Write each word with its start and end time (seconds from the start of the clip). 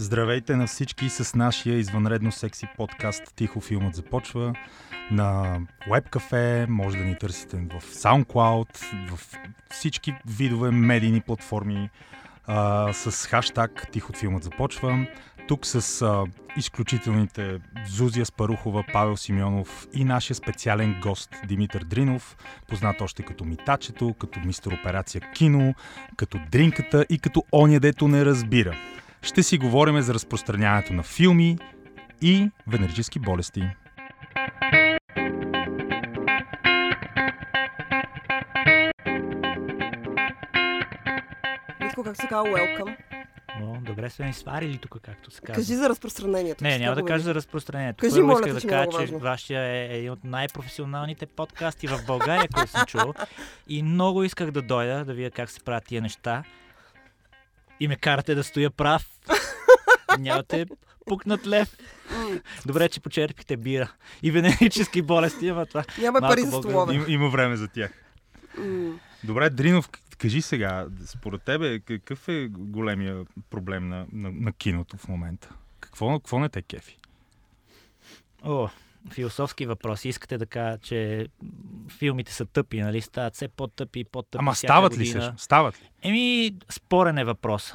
Здравейте 0.00 0.56
на 0.56 0.66
всички 0.66 1.08
с 1.08 1.34
нашия 1.34 1.76
извънредно 1.76 2.32
секси 2.32 2.66
подкаст 2.76 3.22
Тихо 3.36 3.60
филмът 3.60 3.94
започва 3.94 4.54
на 5.10 5.58
WebCafe, 5.88 6.66
може 6.68 6.98
да 6.98 7.04
ни 7.04 7.18
търсите 7.18 7.56
в 7.56 7.82
SoundCloud, 7.82 8.76
в 9.08 9.38
всички 9.70 10.14
видове 10.26 10.70
медийни 10.70 11.20
платформи 11.20 11.90
а, 12.46 12.92
с 12.92 13.26
хаштаг 13.26 13.86
Тихо 13.92 14.12
филмът 14.12 14.44
започва. 14.44 15.06
Тук 15.48 15.66
с 15.66 16.02
а, 16.02 16.24
изключителните 16.56 17.58
Зузия 17.88 18.26
Спарухова, 18.26 18.84
Павел 18.92 19.16
Симеонов 19.16 19.88
и 19.94 20.04
нашия 20.04 20.34
специален 20.34 21.00
гост 21.02 21.30
Димитър 21.46 21.84
Дринов, 21.84 22.36
познат 22.68 23.00
още 23.00 23.22
като 23.22 23.44
Митачето, 23.44 24.14
като 24.20 24.40
мистер 24.40 24.72
операция 24.72 25.20
Кино, 25.34 25.74
като 26.16 26.38
Дринката 26.50 27.06
и 27.08 27.18
като 27.18 27.44
Оня, 27.52 27.80
дето 27.80 28.08
не 28.08 28.24
разбира. 28.24 28.76
Ще 29.22 29.42
си 29.42 29.58
говорим 29.58 30.00
за 30.00 30.14
разпространяването 30.14 30.92
на 30.92 31.02
филми 31.02 31.58
и 32.22 32.50
венерически 32.66 33.18
болести. 33.18 33.62
Митко, 41.80 42.04
как 42.04 42.16
се 42.16 42.26
казва 42.28 42.48
welcome? 42.48 42.96
О, 43.62 43.76
добре 43.80 44.10
сме 44.10 44.26
ни 44.26 44.32
сварили 44.32 44.78
тук, 44.78 44.96
както 45.02 45.30
се 45.30 45.40
казва. 45.40 45.54
Кажи 45.54 45.74
за 45.74 45.88
разпространението. 45.88 46.64
Не, 46.64 46.78
няма 46.78 46.94
да 46.94 47.02
кажа 47.02 47.16
ми- 47.16 47.24
за 47.24 47.34
разпространението. 47.34 48.00
Кажи, 48.00 48.14
Първо 48.14 48.26
моля 48.26 48.38
исках 48.38 48.52
да 48.54 48.68
кажа, 48.68 48.90
че 48.90 48.96
важно. 48.98 49.18
вашия 49.18 49.62
е 49.62 49.96
един 49.96 50.10
от 50.10 50.24
най-професионалните 50.24 51.26
подкасти 51.26 51.86
в 51.86 52.00
България, 52.06 52.48
който 52.48 52.70
съм 52.70 52.86
чул. 52.86 53.14
И 53.68 53.82
много 53.82 54.22
исках 54.24 54.50
да 54.50 54.62
дойда, 54.62 55.04
да 55.04 55.14
видя 55.14 55.30
как 55.30 55.50
се 55.50 55.60
правят 55.60 55.84
тия 55.84 56.02
неща. 56.02 56.42
И 57.80 57.88
ме 57.88 57.96
карате 57.96 58.34
да 58.34 58.44
стоя 58.44 58.70
прав. 58.70 59.06
Нямате 60.18 60.66
пукнат 61.06 61.46
лев. 61.46 61.76
Добре, 62.66 62.88
че 62.88 63.00
почерпите 63.00 63.56
бира. 63.56 63.92
И 64.22 64.30
венерически 64.30 65.02
болести, 65.02 65.48
ама 65.48 65.66
това. 65.66 65.84
Няма 65.98 66.20
Малко 66.20 66.34
пари 66.34 66.42
за 66.42 66.52
столове. 66.52 66.94
Им, 66.94 67.04
има 67.08 67.28
време 67.28 67.56
за 67.56 67.68
тях. 67.68 67.92
Добре, 69.24 69.50
Дринов, 69.50 69.88
кажи 70.18 70.42
сега, 70.42 70.86
според 71.06 71.42
тебе, 71.42 71.80
какъв 71.80 72.28
е 72.28 72.48
големия 72.50 73.24
проблем 73.50 73.88
на, 73.88 74.06
на, 74.12 74.30
на 74.32 74.52
киното 74.52 74.96
в 74.96 75.08
момента? 75.08 75.48
Какво, 75.80 76.18
какво 76.18 76.38
не 76.38 76.48
те 76.48 76.62
кефи? 76.62 76.98
О, 78.42 78.68
философски 79.12 79.66
въпроси. 79.66 80.08
Искате 80.08 80.38
да 80.38 80.46
кажа, 80.46 80.78
че 80.78 81.28
филмите 81.98 82.32
са 82.32 82.46
тъпи, 82.46 82.80
нали? 82.80 83.00
Стават 83.00 83.34
все 83.34 83.48
по-тъпи 83.48 84.00
и 84.00 84.04
по-тъпи. 84.04 84.40
Ама 84.40 84.54
стават 84.54 84.98
ли 84.98 85.06
също? 85.06 85.32
Стават 85.36 85.82
ли? 85.82 85.88
Еми, 86.02 86.54
спорен 86.70 87.18
е 87.18 87.24
въпрос. 87.24 87.74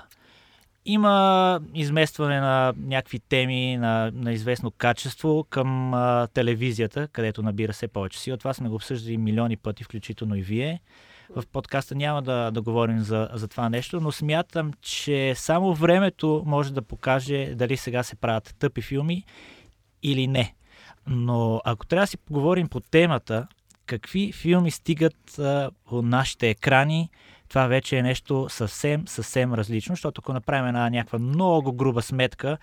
Има 0.86 1.60
изместване 1.74 2.40
на 2.40 2.74
някакви 2.78 3.20
теми 3.20 3.78
на, 3.78 4.12
на 4.16 4.34
известно 4.34 4.72
качество 4.72 5.46
към 5.50 5.94
а, 5.94 6.28
телевизията, 6.34 7.08
където 7.08 7.44
набира 7.44 7.74
все 7.74 7.88
повече 7.88 8.20
сила. 8.20 8.38
Това 8.38 8.54
сме 8.54 8.70
го 8.70 8.76
обсъждали 8.76 9.18
милиони 9.18 9.58
пъти, 9.58 9.84
включително 9.84 10.36
и 10.36 10.42
вие. 10.42 10.82
В 11.36 11.44
подкаста 11.52 11.96
няма 11.96 12.22
да, 12.22 12.52
да 12.52 12.62
говорим 12.62 13.00
за, 13.00 13.30
за 13.34 13.48
това 13.48 13.70
нещо, 13.70 14.02
но 14.02 14.12
смятам, 14.12 14.72
че 14.82 15.34
само 15.36 15.74
времето 15.74 16.44
може 16.46 16.74
да 16.74 16.82
покаже 16.82 17.56
дали 17.56 17.78
сега 17.78 18.04
се 18.04 18.16
правят 18.16 18.56
тъпи 18.60 18.82
филми 18.82 19.24
или 20.04 20.28
не. 20.28 20.56
Но 21.08 21.62
ако 21.66 21.86
трябва 21.86 22.04
да 22.04 22.08
си 22.08 22.18
поговорим 22.18 22.68
по 22.68 22.80
темата, 22.80 23.48
какви 23.86 24.32
филми 24.32 24.72
стигат 24.72 25.40
от 25.92 26.06
нашите 26.06 26.50
екрани, 26.50 27.10
това 27.50 27.68
вече 27.68 27.98
е 27.98 28.04
нещо 28.04 28.48
съвсем, 28.50 29.08
съвсем 29.08 29.54
различно, 29.54 29.96
защото 29.96 30.22
ако 30.22 30.34
направим 30.34 30.68
една 30.68 30.90
някаква 30.90 31.20
много 31.20 31.74
груба 31.74 32.02
сметка, 32.02 32.58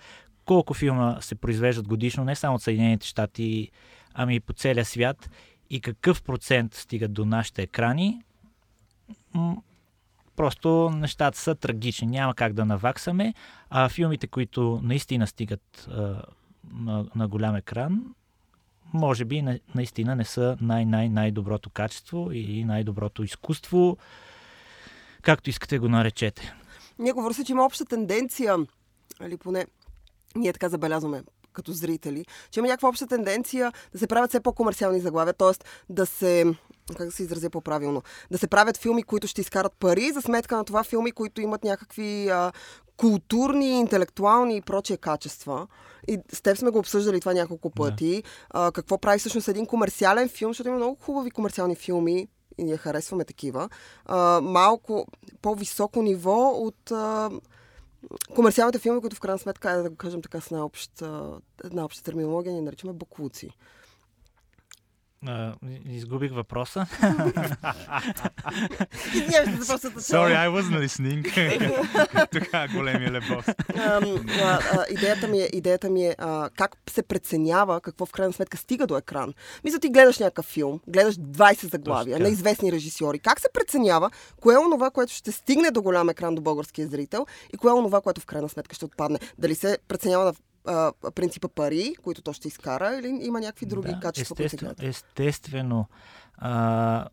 колко 0.45 0.73
филма 0.73 1.21
се 1.21 1.35
произвеждат 1.35 1.87
годишно, 1.87 2.23
не 2.23 2.35
само 2.35 2.55
от 2.55 2.61
Съединените 2.61 3.07
щати, 3.07 3.71
ами 4.13 4.35
и 4.35 4.39
по 4.39 4.53
целия 4.53 4.85
свят, 4.85 5.29
и 5.69 5.81
какъв 5.81 6.23
процент 6.23 6.73
стигат 6.73 7.13
до 7.13 7.25
нашите 7.25 7.61
екрани, 7.61 8.21
просто 10.35 10.89
нещата 10.89 11.37
са 11.37 11.55
трагични. 11.55 12.07
Няма 12.07 12.35
как 12.35 12.53
да 12.53 12.65
наваксаме, 12.65 13.33
а 13.69 13.89
филмите, 13.89 14.27
които 14.27 14.79
наистина 14.83 15.27
стигат 15.27 15.87
а, 15.91 16.21
на, 16.73 17.05
на 17.15 17.27
голям 17.27 17.55
екран, 17.55 18.15
може 18.93 19.25
би 19.25 19.41
на, 19.41 19.59
наистина 19.75 20.15
не 20.15 20.25
са 20.25 20.57
най-най-най-доброто 20.61 21.69
качество 21.69 22.31
и 22.31 22.63
най-доброто 22.63 23.23
изкуство, 23.23 23.97
както 25.21 25.49
искате 25.49 25.79
го 25.79 25.89
наречете. 25.89 26.53
Ние 26.99 27.11
говорим 27.11 27.33
се, 27.33 27.43
че 27.43 27.51
има 27.51 27.65
обща 27.65 27.85
тенденция, 27.85 28.55
или 29.21 29.37
поне 29.37 29.65
ние 30.35 30.53
така 30.53 30.69
забелязваме 30.69 31.23
като 31.53 31.71
зрители, 31.71 32.25
че 32.51 32.59
има 32.59 32.67
някаква 32.67 32.89
обща 32.89 33.07
тенденция 33.07 33.71
да 33.91 33.99
се 33.99 34.07
правят 34.07 34.29
все 34.29 34.39
по-комерциални 34.39 34.99
заглавия, 34.99 35.33
т.е. 35.33 35.63
да 35.89 36.05
се 36.05 36.45
как 36.97 37.05
да 37.07 37.11
се 37.11 37.23
изразя 37.23 37.49
по-правилно, 37.49 38.03
да 38.31 38.37
се 38.37 38.47
правят 38.47 38.77
филми, 38.77 39.03
които 39.03 39.27
ще 39.27 39.41
изкарат 39.41 39.73
пари, 39.79 40.11
за 40.11 40.21
сметка 40.21 40.57
на 40.57 40.65
това 40.65 40.83
филми, 40.83 41.11
които 41.11 41.41
имат 41.41 41.63
някакви 41.63 42.29
а, 42.29 42.51
културни, 42.97 43.79
интелектуални 43.79 44.57
и 44.57 44.61
прочие 44.61 44.97
качества. 44.97 45.67
И 46.07 46.19
с 46.33 46.41
теб 46.41 46.57
сме 46.57 46.69
го 46.69 46.79
обсъждали 46.79 47.19
това 47.19 47.33
няколко 47.33 47.69
пъти. 47.69 48.23
А, 48.49 48.71
какво 48.71 48.97
прави 48.97 49.19
всъщност 49.19 49.47
един 49.47 49.65
комерциален 49.65 50.29
филм, 50.29 50.49
защото 50.49 50.67
има 50.67 50.77
много 50.77 50.97
хубави 51.01 51.31
комерциални 51.31 51.75
филми 51.75 52.27
и 52.57 52.63
ние 52.63 52.77
харесваме 52.77 53.25
такива. 53.25 53.69
А, 54.05 54.41
малко 54.41 55.07
по-високо 55.41 56.01
ниво 56.01 56.49
от 56.49 56.91
а, 56.91 57.29
комерциалните 58.35 58.79
филми, 58.79 59.01
които 59.01 59.15
в 59.15 59.19
крайна 59.19 59.39
сметка, 59.39 59.71
е 59.71 59.75
да 59.75 59.89
го 59.89 59.95
кажем 59.95 60.21
така 60.21 60.41
с 60.41 60.51
една 60.51 60.65
обща, 60.65 61.31
една 61.63 61.85
обща 61.85 62.03
терминология, 62.03 62.53
ни 62.53 62.61
наричаме 62.61 62.93
буклуци. 62.93 63.49
А, 65.27 65.53
изгубих 65.89 66.31
въпроса. 66.33 66.85
Sorry, 70.13 70.35
I 70.35 70.49
wasn't 70.49 70.79
listening. 70.85 71.21
така, 72.31 72.67
големия 72.67 73.11
лебос. 73.11 73.45
Идеята 74.89 75.27
ми 75.27 75.41
е, 75.41 75.49
идеята 75.53 75.89
ми 75.89 76.05
е 76.05 76.15
а, 76.17 76.49
как 76.57 76.75
се 76.89 77.03
преценява 77.03 77.81
какво 77.81 78.05
в 78.05 78.11
крайна 78.11 78.33
сметка 78.33 78.57
стига 78.57 78.87
до 78.87 78.97
екран. 78.97 79.33
Мисля, 79.63 79.79
ти 79.79 79.89
гледаш 79.89 80.19
някакъв 80.19 80.45
филм, 80.45 80.79
гледаш 80.87 81.15
20 81.15 81.71
заглавия 81.71 82.19
на 82.19 82.29
известни 82.29 82.71
режисьори. 82.71 83.19
Как 83.19 83.39
се 83.39 83.47
преценява 83.53 84.11
кое 84.41 84.55
е 84.55 84.57
онова, 84.57 84.91
което 84.91 85.13
ще 85.13 85.31
стигне 85.31 85.71
до 85.71 85.81
голям 85.81 86.09
екран 86.09 86.35
до 86.35 86.41
българския 86.41 86.87
зрител 86.87 87.25
и 87.53 87.57
кое 87.57 87.71
е 87.71 87.73
онова, 87.73 88.01
което 88.01 88.21
в 88.21 88.25
крайна 88.25 88.49
сметка 88.49 88.75
ще 88.75 88.85
отпадне? 88.85 89.19
Дали 89.37 89.55
се 89.55 89.77
преценява 89.87 90.25
на 90.25 90.33
а, 90.65 90.91
принципа 91.15 91.47
пари, 91.47 91.95
които 92.03 92.21
то 92.21 92.33
ще 92.33 92.47
изкара, 92.47 92.95
или 92.95 93.19
има 93.21 93.39
някакви 93.39 93.65
други 93.65 93.95
качества, 94.01 94.35
които 94.35 94.49
се 94.49 94.55
естествено, 94.55 94.89
естествено. 94.89 95.87
А, 96.37 97.07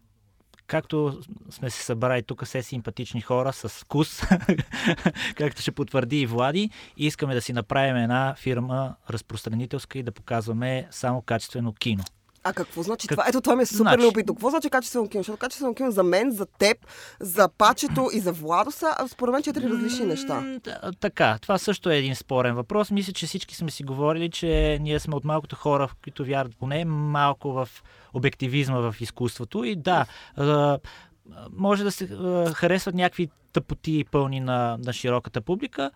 както 0.67 1.21
сме 1.51 1.71
се 1.71 1.85
събрали 1.85 2.23
тук 2.23 2.45
все 2.45 2.63
симпатични 2.63 3.21
хора 3.21 3.53
с 3.53 3.69
вкус, 3.69 4.23
както 5.37 5.63
ще 5.63 5.73
потвърди 5.73 6.21
и 6.21 6.27
Влади, 6.27 6.71
искаме 6.97 7.35
да 7.35 7.41
си 7.41 7.53
направим 7.53 7.97
една 7.97 8.35
фирма 8.39 8.97
разпространителска 9.11 9.99
и 9.99 10.03
да 10.03 10.13
показваме 10.13 10.89
само 10.91 11.23
качествено 11.23 11.73
кино. 11.73 12.05
А 12.45 12.53
какво 12.53 12.83
значи 12.83 13.09
Как- 13.09 13.17
това? 13.17 13.29
Ето 13.29 13.41
това 13.41 13.57
ми 13.57 13.63
е 13.63 13.67
супер 13.67 13.79
Значи- 13.79 14.03
любопитно. 14.03 14.35
Какво 14.35 14.51
значи 14.51 14.71
качествено 14.71 15.09
кино? 15.09 15.21
Защото 15.21 15.39
качествено 15.39 15.75
кино 15.75 15.91
за 15.91 16.03
мен, 16.03 16.31
за 16.31 16.47
теб, 16.49 16.77
за 17.21 17.49
Пачето 17.51 18.11
и 18.13 18.21
за 18.21 18.33
Владо 18.33 18.71
са 18.71 18.95
а, 18.99 19.09
според 19.09 19.33
мен 19.33 19.43
четири 19.43 19.65
различни 19.65 20.07
неща. 20.07 20.41
М, 20.41 20.61
т- 20.61 20.91
Така, 21.01 21.39
това 21.43 21.59
също 21.59 21.91
е 21.91 21.97
един 21.97 22.15
спорен 22.17 22.55
въпрос. 22.55 22.91
Мисля, 22.91 23.13
че 23.13 23.27
всички 23.27 23.57
сме 23.57 23.71
си 23.71 23.85
говорили, 23.85 24.31
че 24.31 24.47
ние 24.81 25.01
сме 25.01 25.15
от 25.15 25.25
малкото 25.25 25.57
хора, 25.57 25.89
в 25.89 25.95
които 26.05 26.25
вярват 26.25 26.57
поне 26.57 26.85
малко 26.85 27.53
в 27.53 27.69
обективизма 28.15 28.79
в 28.81 28.95
изкуството. 29.01 29.65
И 29.65 29.77
да, 29.77 30.07
а, 30.37 30.79
може 31.53 31.85
да 31.85 31.91
се 31.91 32.05
а, 32.05 32.53
харесват 32.55 32.95
някакви 32.95 33.29
тъпоти 33.53 34.05
пълни 34.11 34.41
на, 34.41 34.79
на 34.81 34.93
широката 34.93 35.41
публика, 35.41 35.91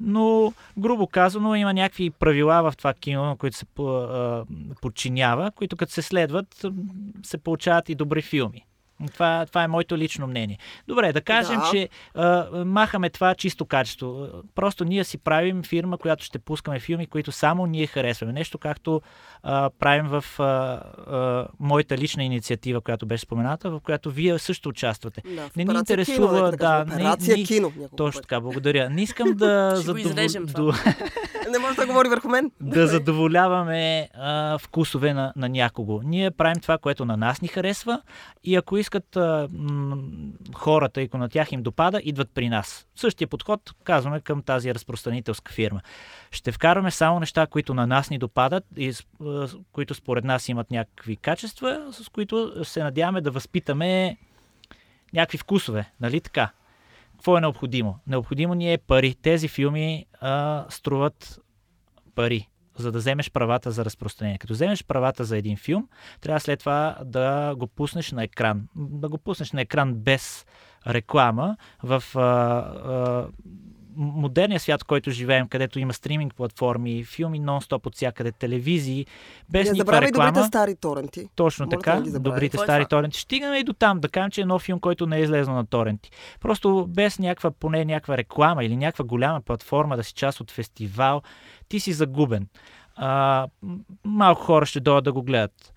но, 0.00 0.52
грубо 0.78 1.06
казано, 1.06 1.54
има 1.54 1.74
някакви 1.74 2.10
правила 2.10 2.70
в 2.70 2.76
това 2.76 2.94
кино, 2.94 3.24
на 3.24 3.36
които 3.36 3.56
се 3.56 3.66
подчинява, 4.80 5.50
които 5.50 5.76
като 5.76 5.92
се 5.92 6.02
следват, 6.02 6.66
се 7.22 7.38
получават 7.38 7.88
и 7.88 7.94
добри 7.94 8.22
филми. 8.22 8.66
Това, 9.06 9.46
това 9.46 9.62
е 9.62 9.68
моето 9.68 9.98
лично 9.98 10.26
мнение. 10.26 10.58
Добре, 10.88 11.12
да 11.12 11.20
кажем, 11.20 11.56
Да. 11.56 11.68
че 11.70 11.88
а, 12.14 12.24
махаме 12.56 13.10
това 13.10 13.34
чисто 13.34 13.66
качество. 13.66 14.26
Просто 14.54 14.84
ние 14.84 15.04
си 15.04 15.18
правим 15.18 15.62
фирма, 15.62 15.98
която 15.98 16.24
ще 16.24 16.38
пускаме 16.38 16.80
филми, 16.80 17.06
които 17.06 17.32
само 17.32 17.66
ние 17.66 17.86
харесваме. 17.86 18.32
Нещо 18.32 18.58
както 18.58 19.02
а, 19.42 19.70
правим 19.70 20.06
в 20.08 20.24
а, 20.38 20.42
а, 20.42 21.46
моята 21.60 21.96
лична 21.96 22.24
инициатива, 22.24 22.80
която 22.80 23.06
беше 23.06 23.20
спомената, 23.20 23.70
в 23.70 23.80
която 23.80 24.10
вие 24.10 24.38
също 24.38 24.68
участвате. 24.68 25.22
Да, 25.26 25.48
Не 25.56 25.64
ни 25.64 25.74
интересува, 25.74 26.28
кино, 26.28 26.44
нека 26.44 26.56
да, 26.58 26.84
не- 26.86 26.94
Операция 26.94 27.36
не- 27.36 27.44
кино. 27.44 27.66
няколко 27.68 27.96
Точно 27.96 28.20
така, 28.20 28.40
благодаря. 28.40 28.90
Не 28.90 29.02
искам 29.02 29.28
да 29.28 29.70
Ще 29.76 29.84
го 29.84 29.92
задовол- 29.92 30.00
изрежем 30.00 30.46
това. 30.46 30.62
до- 30.62 30.72
Не 31.50 31.58
може 31.58 31.76
да 31.76 31.86
говори 31.86 32.08
върху 32.08 32.28
мен. 32.28 32.50
да 32.60 32.86
задоволяваме 32.86 33.80
а, 34.14 34.58
вкусове 34.58 35.14
на, 35.14 35.32
на 35.36 35.48
някого. 35.48 36.00
Ние 36.04 36.30
правим 36.30 36.60
това, 36.60 36.78
което 36.78 37.04
на 37.04 37.16
нас 37.16 37.40
ни 37.40 37.48
харесва 37.48 38.02
и 38.44 38.56
ако 38.56 38.78
искат 38.90 39.16
а, 39.16 39.48
м- 39.52 39.96
хората, 40.54 41.00
ако 41.00 41.18
на 41.18 41.28
тях 41.28 41.52
им 41.52 41.62
допада, 41.62 42.00
идват 42.04 42.30
при 42.34 42.48
нас. 42.48 42.86
Същия 42.96 43.28
подход 43.28 43.74
казваме 43.84 44.20
към 44.20 44.42
тази 44.42 44.74
разпространителска 44.74 45.52
фирма. 45.52 45.80
Ще 46.30 46.52
вкарваме 46.52 46.90
само 46.90 47.20
неща, 47.20 47.46
които 47.46 47.74
на 47.74 47.86
нас 47.86 48.10
ни 48.10 48.18
допадат 48.18 48.64
и 48.76 48.92
а, 49.20 49.48
които 49.72 49.94
според 49.94 50.24
нас 50.24 50.48
имат 50.48 50.70
някакви 50.70 51.16
качества, 51.16 51.88
с 51.92 52.08
които 52.08 52.64
се 52.64 52.82
надяваме 52.82 53.20
да 53.20 53.30
възпитаме 53.30 54.16
някакви 55.12 55.38
вкусове. 55.38 55.92
Нали 56.00 56.20
така? 56.20 56.50
Какво 57.12 57.38
е 57.38 57.40
необходимо? 57.40 57.98
Необходимо 58.06 58.54
ни 58.54 58.72
е 58.72 58.78
пари. 58.78 59.14
Тези 59.14 59.48
филми 59.48 60.06
а, 60.20 60.64
струват 60.68 61.40
пари, 62.14 62.48
за 62.80 62.92
да 62.92 62.98
вземеш 62.98 63.30
правата 63.30 63.70
за 63.70 63.84
разпространение. 63.84 64.38
Като 64.38 64.52
вземеш 64.52 64.84
правата 64.84 65.24
за 65.24 65.36
един 65.36 65.56
филм, 65.56 65.88
трябва 66.20 66.40
след 66.40 66.60
това 66.60 66.96
да 67.04 67.54
го 67.56 67.66
пуснеш 67.66 68.12
на 68.12 68.24
екран. 68.24 68.68
Да 68.76 69.08
го 69.08 69.18
пуснеш 69.18 69.52
на 69.52 69.60
екран 69.60 69.94
без 69.94 70.46
реклама 70.86 71.56
в 71.82 72.04
а, 72.14 72.20
а, 72.20 73.28
модерния 73.96 74.60
свят, 74.60 74.82
в 74.82 74.86
който 74.86 75.10
живеем, 75.10 75.48
където 75.48 75.78
има 75.78 75.92
стриминг 75.92 76.34
платформи, 76.34 77.04
филми 77.04 77.40
нон-стоп 77.40 77.86
от 77.86 77.94
всякъде, 77.94 78.32
телевизии, 78.32 79.06
без 79.50 79.66
Не 79.66 79.72
никаква 79.72 80.00
реклама. 80.00 80.32
добрите 80.32 80.46
стари 80.46 80.76
торенти. 80.76 81.28
Точно 81.36 81.66
Моля 81.66 81.70
те 81.70 81.76
така, 81.76 82.10
да 82.10 82.18
добрите 82.18 82.56
е 82.56 82.60
стари 82.60 82.84
това? 82.84 82.88
торенти. 82.88 83.20
Стигаме 83.20 83.58
и 83.58 83.64
до 83.64 83.72
там, 83.72 84.00
да 84.00 84.08
кажем, 84.08 84.30
че 84.30 84.40
е 84.40 84.44
нов 84.44 84.62
филм, 84.62 84.80
който 84.80 85.06
не 85.06 85.16
е 85.16 85.20
излезнал 85.20 85.56
на 85.56 85.66
торенти. 85.66 86.10
Просто 86.40 86.86
без 86.88 87.18
някаква, 87.18 87.50
поне 87.50 87.84
някаква 87.84 88.16
реклама 88.16 88.64
или 88.64 88.76
някаква 88.76 89.04
голяма 89.04 89.40
платформа 89.40 89.96
да 89.96 90.04
си 90.04 90.12
част 90.14 90.40
от 90.40 90.50
фестивал, 90.50 91.22
ти 91.70 91.80
си 91.80 91.92
загубен. 91.92 92.48
А, 92.96 93.46
малко 94.04 94.42
хора 94.42 94.66
ще 94.66 94.80
дойдат 94.80 95.04
да 95.04 95.12
го 95.12 95.22
гледат. 95.22 95.72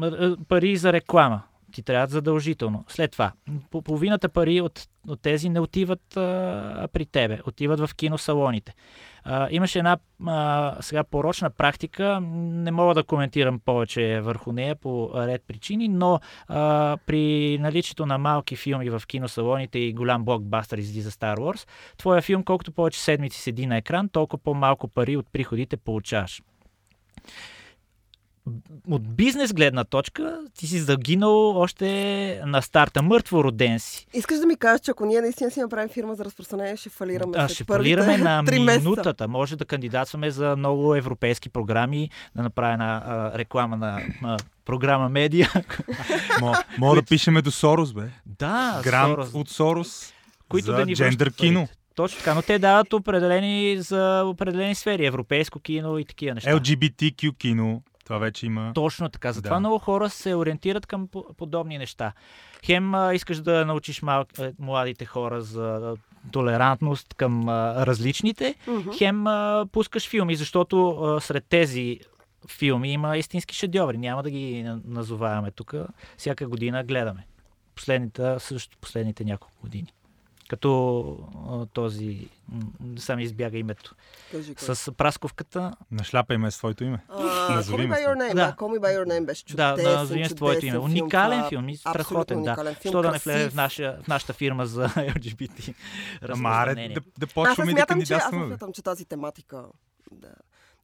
А, 0.00 0.36
Пари 0.48 0.76
за 0.76 0.92
реклама 0.92 1.42
ти 1.72 1.82
трябват 1.82 2.10
задължително. 2.10 2.84
След 2.88 3.12
това, 3.12 3.32
по- 3.70 3.82
половината 3.82 4.28
пари 4.28 4.60
от, 4.60 4.88
от 5.08 5.20
тези 5.20 5.48
не 5.48 5.60
отиват 5.60 6.16
а, 6.16 6.88
при 6.92 7.06
тебе, 7.06 7.38
отиват 7.46 7.80
в 7.80 7.94
киносалоните. 7.94 8.74
А, 9.30 9.48
имаше 9.50 9.78
една 9.78 9.98
а, 10.26 10.76
сега 10.80 11.04
порочна 11.04 11.50
практика, 11.50 12.20
не 12.22 12.70
мога 12.70 12.94
да 12.94 13.04
коментирам 13.04 13.60
повече 13.60 14.20
върху 14.20 14.52
нея 14.52 14.76
по 14.76 15.10
ред 15.14 15.42
причини, 15.48 15.88
но 15.88 16.20
а, 16.48 16.96
при 17.06 17.58
наличието 17.60 18.06
на 18.06 18.18
малки 18.18 18.56
филми 18.56 18.90
в 18.90 19.02
киносалоните 19.06 19.78
и 19.78 19.92
голям 19.92 20.24
блокбастър 20.24 20.78
излиза 20.78 21.10
Star 21.10 21.36
Wars, 21.36 21.68
твоя 21.98 22.22
филм 22.22 22.44
колкото 22.44 22.72
повече 22.72 23.00
седмици 23.00 23.40
седи 23.40 23.66
на 23.66 23.76
екран, 23.76 24.08
толкова 24.08 24.42
по-малко 24.42 24.88
пари 24.88 25.16
от 25.16 25.26
приходите 25.32 25.76
получаваш 25.76 26.42
от 28.90 29.16
бизнес 29.16 29.52
гледна 29.52 29.84
точка, 29.84 30.38
ти 30.58 30.66
си 30.66 30.78
загинал 30.78 31.58
още 31.58 31.88
на 32.46 32.62
старта. 32.62 33.02
Мъртво 33.02 33.44
роден 33.44 33.80
си. 33.80 34.06
Искаш 34.14 34.38
да 34.38 34.46
ми 34.46 34.56
кажеш, 34.56 34.80
че 34.80 34.90
ако 34.90 35.06
ние 35.06 35.20
наистина 35.20 35.50
си 35.50 35.60
направим 35.60 35.88
фирма 35.88 36.14
за 36.14 36.24
разпространение, 36.24 36.76
ще 36.76 36.88
фалираме 36.88 37.32
А, 37.36 37.48
ще 37.48 37.64
фалираме 37.64 38.18
на 38.18 38.42
минутата. 38.52 39.28
Може 39.28 39.56
да 39.56 39.64
кандидатстваме 39.64 40.30
за 40.30 40.56
много 40.56 40.94
европейски 40.94 41.48
програми, 41.48 42.10
да 42.36 42.42
направя 42.42 42.72
една 42.72 43.02
а, 43.06 43.38
реклама 43.38 43.76
на 43.76 44.00
а, 44.22 44.36
програма 44.64 45.08
Медиа. 45.08 45.46
Мо- 46.40 46.64
Мога 46.78 46.96
да 46.96 47.02
пишеме 47.02 47.42
до 47.42 47.50
Сорос, 47.50 47.92
бе. 47.92 48.02
да, 48.26 48.80
Грант 48.84 49.12
Сорос, 49.12 49.30
от 49.34 49.48
Сорос 49.48 50.12
които 50.48 50.66
за 50.66 50.72
да 50.72 50.86
ни 50.86 50.94
джендър 50.94 51.32
кино. 51.32 51.68
Точно 51.94 52.18
така, 52.18 52.34
но 52.34 52.42
те 52.42 52.58
дават 52.58 52.92
определени 52.92 53.76
за 53.78 54.22
определени 54.26 54.74
сфери, 54.74 55.06
европейско 55.06 55.60
кино 55.60 55.98
и 55.98 56.04
такива 56.04 56.34
неща. 56.34 56.50
LGBTQ 56.50 57.36
кино. 57.36 57.82
Това 58.08 58.18
вече 58.18 58.46
има. 58.46 58.72
Точно 58.74 59.08
така. 59.08 59.32
Затова 59.32 59.54
Да. 59.54 59.60
много 59.60 59.78
хора 59.78 60.10
се 60.10 60.34
ориентират 60.34 60.86
към 60.86 61.08
по- 61.08 61.34
подобни 61.34 61.78
неща. 61.78 62.12
Хем 62.64 62.94
а, 62.94 63.14
искаш 63.14 63.38
да 63.38 63.64
научиш 63.66 64.02
мал... 64.02 64.24
е, 64.40 64.52
младите 64.58 65.04
хора 65.04 65.40
за 65.40 65.96
толерантност 66.32 67.14
към 67.14 67.48
а, 67.48 67.86
различните, 67.86 68.54
Мгм. 68.66 68.90
хем 68.92 69.26
а, 69.26 69.66
пускаш 69.72 70.08
филми, 70.08 70.36
защото 70.36 70.90
а, 70.90 71.20
сред 71.20 71.44
тези 71.46 72.00
филми 72.48 72.92
има 72.92 73.16
истински 73.16 73.54
шедьоври. 73.54 73.98
Няма 73.98 74.22
да 74.22 74.30
ги 74.30 74.62
на- 74.62 74.80
назоваваме 74.84 75.50
тук. 75.50 75.74
Всяка 76.16 76.48
година 76.48 76.84
гледаме. 76.84 77.26
Последните, 77.74 78.34
също 78.38 78.78
последните 78.78 79.24
няколко 79.24 79.54
години. 79.60 79.92
Като 80.48 81.02
а, 81.50 81.66
този, 81.66 82.28
м, 82.48 82.62
сами 82.98 83.22
избяга 83.22 83.58
името, 83.58 83.94
Кажи, 84.30 84.54
кой. 84.54 84.74
с 84.76 84.92
прасковката, 84.92 85.74
Нашляпай 85.90 86.38
с 86.50 86.58
твоето 86.58 86.84
име. 86.84 86.98
Call 87.08 87.54
Назови 87.54 87.82
Me 87.82 87.86
ме 87.86 87.94
by 87.94 87.98
с 87.98 88.00
Your 88.00 88.14
Name. 88.14 88.28
Да. 88.28 88.46
Да, 88.46 88.52
Call 88.52 88.78
Me 88.78 88.80
by 88.80 88.98
Your 88.98 89.08
Name 89.08 89.24
беше 89.24 89.44
чудесен, 89.44 89.84
да 89.84 89.98
назовем 89.98 90.24
с 90.24 90.34
твоето 90.34 90.66
име. 90.66 90.72
филм. 90.72 90.84
Уникален 90.84 91.44
филм, 91.48 91.64
абсолютно 91.64 91.76
страхотен, 91.76 92.42
да. 92.42 92.74
филм, 92.74 92.92
Що 92.92 93.02
да 93.02 93.10
не 93.10 93.18
влезе 93.18 93.50
в, 93.50 93.54
наша, 93.54 93.98
в 94.02 94.08
нашата 94.08 94.32
фирма 94.32 94.66
за 94.66 94.88
LGBT 94.88 95.74
Ама 96.22 96.48
аре 96.48 96.70
разпространение? 96.70 96.94
да, 96.94 97.00
да 97.18 97.26
Аз 97.26 97.32
почваме 97.32 97.72
да 97.74 97.80
аз 97.80 97.86
кандидатстваме. 97.86 98.38
бе. 98.38 98.48
смятам, 98.48 98.72
че 98.72 98.82
тази 98.82 99.04
тематика... 99.04 99.64
Да. 100.12 100.28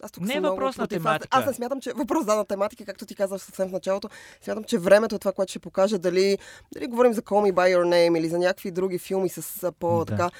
Аз 0.03 0.13
тук 0.13 0.23
Не 0.23 0.35
е 0.35 0.41
въпрос 0.41 0.77
на 0.77 0.87
тематика. 0.87 1.29
Аз, 1.31 1.43
аз 1.43 1.47
не 1.47 1.55
смятам, 1.55 1.81
че 1.81 1.93
въпрос 1.93 2.25
да 2.25 2.37
на 2.37 2.45
тематика, 2.45 2.85
както 2.85 3.07
ти 3.07 3.15
казах 3.15 3.43
съвсем 3.43 3.69
в 3.69 3.73
началото. 3.73 4.09
Смятам, 4.41 4.65
че 4.65 4.79
времето 4.79 5.15
е 5.15 5.19
това, 5.19 5.33
което 5.33 5.51
ще 5.51 5.59
покаже 5.59 5.99
дали, 5.99 6.39
дали 6.73 6.87
говорим 6.87 7.13
за 7.13 7.23
Call 7.23 7.51
Me 7.51 7.53
By 7.53 7.77
Your 7.77 7.85
Name 7.85 8.19
или 8.19 8.29
за 8.29 8.39
някакви 8.39 8.71
други 8.71 8.99
филми 8.99 9.29
с 9.29 9.63
а, 9.63 9.73
по 9.73 10.05
Да. 10.05 10.31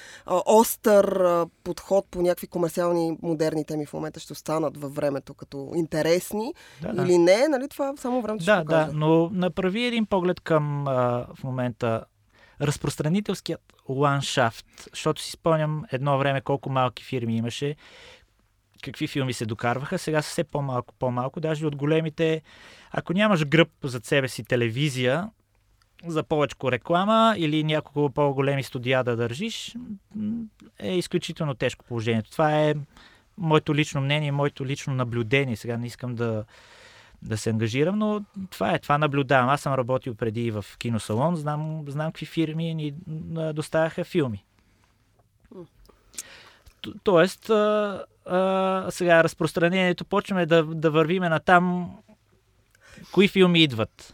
остър 0.45 1.23
подход 1.63 2.05
по 2.11 2.21
някакви 2.21 2.47
комерциални 2.47 3.17
модерни 3.21 3.65
теми 3.65 3.85
в 3.85 3.93
момента 3.93 4.19
ще 4.19 4.33
останат 4.33 4.77
във 4.77 4.95
времето 4.95 5.33
като 5.33 5.71
интересни 5.75 6.53
Да, 6.81 6.93
да. 6.93 7.03
или 7.03 7.17
не, 7.17 7.47
нали 7.47 7.67
това 7.69 7.93
само 7.97 8.21
времето 8.21 8.43
ще 8.43 8.51
Да, 8.51 8.61
покаже. 8.61 8.85
да, 8.85 8.93
но 8.93 9.29
направи 9.29 9.83
един 9.83 10.05
поглед 10.05 10.39
към 10.39 10.87
а, 10.87 10.91
в 11.35 11.43
момента 11.43 12.03
разпространителският 12.61 13.61
ландшафт, 13.89 14.65
защото 14.93 15.21
си 15.21 15.31
спомням 15.31 15.83
едно 15.91 16.17
време 16.17 16.41
колко 16.41 16.69
малки 16.69 17.03
фирми 17.03 17.37
имаше, 17.37 17.75
какви 18.85 19.07
филми 19.07 19.33
се 19.33 19.45
докарваха, 19.45 19.97
сега 19.97 20.21
са 20.21 20.29
все 20.29 20.43
по-малко, 20.43 20.93
по-малко, 20.99 21.39
даже 21.39 21.67
от 21.67 21.75
големите, 21.75 22.41
ако 22.91 23.13
нямаш 23.13 23.45
гръб 23.45 23.69
зад 23.83 24.05
себе 24.05 24.27
си 24.27 24.43
телевизия, 24.43 25.29
за 26.07 26.23
повече 26.23 26.55
реклама 26.65 27.35
или 27.37 27.63
няколко 27.63 28.09
по-големи 28.09 28.63
студия 28.63 29.03
да 29.03 29.15
държиш, 29.15 29.75
е 30.79 30.97
изключително 30.97 31.53
тежко 31.53 31.85
положението. 31.85 32.31
Това 32.31 32.61
е 32.61 32.75
моето 33.37 33.75
лично 33.75 34.01
мнение, 34.01 34.31
моето 34.31 34.65
лично 34.65 34.93
наблюдение. 34.93 35.55
Сега 35.55 35.77
не 35.77 35.87
искам 35.87 36.15
да, 36.15 36.45
да 37.21 37.37
се 37.37 37.49
ангажирам, 37.49 37.99
но 37.99 38.21
това 38.49 38.73
е, 38.73 38.79
това 38.79 38.97
наблюдавам. 38.97 39.49
Аз 39.49 39.61
съм 39.61 39.73
работил 39.73 40.15
преди 40.15 40.51
в 40.51 40.65
киносалон, 40.77 41.35
знам, 41.35 41.83
знам 41.87 42.11
какви 42.11 42.25
фирми 42.25 42.73
ни 42.73 42.93
доставяха 43.53 44.03
филми. 44.03 44.43
Тоест, 47.03 47.49
а, 47.49 48.05
а, 48.25 48.87
сега 48.91 49.23
разпространението, 49.23 50.05
почваме 50.05 50.45
да, 50.45 50.63
да 50.63 50.91
вървиме 50.91 51.29
на 51.29 51.39
там, 51.39 51.95
кои 53.11 53.27
филми 53.27 53.63
идват. 53.63 54.13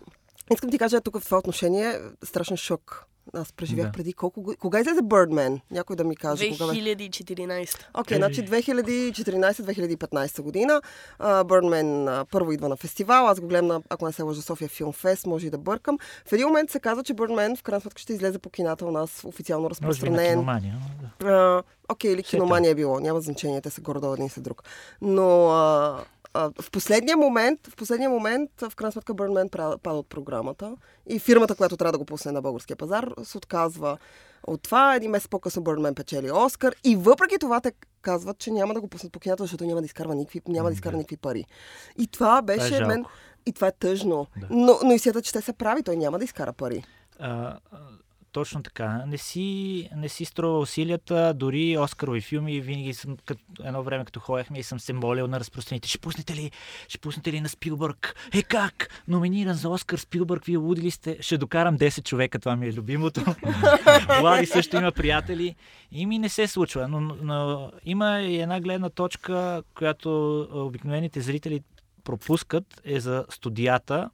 Искам 0.53 0.69
ти 0.69 0.77
кажа 0.77 1.01
тук 1.01 1.19
в 1.19 1.25
това 1.25 1.37
отношение 1.37 1.99
страшен 2.23 2.57
шок. 2.57 3.05
Аз 3.33 3.53
преживях 3.53 3.85
Да. 3.85 3.91
преди 3.91 4.13
колко 4.13 4.41
години. 4.41 4.57
Кога 4.57 4.79
излезе 4.79 5.01
Birdman? 5.01 5.59
Някой 5.71 5.95
да 5.95 6.03
ми 6.03 6.15
каже. 6.15 6.49
Кога 6.49 6.65
бе? 6.65 6.73
2014. 6.73 7.85
Окей, 7.93 8.17
значи 8.17 8.45
2014-2015 8.45 10.41
година. 10.41 10.81
а, 11.19 11.43
Birdman 11.43 11.81
а, 12.11 12.25
първо 12.25 12.51
идва 12.51 12.69
на 12.69 12.75
фестивал. 12.77 13.27
Аз 13.27 13.39
го 13.39 13.47
гледам 13.47 13.67
на, 13.67 13.81
ако 13.89 14.05
не 14.05 14.11
се 14.11 14.23
лъжа, 14.23 14.41
София 14.41 14.69
Филм 14.69 14.93
Фест, 14.93 15.25
може 15.25 15.47
и 15.47 15.49
да 15.49 15.57
бъркам. 15.57 15.97
В 16.25 16.33
един 16.33 16.47
момент 16.47 16.71
се 16.71 16.79
каза, 16.79 17.03
че 17.03 17.13
Birdman 17.13 17.57
в 17.57 17.63
крайна 17.63 17.81
сметка 17.81 18.01
ще 18.01 18.13
излезе 18.13 18.39
по 18.39 18.49
кината 18.49 18.85
у 18.85 18.91
нас 18.91 19.23
официално 19.23 19.63
Може 19.63 20.01
би 20.01 20.09
на 20.09 20.17
разпространен. 20.17 20.39
Окей, 21.89 22.11
или 22.11 22.23
Все 22.23 22.29
киномания 22.29 22.71
е 22.71 22.75
било, 22.75 22.99
няма 22.99 23.21
значение, 23.21 23.61
те 23.61 23.69
са 23.69 23.81
горе-долу 23.81 24.13
един 24.13 24.29
след 24.29 24.43
друг. 24.43 24.63
Но 25.01 25.49
а, 25.49 26.03
в 26.33 26.71
последния 26.71 27.17
момент, 27.17 27.67
в 27.67 27.75
последния 27.75 28.09
момент, 28.09 28.49
в 28.61 28.75
крайна 28.75 28.91
сметка 28.91 29.13
Бърнмен 29.13 29.49
пада 29.49 29.97
от 29.97 30.09
програмата 30.09 30.75
и 31.07 31.19
фирмата, 31.19 31.55
която 31.55 31.77
трябва 31.77 31.91
да 31.91 31.97
го 31.97 32.05
пусне 32.05 32.31
на 32.31 32.41
българския 32.41 32.77
пазар, 32.77 33.13
се 33.23 33.37
отказва 33.37 33.97
от 34.47 34.61
това. 34.61 34.95
Един 34.95 35.11
месец 35.11 35.27
по-късно 35.27 35.63
Бърнмен 35.63 35.95
печели 35.95 36.31
Оскар 36.31 36.75
и 36.83 36.95
въпреки 36.95 37.39
това 37.39 37.61
те 37.61 37.71
казват, 38.01 38.37
че 38.37 38.51
няма 38.51 38.73
да 38.73 38.81
го 38.81 38.87
пуснат 38.87 39.13
по 39.13 39.19
кината, 39.19 39.43
защото 39.43 39.65
няма 39.65 39.81
да 39.81 39.85
изкарва 39.85 40.15
никакви, 40.15 40.41
няма 40.47 40.69
да 40.69 40.73
изкарва 40.73 40.97
никакви 40.97 41.17
пари. 41.17 41.45
И 41.97 42.07
това 42.07 42.41
беше 42.41 42.75
жалко. 42.75 42.87
мен... 42.87 43.05
И 43.45 43.53
това 43.53 43.67
е 43.67 43.71
тъжно. 43.71 44.27
Да. 44.37 44.47
Но, 44.49 44.79
но 44.83 44.91
и 44.91 44.99
сията, 44.99 45.21
че 45.21 45.33
те 45.33 45.41
са 45.41 45.53
прави, 45.53 45.83
той 45.83 45.97
няма 45.97 46.17
да 46.17 46.23
изкара 46.23 46.53
пари. 46.53 46.83
А, 47.19 47.57
Точно 48.31 48.63
така. 48.63 49.03
Не 49.07 49.17
си, 49.17 49.89
не 49.95 50.09
си 50.09 50.25
струва 50.25 50.59
усилията, 50.59 51.33
дори 51.33 51.77
Оскарови 51.77 52.21
филми, 52.21 52.61
винаги 52.61 52.93
съм, 52.93 53.17
като, 53.25 53.41
едно 53.63 53.83
време 53.83 54.05
като 54.05 54.19
ходехме 54.19 54.59
и 54.59 54.63
съм 54.63 54.79
се 54.79 54.93
молил 54.93 55.27
на 55.27 55.39
разпространите. 55.39 55.87
Ще 55.89 55.99
пуснете 55.99 56.35
ли, 56.35 56.51
ще 56.87 56.97
пуснете 56.97 57.31
ли 57.31 57.41
на 57.41 57.49
Спилбърг? 57.49 58.15
Е 58.33 58.43
как? 58.43 59.03
Номиниран 59.07 59.53
за 59.53 59.69
Оскар 59.69 59.97
Спилбърг, 59.97 60.45
вие 60.45 60.57
луди 60.57 60.81
ли 60.81 60.91
сте? 60.91 61.17
Ще 61.21 61.37
докарам 61.37 61.77
10 61.77 62.03
човека, 62.03 62.39
това 62.39 62.55
ми 62.55 62.67
е 62.67 62.73
любимото. 62.73 63.21
Влади 64.19 64.45
също 64.45 64.77
има 64.77 64.91
приятели. 64.91 65.55
И 65.91 66.05
ми 66.05 66.19
не 66.19 66.29
се 66.29 66.47
случва, 66.47 66.87
но, 66.87 66.99
но 66.99 67.71
има 67.85 68.21
и 68.21 68.41
една 68.41 68.61
гледна 68.61 68.89
точка, 68.89 69.63
която 69.75 70.39
обикновените 70.53 71.21
зрители 71.21 71.61
пропускат, 72.03 72.81
е 72.85 72.99
за 72.99 73.25
студията, 73.29 74.09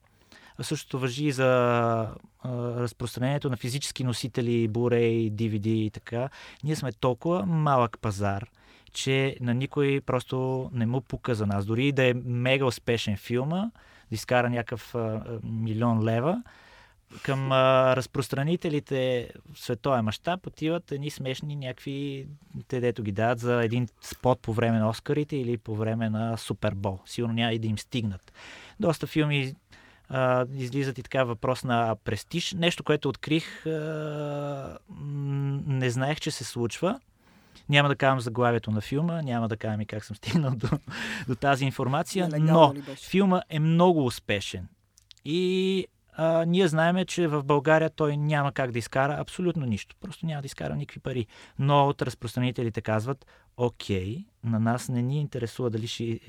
Същото 0.61 0.99
въжи 0.99 1.25
и 1.25 1.31
за 1.31 1.45
а, 1.45 2.15
разпространението 2.53 3.49
на 3.49 3.57
физически 3.57 4.03
носители, 4.03 4.69
Blu-ray, 4.69 5.31
DVD 5.31 5.67
и 5.67 5.89
така. 5.89 6.29
Ние 6.63 6.75
сме 6.75 6.91
толкова 6.91 7.45
малък 7.45 7.97
пазар, 8.01 8.45
че 8.93 9.37
на 9.41 9.53
никой 9.53 10.01
просто 10.05 10.69
не 10.73 10.85
му 10.85 11.01
пука 11.01 11.35
за 11.35 11.45
нас. 11.45 11.65
Дори 11.65 11.91
да 11.91 12.09
е 12.09 12.13
мега 12.25 12.65
успешен 12.65 13.17
филма, 13.17 13.61
да 14.09 14.15
изкара 14.15 14.49
някакъв 14.49 14.95
а, 14.95 15.21
милион 15.43 16.03
лева, 16.03 16.43
към 17.23 17.51
а, 17.51 17.95
разпространителите 17.95 19.29
в 19.53 19.59
световен 19.59 20.05
мащаб 20.05 20.47
отиват 20.47 20.91
едни 20.91 21.09
смешни 21.09 21.55
някакви, 21.55 22.27
те 22.67 22.79
дето 22.79 23.03
ги 23.03 23.11
дадат 23.11 23.39
за 23.39 23.63
един 23.63 23.87
спот 24.01 24.39
по 24.39 24.53
време 24.53 24.79
на 24.79 24.89
Оскарите 24.89 25.37
или 25.37 25.57
по 25.57 25.75
време 25.75 26.09
на 26.09 26.37
Супербол. 26.37 26.99
Сигурно 27.05 27.33
няма 27.33 27.53
и 27.53 27.59
да 27.59 27.67
им 27.67 27.77
стигнат. 27.77 28.33
Доста 28.79 29.07
филми 29.07 29.53
а, 30.09 30.45
излизат 30.55 30.97
и 30.97 31.03
така 31.03 31.23
въпрос 31.23 31.63
на 31.63 31.95
престиж. 32.03 32.53
Нещо, 32.53 32.83
което 32.83 33.09
открих, 33.09 33.65
а, 33.65 34.77
не 35.67 35.89
знаех, 35.89 36.19
че 36.19 36.31
се 36.31 36.43
случва. 36.43 36.99
Няма 37.69 37.89
да 37.89 37.95
казвам 37.95 38.19
заглавието 38.19 38.71
на 38.71 38.81
филма, 38.81 39.21
няма 39.21 39.47
да 39.47 39.57
казвам 39.57 39.81
и 39.81 39.85
как 39.85 40.05
съм 40.05 40.15
стигнал 40.15 40.51
до, 40.55 40.69
до 41.27 41.35
тази 41.35 41.65
информация, 41.65 42.29
но 42.39 42.73
филма 43.09 43.41
е 43.49 43.59
много 43.59 44.05
успешен. 44.05 44.67
И 45.25 45.87
а, 46.13 46.45
ние 46.45 46.67
знаеме, 46.67 47.05
че 47.05 47.27
в 47.27 47.43
България 47.43 47.89
той 47.89 48.17
няма 48.17 48.51
как 48.51 48.71
да 48.71 48.79
изкара 48.79 49.15
абсолютно 49.19 49.65
нищо. 49.65 49.95
Просто 50.01 50.25
няма 50.25 50.41
да 50.41 50.45
изкара 50.45 50.75
никакви 50.75 50.99
пари. 50.99 51.27
Но 51.59 51.87
от 51.87 52.01
разпространителите 52.01 52.81
казват, 52.81 53.25
окей, 53.57 54.25
на 54.43 54.59
нас 54.59 54.89
не 54.89 55.01
ни 55.01 55.19
интересува 55.19 55.69
дали 55.69 55.87
ще 55.87 56.03
е, 56.03 56.19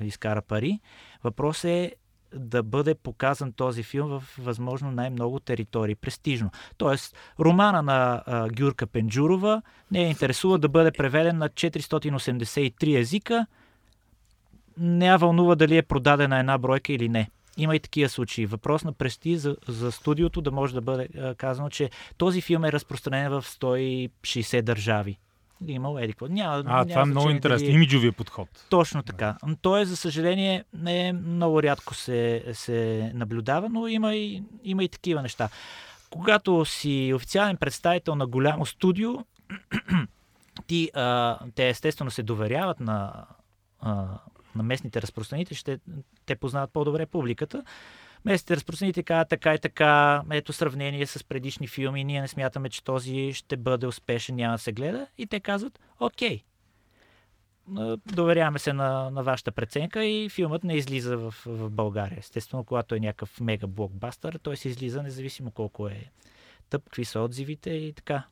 е, 0.00 0.04
изкара 0.04 0.42
пари. 0.42 0.80
Въпрос 1.24 1.64
е 1.64 1.92
да 2.34 2.62
бъде 2.62 2.94
показан 2.94 3.52
този 3.52 3.82
филм 3.82 4.08
в 4.08 4.24
възможно 4.38 4.90
най-много 4.90 5.40
територии. 5.40 5.94
Престижно. 5.94 6.50
Тоест, 6.76 7.16
романа 7.40 7.82
на 7.82 8.22
а, 8.26 8.48
Гюрка 8.48 8.86
Пенджурова 8.86 9.62
не 9.90 10.02
е 10.02 10.08
интересува 10.08 10.58
да 10.58 10.68
бъде 10.68 10.90
преведен 10.90 11.38
на 11.38 11.48
483 11.48 12.98
езика. 12.98 13.46
Не 14.78 15.06
я 15.06 15.16
вълнува 15.16 15.54
дали 15.54 15.76
е 15.76 15.82
продадена 15.82 16.38
една 16.38 16.58
бройка 16.58 16.92
или 16.92 17.08
не. 17.08 17.30
Има 17.56 17.76
и 17.76 17.80
такива 17.80 18.08
случаи. 18.08 18.46
Въпрос 18.46 18.84
на 18.84 18.92
престиж 18.92 19.38
за, 19.38 19.56
за 19.68 19.92
студиото 19.92 20.40
да 20.40 20.50
може 20.50 20.74
да 20.74 20.80
бъде 20.80 21.08
а, 21.18 21.34
казано, 21.34 21.70
че 21.70 21.90
този 22.16 22.40
филм 22.40 22.64
е 22.64 22.72
разпространен 22.72 23.30
в 23.30 23.42
160 23.42 24.62
държави 24.62 25.18
имал 25.66 25.98
еди 25.98 26.12
какво. 26.12 26.28
Няма, 26.28 26.56
а, 26.56 26.62
няма 26.62 26.86
това 26.86 27.02
е 27.02 27.04
много 27.04 27.30
интересно. 27.30 27.66
Дали... 27.66 27.76
Имиджовия 27.76 28.12
подход. 28.12 28.48
Точно 28.70 29.02
така. 29.02 29.36
Да. 29.44 29.56
Той, 29.62 29.84
за 29.84 29.96
съжаление, 29.96 30.64
не 30.72 31.12
много 31.12 31.62
рядко 31.62 31.94
се, 31.94 32.44
се 32.52 33.10
наблюдава, 33.14 33.68
но 33.68 33.86
има 33.86 34.14
и, 34.14 34.42
има 34.64 34.84
и 34.84 34.88
такива 34.88 35.22
неща. 35.22 35.48
Когато 36.10 36.64
си 36.64 37.12
официален 37.14 37.56
представител 37.56 38.14
на 38.14 38.26
голямо 38.26 38.66
студио, 38.66 39.14
ти, 40.66 40.90
а, 40.94 41.38
те 41.54 41.68
естествено 41.68 42.10
се 42.10 42.22
доверяват 42.22 42.80
на, 42.80 43.26
а, 43.80 44.06
на 44.56 44.62
местните 44.62 45.02
разпространители, 45.02 45.56
ще 45.56 45.78
те 46.26 46.36
познават 46.36 46.72
по-добре 46.72 47.06
публиката. 47.06 47.64
Местните 48.24 48.56
разпространители 48.56 49.02
казват 49.02 49.28
така 49.28 49.54
и 49.54 49.58
така, 49.58 50.22
ето 50.30 50.52
сравнение 50.52 51.06
с 51.06 51.24
предишни 51.24 51.66
филми, 51.66 52.04
ние 52.04 52.20
не 52.20 52.28
смятаме, 52.28 52.68
че 52.68 52.84
този 52.84 53.32
ще 53.32 53.56
бъде 53.56 53.86
успешен, 53.86 54.36
няма 54.36 54.54
да 54.54 54.58
се 54.58 54.72
гледа. 54.72 55.06
И 55.18 55.26
те 55.26 55.40
казват, 55.40 55.78
окей, 56.00 56.42
доверяваме 58.12 58.58
се 58.58 58.72
на, 58.72 59.10
на 59.10 59.22
вашата 59.22 59.52
преценка 59.52 60.04
и 60.04 60.28
филмът 60.28 60.64
не 60.64 60.74
излиза 60.74 61.16
в, 61.16 61.34
в 61.46 61.70
България. 61.70 62.18
Естествено, 62.18 62.64
когато 62.64 62.94
е 62.94 63.00
някакъв 63.00 63.40
мега 63.40 63.66
блокбастър, 63.66 64.38
той 64.42 64.56
се 64.56 64.68
излиза 64.68 65.02
независимо 65.02 65.50
колко 65.50 65.88
е 65.88 66.10
тъп, 66.70 66.84
какви 66.84 67.04
са 67.04 67.20
отзивите 67.20 67.70
и 67.70 67.92
така. 67.92 68.22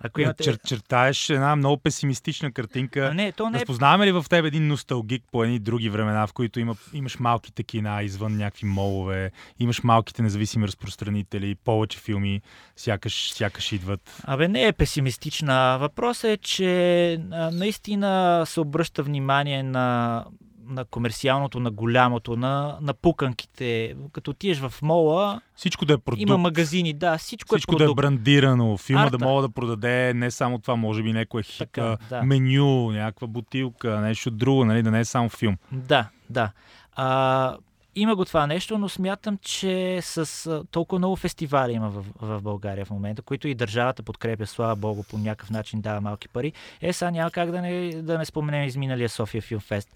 Ако 0.00 0.20
имате... 0.20 0.44
Чер, 0.44 0.58
чертаеш 0.66 1.30
една 1.30 1.56
много 1.56 1.76
песимистична 1.76 2.52
картинка. 2.52 3.08
А 3.10 3.14
не, 3.14 3.32
то 3.32 3.50
не... 3.50 3.58
Е- 3.58 3.60
Разпознаваме 3.60 4.06
ли 4.06 4.12
в 4.12 4.24
теб 4.30 4.44
един 4.44 4.68
носталгик 4.68 5.24
по 5.32 5.44
едни 5.44 5.58
други 5.58 5.88
времена, 5.88 6.26
в 6.26 6.32
които 6.32 6.60
има, 6.60 6.76
имаш 6.92 7.18
малките 7.18 7.62
кина 7.62 8.02
извън 8.02 8.36
някакви 8.36 8.66
молове, 8.66 9.30
имаш 9.58 9.82
малките 9.82 10.22
независими 10.22 10.66
разпространители, 10.66 11.54
повече 11.54 11.98
филми, 11.98 12.40
сякаш, 12.76 13.32
сякаш 13.32 13.72
идват? 13.72 14.22
Абе, 14.24 14.48
не 14.48 14.66
е 14.66 14.72
песимистична. 14.72 15.76
Въпросът 15.80 16.30
е, 16.30 16.36
че 16.36 17.18
наистина 17.52 18.42
се 18.46 18.60
обръща 18.60 19.02
внимание 19.02 19.62
на 19.62 20.24
на 20.70 20.84
комерциалното, 20.84 21.60
на 21.60 21.70
голямото, 21.70 22.36
на, 22.36 22.78
на 22.80 22.94
пуканките. 22.94 23.94
Като 24.12 24.30
отиеш 24.30 24.58
в 24.58 24.74
мола, 24.82 25.40
всичко 25.56 25.84
да 25.84 25.92
е 25.92 25.98
продукт. 25.98 26.22
Има 26.22 26.38
магазини, 26.38 26.92
да, 26.92 27.18
всичко, 27.18 27.54
е 27.54 27.58
всичко 27.58 27.74
е 27.74 27.78
продукт. 27.78 27.88
да 27.88 27.92
е 27.92 28.02
брандирано, 28.02 28.76
филма 28.76 29.02
Арта. 29.02 29.18
да 29.18 29.24
мога 29.24 29.42
да 29.42 29.48
продаде 29.48 30.14
не 30.14 30.30
само 30.30 30.58
това, 30.58 30.76
може 30.76 31.02
би 31.02 31.12
някоя 31.12 31.42
хика, 31.42 31.98
да. 32.08 32.22
меню, 32.22 32.90
някаква 32.90 33.26
бутилка, 33.26 34.00
нещо 34.00 34.30
друго, 34.30 34.64
нали, 34.64 34.82
да 34.82 34.90
не 34.90 35.00
е 35.00 35.04
само 35.04 35.28
филм. 35.28 35.56
Да, 35.72 36.08
да. 36.30 36.52
А, 36.92 37.56
има 37.94 38.16
го 38.16 38.24
това 38.24 38.46
нещо, 38.46 38.78
но 38.78 38.88
смятам, 38.88 39.38
че 39.42 39.98
с 40.02 40.64
толкова 40.70 40.98
много 40.98 41.16
фестивали 41.16 41.72
има 41.72 41.90
в, 41.90 42.04
в 42.20 42.42
България 42.42 42.84
в 42.84 42.90
момента, 42.90 43.22
които 43.22 43.48
и 43.48 43.54
държавата 43.54 44.02
подкрепя, 44.02 44.46
слава 44.46 44.76
Богу, 44.76 45.02
по 45.10 45.18
някакъв 45.18 45.50
начин 45.50 45.80
дава 45.80 46.00
малки 46.00 46.28
пари. 46.28 46.52
Е, 46.82 46.92
сега 46.92 47.10
няма 47.10 47.30
как 47.30 47.50
да 47.50 47.62
не, 47.62 48.02
да 48.02 48.18
не 48.18 48.24
споменем 48.24 48.64
изминалия 48.64 49.08
София 49.08 49.42
Филм 49.42 49.60
Фест. 49.60 49.88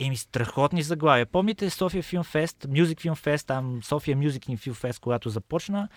Еми, 0.00 0.16
страхотни 0.16 0.82
заглавия. 0.82 1.26
Помните 1.26 1.70
София 1.70 2.02
Филм 2.02 2.24
Фест, 2.24 2.56
Music 2.56 2.94
Film 2.94 3.14
Fest, 3.14 3.46
там 3.46 3.80
София 3.82 4.16
Film 4.16 4.74
Fest, 4.74 5.00
когато 5.00 5.30
започна, 5.30 5.88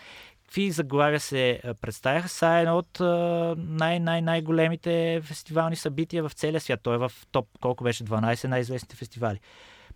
какви 0.45 0.71
заглавия 0.71 1.19
се 1.19 1.61
представяха. 1.81 2.29
Са 2.29 2.47
едно 2.47 2.77
от 2.77 2.99
най-най-най-големите 3.57 5.21
фестивални 5.23 5.75
събития 5.75 6.23
в 6.23 6.33
целия 6.33 6.61
свят. 6.61 6.79
Той 6.83 6.95
е 6.95 6.97
в 6.97 7.11
топ, 7.31 7.47
колко 7.61 7.83
беше 7.83 8.03
12 8.03 8.47
най-известните 8.47 8.95
фестивали. 8.95 9.39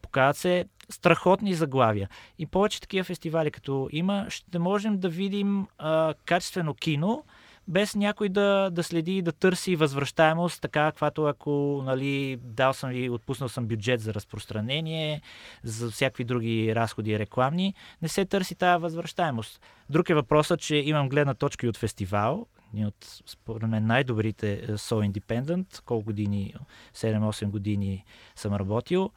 Показват 0.06 0.38
се 0.38 0.66
страхотни 0.90 1.54
заглавия. 1.54 2.10
И 2.40 2.46
повече 2.46 2.82
такива 2.82 3.04
фестивали, 3.04 3.52
като 3.52 3.90
има, 3.92 4.26
ще 4.30 4.60
можем 4.60 4.98
да 4.98 5.10
видим 5.10 5.68
а, 5.78 6.14
качествено 6.26 6.74
кино, 6.74 7.24
без 7.68 7.96
някой 7.96 8.30
да, 8.30 8.70
да 8.72 8.84
следи 8.84 9.18
и 9.18 9.22
да 9.22 9.32
търси 9.32 9.76
възвръщаемост, 9.76 10.62
така 10.62 10.92
каквато 10.92 11.26
ако 11.26 11.82
нали, 11.86 12.40
дал 12.44 12.74
съм 12.74 12.92
и 12.92 13.10
отпуснал 13.10 13.50
съм 13.50 13.68
бюджет 13.68 14.02
за 14.02 14.14
разпространение, 14.14 15.22
за 15.64 15.92
всякакви 15.92 16.24
други 16.24 16.76
разходи 16.76 17.20
рекламни, 17.20 17.74
не 18.02 18.08
се 18.08 18.26
търси 18.26 18.56
тази 18.56 18.82
възвръщаемост. 18.82 19.62
Друг 19.90 20.10
е 20.10 20.16
въпросът, 20.16 20.60
че 20.60 20.76
имам 20.76 21.10
гледна 21.10 21.34
точка 21.34 21.66
и 21.66 21.70
от 21.70 21.78
фестивал, 21.78 22.48
и 22.76 22.86
от, 22.86 23.22
според 23.26 23.70
мен, 23.70 23.86
най-добрите 23.86 24.68
So 24.68 25.12
Independent, 25.12 25.82
колко 25.86 26.06
години, 26.06 26.54
7-8 26.94 27.46
години 27.46 28.06
съм 28.36 28.54
работил. 28.54 29.12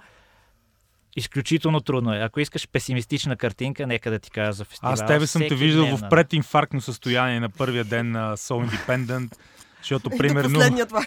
Изключително 1.18 1.80
трудно 1.80 2.14
е. 2.14 2.18
Ако 2.18 2.40
искаш 2.40 2.68
песимистична 2.68 3.36
картинка, 3.36 3.86
нека 3.86 4.10
да 4.10 4.18
ти 4.18 4.30
кажа 4.30 4.52
за 4.52 4.64
фестивал. 4.64 4.92
Аз 4.92 5.06
тебе 5.06 5.26
съм 5.26 5.42
те 5.48 5.54
виждал 5.54 5.84
дневна. 5.84 6.06
в 6.06 6.10
прединфарктно 6.10 6.80
състояние 6.80 7.40
на 7.40 7.48
първия 7.48 7.84
ден 7.84 8.10
на 8.10 8.36
So 8.36 8.68
Independent. 8.68 9.32
Защото, 9.80 10.10
примерно, 10.10 10.54
последния 10.54 10.86
това, 10.86 11.06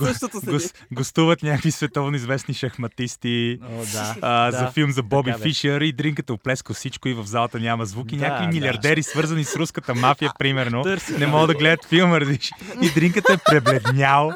същото 0.12 0.40
го, 0.46 0.58
гостуват 0.92 1.42
някакви 1.42 1.70
световно 1.70 2.16
известни 2.16 2.54
шахматисти 2.54 3.58
О, 3.62 3.84
да, 3.92 4.16
а, 4.22 4.50
да, 4.50 4.58
за 4.58 4.70
филм 4.70 4.90
за 4.90 5.02
Боби 5.02 5.30
така, 5.30 5.42
Фишер 5.42 5.80
и 5.80 5.92
дринката 5.92 6.32
оплеска 6.32 6.74
всичко 6.74 7.08
и 7.08 7.14
в 7.14 7.24
залата 7.24 7.60
няма 7.60 7.86
звуки. 7.86 8.16
Да, 8.16 8.28
някакви 8.28 8.46
милиардери, 8.46 9.00
да. 9.00 9.08
свързани 9.08 9.44
с 9.44 9.56
руската 9.56 9.94
мафия, 9.94 10.30
примерно, 10.38 10.82
Търси, 10.82 11.18
не 11.18 11.26
могат 11.26 11.48
да 11.48 11.54
гледат 11.54 11.84
филма, 11.84 12.20
радиш. 12.20 12.50
И 12.82 12.90
дринката 12.90 13.32
е 13.32 13.36
пребледнял, 13.36 14.32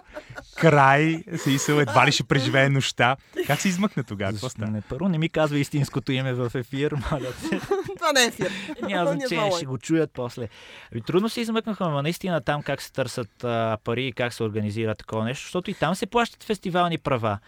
край, 0.56 1.24
се 1.36 1.50
Исъл 1.50 1.80
едва 1.80 2.06
ли 2.06 2.12
ще 2.12 2.24
преживее 2.24 2.68
нощта. 2.68 3.16
Как 3.46 3.60
се 3.60 3.68
измъкне 3.68 4.02
тогава? 4.02 4.32
Какво 4.32 4.48
стана? 4.48 4.70
Не, 4.70 4.80
първо 4.80 5.08
не 5.08 5.18
ми 5.18 5.28
казва 5.28 5.58
истинското 5.58 6.12
име 6.12 6.34
в 6.34 6.50
ефир, 6.54 6.92
моля 6.92 7.32
Това 7.96 8.12
не 8.14 8.22
е 8.22 8.26
ефир. 8.26 8.50
Няма 8.82 9.12
значение, 9.20 9.50
ще 9.56 9.66
го 9.66 9.78
чуят 9.78 10.10
после. 10.14 10.48
Ами, 10.92 11.02
трудно 11.02 11.28
се 11.28 11.40
измъкнаха, 11.40 11.88
но 11.88 12.02
наистина 12.02 12.40
там 12.40 12.62
как 12.62 12.82
се 12.82 12.92
търсят 12.92 13.44
а, 13.56 13.78
пари 13.84 14.06
и 14.06 14.12
как 14.12 14.32
се 14.32 14.42
организира 14.42 14.94
такова 14.94 15.24
нещо, 15.24 15.42
защото 15.42 15.70
и 15.70 15.74
там 15.74 15.94
се 15.94 16.06
плащат 16.06 16.44
фестивални 16.44 16.98
права. 16.98 17.38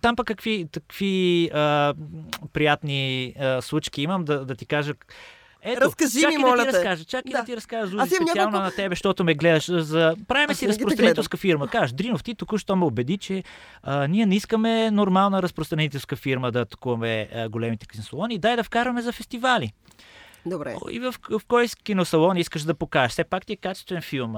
Там 0.00 0.16
пък 0.16 0.26
какви, 0.26 0.66
какви 0.72 1.50
а, 1.54 1.94
приятни 2.52 3.34
а, 3.40 3.62
случки 3.62 4.02
имам 4.02 4.24
да, 4.24 4.44
да 4.44 4.54
ти 4.54 4.66
кажа 4.66 4.94
Ето, 5.62 5.80
Разкажи 5.80 6.20
чакай 6.20 6.36
ми, 6.36 6.44
моля 6.44 6.56
да 6.56 6.64
ти 6.64 6.70
те. 6.70 6.76
разкажа, 6.76 7.04
чакай 7.04 7.32
да, 7.32 7.38
Да. 7.38 7.44
ти 7.44 7.56
разкажа, 7.56 7.86
Зузи, 7.86 8.06
специално 8.06 8.34
няколко- 8.52 8.62
на 8.62 8.70
тебе, 8.70 8.92
защото 8.92 9.24
ме 9.24 9.34
гледаш. 9.34 9.70
За... 9.70 10.14
Правиме 10.28 10.54
си 10.54 10.68
разпространителска 10.68 11.36
фирма. 11.36 11.68
Кажеш, 11.68 11.92
Дринов, 11.92 12.22
ти 12.22 12.34
току-що 12.34 12.76
ме 12.76 12.84
убеди, 12.84 13.18
че 13.18 13.44
а, 13.82 14.06
ние 14.06 14.26
не 14.26 14.36
искаме 14.36 14.90
нормална 14.90 15.42
разпространителска 15.42 16.16
фирма 16.16 16.52
да 16.52 16.60
атакуваме 16.60 17.28
а, 17.34 17.48
големите 17.48 17.86
киносалони. 17.86 18.38
Дай 18.38 18.56
да 18.56 18.64
вкараме 18.64 19.02
за 19.02 19.12
фестивали. 19.12 19.72
Добре. 20.48 20.76
И 20.90 21.00
в, 21.00 21.14
в 21.30 21.40
кой 21.48 21.66
киносалон 21.84 22.36
искаш 22.36 22.62
да 22.62 22.74
покажеш? 22.74 23.12
Все 23.12 23.24
пак 23.24 23.46
ти 23.46 23.52
е 23.52 23.56
качествен 23.56 24.02
филм. 24.02 24.36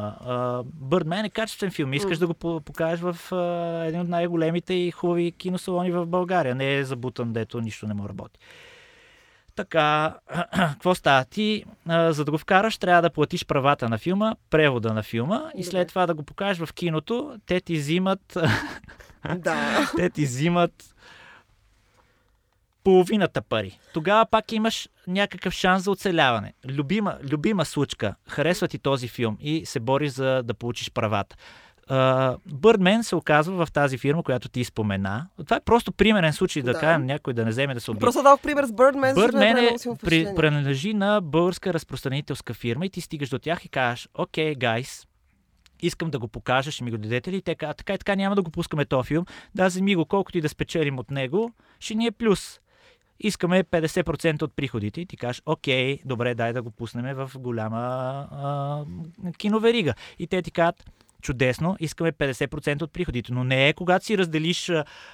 Бърдмен 0.65 1.25
е 1.25 1.31
качествен 1.31 1.71
филм. 1.71 1.93
Искаш 1.93 2.17
М. 2.17 2.21
да 2.21 2.27
го 2.27 2.35
по- 2.35 2.61
покажеш 2.61 3.01
в 3.03 3.33
а, 3.33 3.37
един 3.85 4.01
от 4.01 4.09
най-големите 4.09 4.75
и 4.75 4.91
хубави 4.91 5.33
киносалони 5.33 5.91
в 5.91 6.07
България. 6.07 6.55
Не 6.55 6.77
е 6.77 6.85
забутан, 6.85 7.33
дето 7.33 7.61
нищо 7.61 7.87
не 7.87 7.95
му 7.95 8.09
работи. 8.09 8.39
Така, 9.57 10.17
какво 10.53 10.95
става? 10.95 11.25
Ти, 11.25 11.65
а, 11.89 12.13
за 12.13 12.25
да 12.25 12.31
го 12.31 12.39
вкараш, 12.39 12.79
трябва 12.79 13.03
да 13.03 13.11
платиш 13.11 13.47
правата 13.47 13.89
на 13.89 13.99
филма, 13.99 14.35
превода 14.51 14.95
на 14.95 15.03
филма 15.03 15.43
и 15.57 15.65
след 15.65 15.73
Добре. 15.73 15.85
това 15.85 16.07
да 16.07 16.15
го 16.15 16.23
покажеш 16.23 16.65
в 16.65 16.73
киното. 16.73 17.37
Те 17.47 17.61
ти 17.61 17.75
взимат 17.75 18.39
Да. 19.37 19.91
те 19.97 20.11
ти 20.11 20.25
взимат 20.25 20.95
половината 22.85 23.43
пари. 23.43 23.79
Тогава 23.95 24.27
пак 24.31 24.53
имаш 24.53 24.89
някакъв 25.07 25.55
шанс 25.55 25.85
за 25.85 25.91
оцеляване. 25.91 26.53
Любима, 26.69 27.19
любима 27.33 27.65
случка. 27.65 28.15
Харесва 28.29 28.69
ти 28.69 28.79
този 28.79 29.09
филм 29.09 29.37
и 29.41 29.67
се 29.67 29.81
бори 29.81 30.09
за 30.09 30.43
да 30.43 30.55
получиш 30.55 30.91
правата. 30.91 31.37
Бърдмен 32.47 33.05
се 33.05 33.17
оказва 33.17 33.67
в 33.67 33.73
тази 33.73 33.99
фирма, 33.99 34.23
която 34.23 34.49
ти 34.49 34.65
спомена. 34.65 35.27
Това 35.45 35.57
е 35.57 35.61
просто 35.61 35.93
примерен 35.93 36.33
случай 36.33 36.63
да, 36.63 36.73
Да. 36.73 36.79
кажем 36.79 37.07
някой 37.07 37.35
да 37.35 37.45
не 37.45 37.51
вземе 37.51 37.75
да 37.75 37.81
се 37.81 37.91
убие. 37.91 38.01
Просто 38.01 38.23
дадох 38.23 38.41
пример 38.41 38.65
с 38.65 38.71
Birdman 38.71 39.13
направи 39.33 39.75
е, 39.75 39.79
силно 39.79 39.97
при, 39.97 40.35
принадлежи 40.37 40.95
на 40.95 41.21
българска 41.21 41.75
разпространителска 41.75 42.55
фирма 42.55 42.87
и 42.87 42.91
ти 42.91 43.01
стигаш 43.01 43.29
до 43.29 43.39
тях 43.39 43.65
и 43.65 43.69
кажеш, 43.69 44.09
окей, 44.15 44.55
гайс, 44.55 45.07
искам 45.83 46.11
да 46.11 46.19
го 46.19 46.29
покажа, 46.29 46.71
ще 46.71 46.85
ми 46.85 46.91
го 46.91 46.99
дадете 46.99 47.33
ли? 47.33 47.37
И 47.37 47.43
Те 47.43 47.55
казват, 47.55 47.77
така 47.77 47.95
и 47.95 47.99
така 47.99 48.15
няма 48.15 48.37
да 48.37 48.43
го 48.43 48.51
пускаме 48.51 48.85
този 48.85 49.07
филм. 49.07 49.25
Да, 49.55 49.67
вземи 49.67 49.95
го, 49.95 50.05
колкото 50.05 50.39
и 50.39 50.41
да 50.41 50.49
спечелим 50.49 50.99
от 50.99 51.11
него, 51.11 51.53
ще 51.81 51.95
ни 51.95 52.07
е 52.07 52.11
плюс. 52.11 52.61
Искаме 53.21 53.65
50% 53.65 54.43
от 54.43 54.53
приходите 54.57 55.01
и 55.01 55.07
ти 55.07 55.17
кажеш, 55.17 55.43
окей, 55.47 55.99
добре, 56.05 56.35
дай 56.35 56.53
да 56.53 56.63
го 56.63 56.71
пуснем 56.71 57.17
в 57.17 57.31
голяма 57.39 57.79
а, 58.33 58.85
киноверига. 59.39 59.95
И 60.19 60.27
те 60.27 60.43
ти 60.43 60.51
казват, 60.51 60.91
чудесно, 61.21 61.77
искаме 61.81 62.13
50% 62.13 62.83
от 62.83 62.93
приходите. 62.93 63.33
Но 63.33 63.45
не 63.45 63.69
е 63.69 63.73
когато 63.73 64.05
си 64.05 64.19
разделиш 64.19 64.71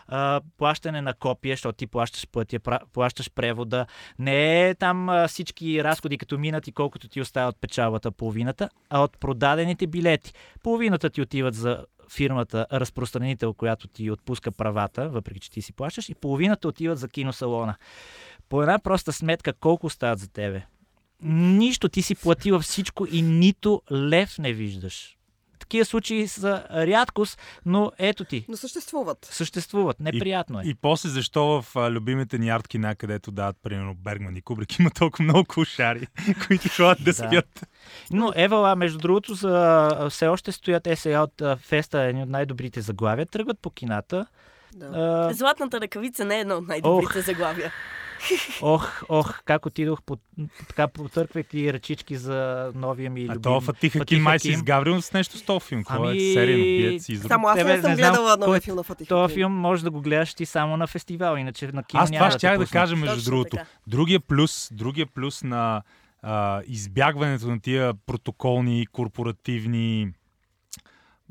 а, 0.09 0.41
плащане 0.59 1.03
на 1.03 1.15
копия, 1.15 1.53
защото 1.53 1.77
ти 1.77 1.87
плащаш 1.87 2.27
пътя, 2.33 2.59
плащаш 2.93 3.31
превода. 3.31 3.87
Не 4.19 4.69
е 4.69 4.75
там 4.75 5.09
а, 5.09 5.29
всички 5.29 5.85
разходи 5.85 6.19
като 6.19 6.39
минат 6.39 6.69
и 6.69 6.73
колкото 6.73 7.09
ти 7.09 7.21
остава 7.21 7.49
от 7.49 7.61
печалбата 7.61 8.11
половината, 8.11 8.69
а 8.91 9.01
от 9.01 9.19
продадените 9.21 9.87
билети. 9.87 10.33
Половината 10.63 11.11
ти 11.11 11.23
отиват 11.23 11.55
за 11.55 11.85
фирмата, 12.11 12.67
разпространител, 12.73 13.55
която 13.55 13.89
ти 13.89 14.11
отпуска 14.11 14.53
правата, 14.53 15.09
въпреки 15.09 15.41
че 15.41 15.51
ти 15.51 15.63
си 15.63 15.73
плащаш, 15.73 16.09
и 16.09 16.15
половината 16.15 16.69
отиват 16.69 16.99
за 16.99 17.09
киносалона. 17.09 17.77
По 18.49 18.63
една 18.63 18.79
проста 18.79 19.13
сметка, 19.13 19.53
колко 19.53 19.91
стават 19.91 20.19
за 20.19 20.29
тебе? 20.29 20.63
Нищо, 21.23 21.89
ти 21.89 22.03
си 22.03 22.15
платила 22.15 22.61
всичко 22.61 23.07
и 23.07 23.23
нито 23.23 23.83
лев 23.93 24.39
не 24.39 24.53
виждаш. 24.53 25.17
Такива 25.67 25.85
случаи 25.85 26.29
са 26.29 26.65
рядкост, 26.73 27.39
но 27.65 27.93
ето 27.99 28.25
ти, 28.25 28.45
Но 28.49 28.57
съществуват. 28.57 29.19
съществуват. 29.25 30.01
Неприятно 30.01 30.61
е. 30.61 30.63
И 30.65 30.75
после 30.75 31.09
защо 31.09 31.63
в 31.63 31.77
а, 31.77 31.91
любимите 31.91 32.39
ни 32.39 32.49
арткина, 32.51 32.95
където 32.95 33.31
дават, 33.31 33.57
примерно, 33.63 33.95
Бергман 33.95 34.37
и 34.37 34.43
Кубрик, 34.43 34.79
има 34.79 34.91
толкова 34.91 35.25
много 35.25 35.45
кошари, 35.45 36.07
които 36.47 36.69
ходят 36.69 36.99
да 36.99 37.05
Да. 37.05 37.13
спят. 37.15 37.67
Но 38.11 38.33
Евала, 38.37 38.77
между 38.77 38.99
другото, 38.99 39.35
за, 39.35 39.89
все 40.11 40.27
още 40.27 40.53
стоят 40.53 40.83
те 40.83 40.97
сега 40.97 41.23
от 41.23 41.41
а, 41.41 41.57
Феста, 41.57 42.01
едни 42.01 42.23
от 42.23 42.29
най-добрите 42.29 42.81
заглавия, 42.81 43.27
тръгват 43.27 43.59
по 43.59 43.71
кината. 43.71 44.27
Да. 44.75 44.87
А, 45.29 45.35
Златната 45.35 45.81
ръкавица 45.81 46.25
не 46.25 46.37
е 46.37 46.41
едно 46.41 46.55
от 46.55 46.69
най-добрите 46.69 47.21
заглавия. 47.21 47.73
Ох, 48.63 49.03
ох, 49.09 49.43
как 49.45 49.67
отидох, 49.67 50.03
по, 50.03 50.17
така 50.69 50.89
потърквайки 50.89 51.73
ръчички 51.73 52.17
за 52.17 52.71
новия 52.75 53.11
ми 53.11 53.21
А 53.21 53.25
любим. 53.25 53.43
то 53.43 53.61
Фатих 53.61 53.93
Фатих 53.93 54.01
Хаким 54.01 54.23
май 54.23 54.39
се 54.39 54.49
Хаким. 54.49 54.55
изгаврил 54.55 55.03
с 55.03 55.13
нещо 55.13 55.39
с 55.39 55.43
този 55.43 55.67
филм. 55.67 55.85
Какво 55.85 56.05
Ами, 56.05 56.17
е 56.19 56.33
серия 56.33 56.59
на 56.59 56.65
биец 56.65 57.09
и. 57.09 57.17
Само 57.17 57.49
аз 57.49 57.59
Тебе 57.59 57.77
не 57.77 57.81
съм 57.83 57.91
не 57.91 57.97
гледала 57.97 58.37
новия 58.37 58.61
филм 58.61 58.77
на 58.77 58.83
Фатих. 58.83 59.09
Този 59.09 59.35
филм 59.35 59.53
може 59.53 59.85
да 59.85 59.91
го 59.91 60.01
гледаш 60.01 60.35
ти 60.35 60.47
само 60.47 60.77
на 60.77 60.87
фестивал, 60.87 61.37
иначе 61.37 61.67
на 61.67 61.83
кино 61.85 62.03
Аз 62.03 62.11
това 62.11 62.29
да 62.29 62.39
те 62.39 62.49
да 62.49 62.55
пуснат. 62.55 62.71
кажа, 62.71 62.97
между 62.97 63.17
Точно 63.17 63.31
другото. 63.31 63.51
така. 63.51 63.69
Другия 63.87 64.21
плюс, 64.21 64.69
другия 64.73 65.07
плюс 65.07 65.43
на 65.43 65.83
а, 66.23 66.63
избягването 66.67 67.47
на 67.47 67.61
тия 67.61 67.95
протоколни, 67.97 68.87
корпоративни 68.87 70.09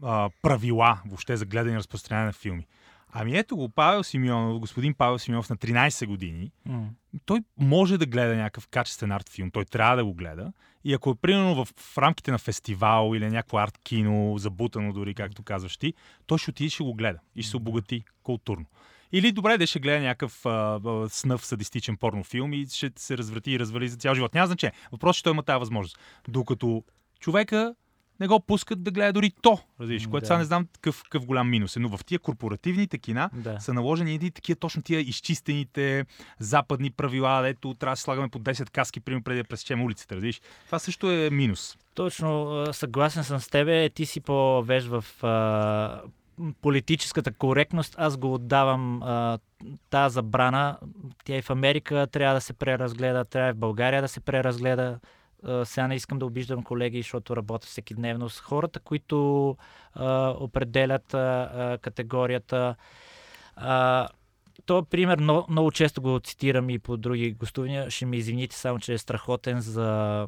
а, 0.03 0.29
правила, 0.41 0.99
въобще 1.05 1.37
за 1.37 1.45
гледане 1.45 1.75
и 1.75 1.79
разпространение 1.79 2.25
на 2.25 2.33
филми. 2.33 2.67
Ами 3.17 3.37
ето 3.37 3.55
го 3.55 3.69
Павел 3.69 4.03
Симеонов, 4.03 4.59
господин 4.59 4.93
Павел 4.93 5.19
Симеонов 5.19 5.49
на 5.49 5.57
13 5.57 6.05
години, 6.05 6.51
М. 6.65 6.89
той 7.25 7.39
може 7.57 7.97
да 7.97 8.05
гледа 8.05 8.35
някакъв 8.35 8.67
качествен 8.67 9.11
арт 9.11 9.29
филм, 9.29 9.51
той 9.51 9.65
трябва 9.65 9.95
да 9.95 10.05
го 10.05 10.13
гледа. 10.13 10.53
И 10.83 10.93
ако 10.93 11.09
е 11.09 11.15
примерно 11.15 11.65
в, 11.65 11.73
в 11.77 11.97
рамките 11.97 12.31
на 12.31 12.37
фестивал 12.37 13.15
или 13.15 13.29
някакво 13.29 13.57
арт 13.57 13.77
кино, 13.83 14.37
забутано 14.37 14.93
дори, 14.93 15.13
както 15.13 15.43
казваш 15.43 15.77
ти, 15.77 15.93
той 16.25 16.37
ще 16.37 16.49
отиде 16.49 16.67
и 16.67 16.69
ще 16.69 16.83
го 16.83 16.93
гледа 16.93 17.19
и 17.35 17.41
ще 17.41 17.49
се 17.49 17.57
обогати 17.57 18.03
културно. 18.23 18.65
Или 19.11 19.31
добре 19.31 19.57
да 19.57 19.67
ще 19.67 19.79
гледа 19.79 19.99
някакъв 19.99 20.45
а, 20.45 20.79
а, 20.85 21.09
snъв 21.09 21.45
садистичен 21.45 21.97
порнофилм 21.97 22.53
и 22.53 22.65
ще 22.65 22.91
се 22.95 23.17
разврати 23.17 23.51
и 23.51 23.59
развали 23.59 23.87
за 23.87 23.97
цял 23.97 24.15
живот. 24.15 24.33
Няма 24.33 24.47
значение. 24.47 24.73
Въпросът 24.91 25.15
е, 25.15 25.19
че 25.19 25.23
той 25.23 25.33
има 25.33 25.43
тази 25.43 25.59
възможност. 25.59 25.99
Докато 26.27 26.83
човека 27.19 27.75
не 28.19 28.27
го 28.27 28.39
пускат 28.39 28.83
да 28.83 28.91
гледа 28.91 29.13
дори 29.13 29.31
то. 29.41 29.59
Разбираш, 29.79 30.07
което 30.07 30.23
Да. 30.23 30.27
сега 30.27 30.37
не 30.37 30.43
знам 30.43 30.67
какъв, 30.73 31.03
какъв 31.03 31.25
голям 31.25 31.49
минус 31.49 31.75
е. 31.75 31.79
Но 31.79 31.97
в 31.97 32.05
тия 32.05 32.19
корпоративните 32.19 32.97
кина 32.97 33.29
Да. 33.33 33.59
са 33.59 33.73
наложени 33.73 34.13
едни 34.13 34.31
такива 34.31 34.59
точно 34.59 34.81
тия 34.81 34.99
изчистените 35.01 36.05
западни 36.39 36.91
правила, 36.91 37.41
дето 37.41 37.73
трябва 37.73 37.93
да 37.93 38.01
слагаме 38.01 38.29
по 38.29 38.39
10 38.39 38.69
каски, 38.69 38.99
примерно 38.99 39.23
преди 39.23 39.41
да 39.41 39.47
пресечем 39.47 39.83
улицата, 39.83 40.15
разбираш. 40.15 40.41
Това 40.65 40.79
също 40.79 41.11
е 41.11 41.29
минус. 41.29 41.77
Точно, 41.95 42.63
съгласен 42.71 43.23
съм 43.23 43.39
с 43.39 43.47
тебе. 43.47 43.89
Ти 43.89 44.05
си 44.05 44.21
по-веж 44.21 44.85
в 44.85 45.23
а, 45.23 46.01
политическата 46.61 47.31
коректност. 47.31 47.95
Аз 47.97 48.17
го 48.17 48.33
отдавам 48.33 49.03
а, 49.03 49.39
тази 49.89 50.13
забрана. 50.13 50.77
Тя 51.25 51.37
и 51.37 51.41
в 51.41 51.49
Америка 51.49 52.07
трябва 52.11 52.35
да 52.35 52.41
се 52.41 52.53
преразгледа, 52.53 53.25
трябва 53.25 53.49
и 53.49 53.53
в 53.53 53.57
България 53.57 54.01
да 54.01 54.07
се 54.07 54.19
преразгледа. 54.19 54.99
Сега 55.63 55.87
не 55.87 55.95
искам 55.95 56.19
да 56.19 56.25
обиждам 56.25 56.63
колеги, 56.63 57.01
защото 57.01 57.35
работя 57.35 57.67
всеки 57.67 57.93
дневно 57.93 58.29
с 58.29 58.39
хората, 58.39 58.79
които 58.79 59.57
а, 59.93 60.35
определят 60.39 61.13
а, 61.13 61.77
категорията. 61.81 62.75
А, 63.55 64.07
то 64.65 64.83
пример 64.83 65.19
много, 65.19 65.45
много 65.49 65.71
често 65.71 66.01
го 66.01 66.19
цитирам 66.19 66.69
и 66.69 66.79
по 66.79 66.97
други 66.97 67.31
гостувания. 67.31 67.89
Ще 67.89 68.05
ми 68.05 68.17
извините, 68.17 68.55
само 68.55 68.79
че 68.79 68.93
е 68.93 68.97
страхотен 68.97 69.61
за 69.61 70.27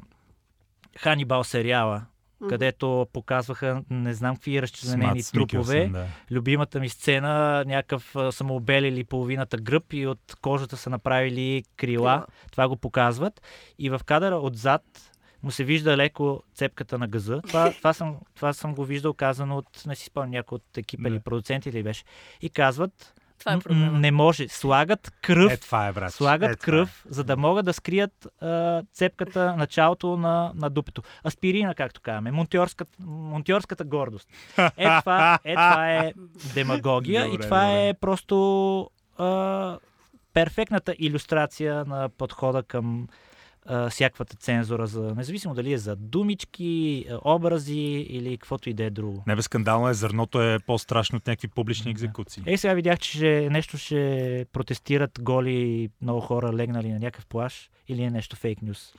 Ханибал 0.98 1.44
сериала, 1.44 2.06
Мгм. 2.42 2.50
където 2.50 3.08
показваха 3.14 3.84
не 3.90 4.14
знам 4.14 4.36
какви 4.36 4.62
разчленени 4.62 5.24
трупове. 5.24 5.88
Да. 5.88 6.06
Любимата 6.32 6.80
ми 6.80 6.90
сцена, 6.90 7.64
някакъв 7.68 8.16
са 8.32 8.46
обелили 8.50 9.04
половината 9.04 9.58
гръб 9.58 9.94
и 9.94 10.08
от 10.08 10.36
кожата 10.42 10.78
са 10.78 10.90
направили 10.90 11.64
крила. 11.78 11.98
Крила. 11.98 12.26
Това 12.52 12.68
го 12.68 12.76
показват. 12.76 13.42
И 13.80 13.90
в 13.90 14.02
кадъра 14.06 14.36
отзад 14.36 15.12
му 15.44 15.52
се 15.52 15.64
вижда 15.64 15.98
леко 15.98 16.44
цепката 16.56 16.98
на 16.98 17.08
газа. 17.08 17.42
Това, 17.48 17.72
това, 17.78 17.94
съм, 17.94 18.18
това 18.36 18.54
съм 18.54 18.76
го 18.76 18.86
виждал 18.86 19.14
казано 19.14 19.58
от, 19.58 19.86
не 19.86 19.96
си 19.96 20.06
спомням, 20.06 20.32
някой 20.32 20.56
от 20.56 20.78
екипа 20.78 21.10
или 21.10 21.20
продуценти 21.20 21.72
ли 21.72 21.84
беше. 21.84 22.04
И 22.42 22.50
казват, 22.50 23.14
Това 23.40 23.54
е 23.54 23.60
проблема. 23.60 24.00
не 24.00 24.12
може. 24.12 24.48
Слагат 24.48 25.12
кръв 25.22 25.52
Е, 25.52 25.58
това 25.58 25.88
е, 25.88 25.92
брат. 25.94 26.14
Слагат 26.14 26.52
е, 26.52 26.56
това 26.56 26.66
кръв, 26.66 27.06
за 27.10 27.24
да 27.24 27.38
могат 27.38 27.66
да 27.66 27.74
скрият 27.74 28.28
а, 28.42 28.84
цепката, 28.94 29.56
началото 29.58 30.18
на, 30.18 30.52
на 30.56 30.70
дупето. 30.70 31.02
Аспирина, 31.26 31.76
както 31.76 32.02
казваме. 32.02 32.32
Монтьорската, 32.32 32.92
монтьорската 33.06 33.84
гордост. 33.84 34.30
Е 34.78 35.00
това, 35.00 35.40
е, 35.44 35.54
това 35.54 35.92
е 35.92 36.14
демагогия 36.54 37.24
Добре, 37.24 37.36
и 37.36 37.40
това 37.40 37.62
добре. 37.66 37.88
е 37.88 37.94
просто 37.94 38.90
а, 39.18 39.78
перфектната 40.34 40.96
иллюстрация 41.00 41.86
на 41.86 42.10
подхода 42.10 42.64
към 42.64 43.08
а, 43.68 43.90
всякаквата 43.90 44.36
цензура, 44.36 44.88
за, 44.88 45.14
независимо 45.16 45.54
дали 45.54 45.74
е 45.74 45.78
за 45.78 45.96
думички, 45.96 47.06
образи 47.24 47.76
или 48.10 48.38
каквото 48.38 48.70
и 48.70 48.74
да 48.74 48.84
е 48.84 48.90
друго. 48.90 49.24
Не 49.28 49.36
бе 49.36 49.42
скандално 49.42 49.90
е, 49.90 49.94
зърното 49.94 50.42
е 50.44 50.60
по-страшно 50.60 51.16
от 51.18 51.28
някакви 51.28 51.48
публични 51.48 51.84
Да. 51.84 51.92
екзекуции. 51.92 52.44
Ей, 52.46 52.58
сега 52.58 52.74
видях, 52.74 53.00
че 53.00 53.12
ще, 53.12 53.50
нещо 53.50 53.78
ще 53.78 54.46
протестират 54.54 55.20
голи 55.22 55.90
много 56.02 56.22
хора 56.22 56.54
легнали 56.54 56.90
на 56.90 57.00
някакъв 57.00 57.26
плаш 57.26 57.70
или 57.88 58.04
е 58.04 58.10
нещо 58.10 58.36
фейк 58.36 58.62
нюс. 58.62 58.94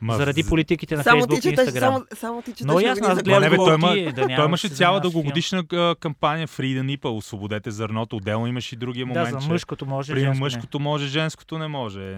Ма, 0.00 0.16
Заради 0.16 0.44
политиките 0.44 0.96
на 0.96 1.02
Само 1.02 1.16
Фейсбук 1.16 1.40
ти 1.42 1.48
и 1.48 1.50
Инстаграм. 1.50 1.92
само, 1.92 2.04
само 2.14 2.42
ти. 2.42 2.52
Но 2.60 2.80
ясно, 2.80 3.06
аз 3.06 3.14
за 3.14 3.22
гледам 3.22 3.42
Не, 3.42 3.50
бе, 3.50 3.56
той 3.56 3.74
има- 3.74 3.88
да 3.88 4.14
Той 4.16 4.26
да 4.28 4.44
имаше 4.44 4.68
цяла 4.68 5.00
дългогодишна 5.00 5.64
кампания 6.00 6.48
Freedom 6.48 6.96
Nipple, 6.96 7.08
освободете 7.08 7.70
зърното. 7.70 8.16
Отделно 8.16 8.46
имаше 8.46 8.74
и 8.74 8.78
другия 8.78 9.06
Да, 9.06 9.08
момент, 9.08 9.30
за 9.30 9.40
че 9.40 9.48
мъжкото 9.48 9.86
може, 9.86 10.12
примерно 10.12 10.34
женско 10.34 10.38
не. 10.38 10.46
мъжкото 10.46 10.80
може, 10.80 11.06
женското 11.06 11.58
не 11.58 11.68
може. 11.68 12.14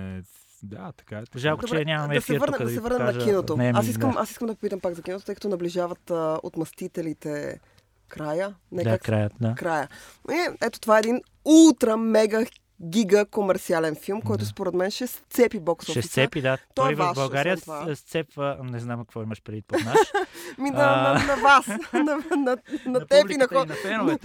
Да, 0.62 0.92
така 0.96 1.18
е. 1.18 1.38
Жалко, 1.38 1.66
че 1.66 1.84
нямаме 1.84 2.14
да 2.14 2.20
се 2.20 2.38
върна, 2.38 2.56
тук 2.56 2.62
да 2.62 2.68
ви 2.68 2.74
се 2.74 2.80
върна 2.80 3.12
на 3.12 3.18
киното. 3.18 3.54
дневник, 3.54 3.76
Аз 3.80 3.86
искам, 3.86 4.10
да. 4.10 4.18
аз 4.20 4.30
искам 4.30 4.48
да 4.48 4.54
попитам 4.54 4.80
пак 4.80 4.94
за 4.94 5.02
киното, 5.02 5.24
тъй 5.24 5.34
като 5.34 5.48
наближават 5.48 6.10
а, 6.10 6.40
отмъстителите 6.42 7.60
края. 8.08 8.54
Не, 8.72 8.82
Да, 8.82 8.90
как 8.90 9.02
краят, 9.02 9.32
да. 9.40 9.54
края. 9.54 9.88
Е, 10.30 10.66
ето 10.66 10.80
това 10.80 10.96
е 10.96 10.98
един 10.98 11.20
ултра, 11.44 11.96
мега, 11.96 12.44
гига 12.82 13.24
комерциален 13.24 13.94
филм, 13.94 14.22
който 14.22 14.46
според 14.46 14.74
мен 14.74 14.90
ще 14.90 15.06
сцепи 15.06 15.60
бокс 15.60 15.90
Ще 15.90 16.02
сцепи, 16.02 16.42
да. 16.42 16.56
То 16.74 16.82
е 16.82 16.86
Той 16.86 16.94
в 16.94 16.98
ваш, 16.98 17.14
България 17.14 17.56
сцепва, 17.94 18.58
не 18.62 18.78
знам 18.78 18.98
какво 19.00 19.22
имаш 19.22 19.42
преди 19.42 19.62
под 19.62 19.84
наш. 19.84 19.98
Ми 20.58 20.70
на, 20.70 20.82
А. 20.82 21.12
на, 21.18 21.26
на 21.26 21.42
вас, 21.42 21.66
на, 21.66 21.78
на, 22.04 22.16
на, 22.16 22.36
на 22.36 22.56
на 22.86 23.06
теб 23.06 23.30
и 23.30 23.36
на, 23.36 23.48
публиката 23.48 23.74
хор... 23.74 24.10
и 24.12 24.18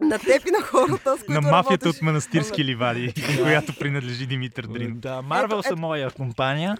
на 0.00 0.18
теб 0.18 0.46
и 0.48 0.50
на 0.50 0.62
хората, 0.62 1.16
с 1.16 1.20
които 1.20 1.32
На 1.32 1.40
мафията 1.40 1.84
работиш. 1.84 1.98
от 1.98 2.02
манастирски 2.02 2.64
ливади, 2.64 3.14
която 3.42 3.74
принадлежи 3.78 4.26
Димитър 4.26 4.66
Дрин. 4.66 4.94
Да, 5.00 5.22
Марвел 5.22 5.62
са 5.62 5.76
моя 5.76 6.10
компания. 6.10 6.76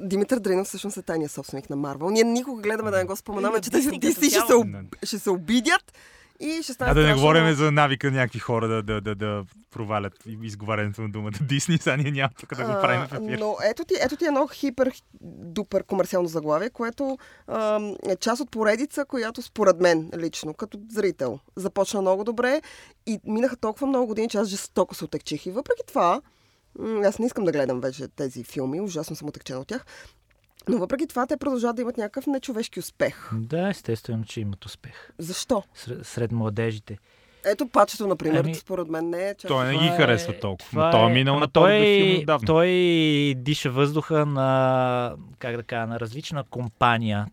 Димитър 0.00 0.38
Дринов 0.38 0.66
всъщност 0.66 0.96
е 0.96 1.02
тайният 1.02 1.32
собственик 1.32 1.70
на 1.70 1.76
Марвел. 1.76 2.10
Ние 2.10 2.24
никога 2.24 2.62
гледаме 2.62 2.90
да 2.90 2.98
не 2.98 3.04
го 3.04 3.16
че 3.60 3.70
ще 3.70 4.30
се, 4.30 4.46
цяло. 4.46 4.60
об... 4.60 4.66
ще 5.02 5.18
се 5.18 5.30
обидят 5.30 5.92
и 6.42 6.62
ще 6.62 6.72
стане 6.72 6.90
А 6.90 6.94
да 6.94 7.06
не 7.06 7.14
говорим 7.14 7.54
за 7.54 7.72
навика 7.72 8.10
на 8.10 8.16
някакви 8.16 8.38
хора 8.38 8.68
да, 8.68 8.82
да, 8.82 9.00
да, 9.00 9.14
да 9.14 9.44
провалят 9.70 10.12
изговарянето 10.42 11.02
на 11.02 11.08
думата 11.08 11.32
Дисни, 11.40 11.78
сега 11.78 11.96
ние 11.96 12.10
няма 12.10 12.30
тук 12.40 12.54
да 12.54 12.64
го 12.64 12.72
правим 12.72 13.00
в 13.00 13.12
ефир. 13.12 13.38
Но 13.38 13.56
ето 13.64 13.84
ти, 13.84 13.94
ето 14.00 14.16
ти 14.16 14.24
едно 14.24 14.48
хипер 14.52 14.92
дупер 15.42 15.84
комерциално 15.84 16.28
заглавие, 16.28 16.70
което 16.70 17.18
а, 17.46 17.80
е 18.08 18.16
част 18.16 18.42
от 18.42 18.50
поредица, 18.50 19.04
която 19.04 19.42
според 19.42 19.80
мен 19.80 20.10
лично, 20.18 20.54
като 20.54 20.78
зрител, 20.90 21.38
започна 21.56 22.00
много 22.00 22.24
добре 22.24 22.60
и 23.06 23.20
минаха 23.24 23.56
толкова 23.56 23.86
много 23.86 24.06
години, 24.06 24.28
че 24.28 24.38
аз 24.38 24.48
жестоко 24.48 24.94
се 24.94 25.04
отекчих. 25.04 25.46
И 25.46 25.50
въпреки 25.50 25.82
това, 25.88 26.20
аз 27.04 27.18
не 27.18 27.26
искам 27.26 27.44
да 27.44 27.52
гледам 27.52 27.80
вече 27.80 28.08
тези 28.08 28.44
филми, 28.44 28.80
ужасно 28.80 29.16
съм 29.16 29.28
отекчена 29.28 29.60
от 29.60 29.68
тях, 29.68 29.86
но 30.68 30.78
въпреки 30.78 31.06
това 31.06 31.26
те 31.26 31.36
продължават 31.36 31.76
да 31.76 31.82
имат 31.82 31.96
някакъв 31.96 32.26
нечовешки 32.26 32.80
успех. 32.80 33.30
Да, 33.32 33.68
естествено, 33.68 34.24
че 34.24 34.40
имат 34.40 34.64
успех. 34.64 35.10
Защо? 35.18 35.62
Сред, 35.74 36.06
сред 36.06 36.32
младежите. 36.32 36.98
Ето 37.44 37.68
пачето, 37.68 38.06
например, 38.06 38.40
Ами, 38.40 38.54
според 38.54 38.88
мен 38.88 39.10
не 39.10 39.28
е 39.28 39.34
част 39.34 39.48
Той 39.48 39.66
не 39.66 39.72
ги 39.74 39.88
харесва 39.88 40.32
е- 40.32 40.40
толкова. 40.40 40.70
това 40.70 40.84
Но 40.86 40.90
той 40.92 41.02
е 41.02 41.10
е- 41.10 41.14
минал 41.14 41.38
на 41.38 41.48
той, 41.48 41.70
този 41.70 42.02
филм 42.02 42.20
отдавна. 42.20 42.46
той 42.46 42.68
диша 43.36 43.70
въздуха 43.70 44.26
на, 44.26 45.14
как 45.38 45.56
да 45.56 45.62
кажа, 45.62 45.86
на 45.86 46.00
различна 46.00 46.44
компания. 46.44 47.26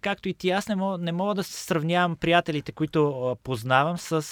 Както 0.00 0.28
и 0.28 0.34
ти, 0.34 0.50
аз 0.50 0.68
не 0.68 0.76
мога, 0.76 0.98
не 0.98 1.12
мога 1.12 1.34
да 1.34 1.44
се 1.44 1.52
сравнявам 1.54 2.16
приятелите, 2.16 2.72
които 2.72 3.12
познавам 3.42 3.98
с 3.98 4.26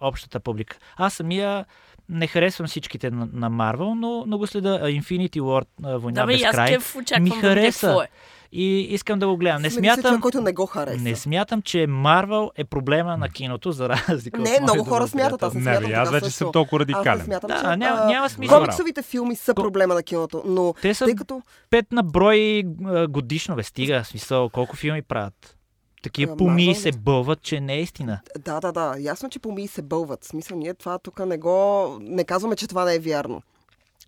общата 0.00 0.40
публика. 0.40 0.78
Аз 0.96 1.14
самия 1.14 1.64
не 2.10 2.26
харесвам 2.26 2.66
всичките 2.66 3.10
на, 3.10 3.28
на 3.32 3.50
Marvel, 3.52 3.94
но, 3.94 4.24
но 4.26 4.38
го 4.38 4.46
следа 4.46 4.80
Infinity 4.80 5.36
War, 5.36 5.64
Война 5.98 6.20
Да, 6.20 6.26
бе, 6.26 6.32
без 6.32 6.44
аз 6.44 6.50
край. 6.52 6.68
кеф 6.68 6.96
очаквам 6.96 7.24
ми 7.24 7.30
да 7.30 7.36
хареса. 7.36 7.86
какво 7.86 8.02
е. 8.02 8.08
И 8.52 8.80
искам 8.80 9.18
да 9.18 9.26
го 9.26 9.36
гледам. 9.36 9.62
Не 9.62 9.70
се 9.70 9.76
човек, 9.76 9.94
смятам, 9.94 10.20
който 10.20 10.40
не 10.40 10.52
го 10.52 10.66
хареса. 10.66 10.98
не 10.98 11.16
смятам, 11.16 11.62
че 11.62 11.86
Марвел 11.86 12.50
е 12.56 12.64
проблема 12.64 13.16
на 13.16 13.28
киното, 13.28 13.72
за 13.72 13.88
разлика 13.88 14.40
от 14.40 14.48
Не, 14.48 14.60
много 14.60 14.84
хора 14.84 15.08
смятат, 15.08 15.42
аз 15.42 15.54
не 15.54 15.60
Не, 15.60 15.64
смятам 15.66 15.84
бе, 15.84 15.92
аз 15.92 16.10
вече 16.10 16.24
също. 16.24 16.38
съм 16.38 16.52
толкова 16.52 16.76
Аз 16.76 16.88
не 16.88 16.94
радикален. 16.94 17.24
смятам, 17.24 17.48
Да, 17.48 17.60
че 17.62 17.76
няма- 17.76 18.00
а, 18.00 18.06
няма 18.06 18.28
смисъл. 18.30 18.58
Комиксовите 18.58 19.02
филми 19.02 19.36
са 19.36 19.54
проблема 19.54 19.94
на 19.94 20.02
киното, 20.02 20.42
но 20.46 20.74
Те 20.74 20.94
са 20.94 21.04
тъй 21.04 21.14
като 21.14 21.42
пет 21.70 21.92
на 21.92 22.02
брой 22.02 22.62
годишно, 23.08 23.56
бе, 23.56 23.62
стига. 23.62 24.04
Смисъл, 24.04 24.48
колко 24.48 24.76
филми 24.76 25.02
правят? 25.02 25.56
Такива 26.02 26.36
помии 26.36 26.74
се 26.74 26.92
бълват, 26.92 27.42
че 27.42 27.60
не 27.60 27.74
е 27.74 27.80
истина. 27.80 28.20
Да, 28.38 28.60
да, 28.60 28.72
да. 28.72 28.94
Ясно, 28.98 29.28
че 29.28 29.38
помии 29.38 29.68
се 29.68 29.82
бълват. 29.82 30.24
Смисъл, 30.24 30.58
ние 30.58 30.74
това 30.74 30.98
тук 30.98 31.26
не 31.26 31.38
го... 31.38 31.98
Не 32.00 32.24
казваме, 32.24 32.56
че 32.56 32.66
това 32.66 32.84
не 32.84 32.94
е 32.94 32.98
вярно. 32.98 33.42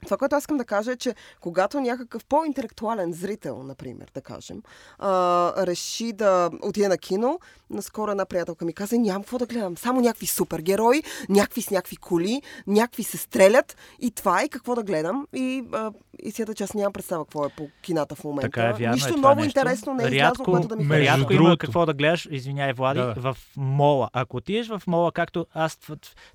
Това, 0.04 0.16
което 0.16 0.36
аз 0.36 0.42
искам 0.42 0.56
да 0.56 0.64
кажа 0.64 0.92
е, 0.92 0.96
че 0.96 1.14
когато 1.40 1.80
някакъв 1.80 2.24
по-интелектуален 2.24 3.12
зрител, 3.12 3.62
например, 3.62 4.10
да 4.14 4.20
кажем, 4.20 4.62
а, 4.98 5.12
реши 5.58 6.12
да 6.12 6.50
отиде 6.62 6.88
на 6.88 6.98
кино, 6.98 7.38
наскоро 7.70 8.10
една 8.10 8.24
приятелка 8.24 8.64
ми 8.64 8.72
каза, 8.72 8.98
нямам 8.98 9.22
какво 9.22 9.38
да 9.38 9.46
гледам, 9.46 9.76
само 9.76 10.00
някакви 10.00 10.26
супергерои, 10.26 11.02
някакви 11.28 11.62
с 11.62 11.70
някакви 11.70 11.96
коли, 11.96 12.42
някакви 12.66 13.02
се 13.02 13.16
стрелят 13.16 13.76
и 14.00 14.10
това 14.10 14.42
е 14.42 14.48
какво 14.48 14.74
да 14.74 14.82
гледам. 14.82 15.26
И 15.32 15.64
а, 15.72 15.92
истината, 16.18 16.54
че 16.54 16.64
аз 16.64 16.74
нямам 16.74 16.92
представа 16.92 17.24
какво 17.24 17.44
е 17.44 17.48
по 17.48 17.68
кината 17.82 18.14
в 18.14 18.24
момента. 18.24 18.50
Така 18.50 18.62
е, 18.64 18.72
вярно 18.72 18.94
Нищо 18.94 19.08
е 19.08 19.20
ново 19.20 19.34
нещо. 19.34 19.46
интересно 19.48 19.94
не 19.94 20.04
е 20.04 20.06
излязло, 20.06 20.28
Рядко, 20.30 20.44
което 20.44 20.68
да 20.68 20.76
ми 20.76 20.84
хареса. 20.84 21.10
рядко 21.10 21.32
има 21.32 21.42
другото- 21.42 21.58
какво 21.58 21.86
да 21.86 21.94
гледаш, 21.94 22.28
извиняй, 22.30 22.72
Влади, 22.72 23.00
Да, 23.00 23.06
да. 23.06 23.20
в 23.22 23.36
мола. 23.56 24.10
Ако 24.12 24.36
отидеш 24.36 24.68
в 24.68 24.82
мола, 24.86 25.12
както 25.12 25.46
аз, 25.54 25.78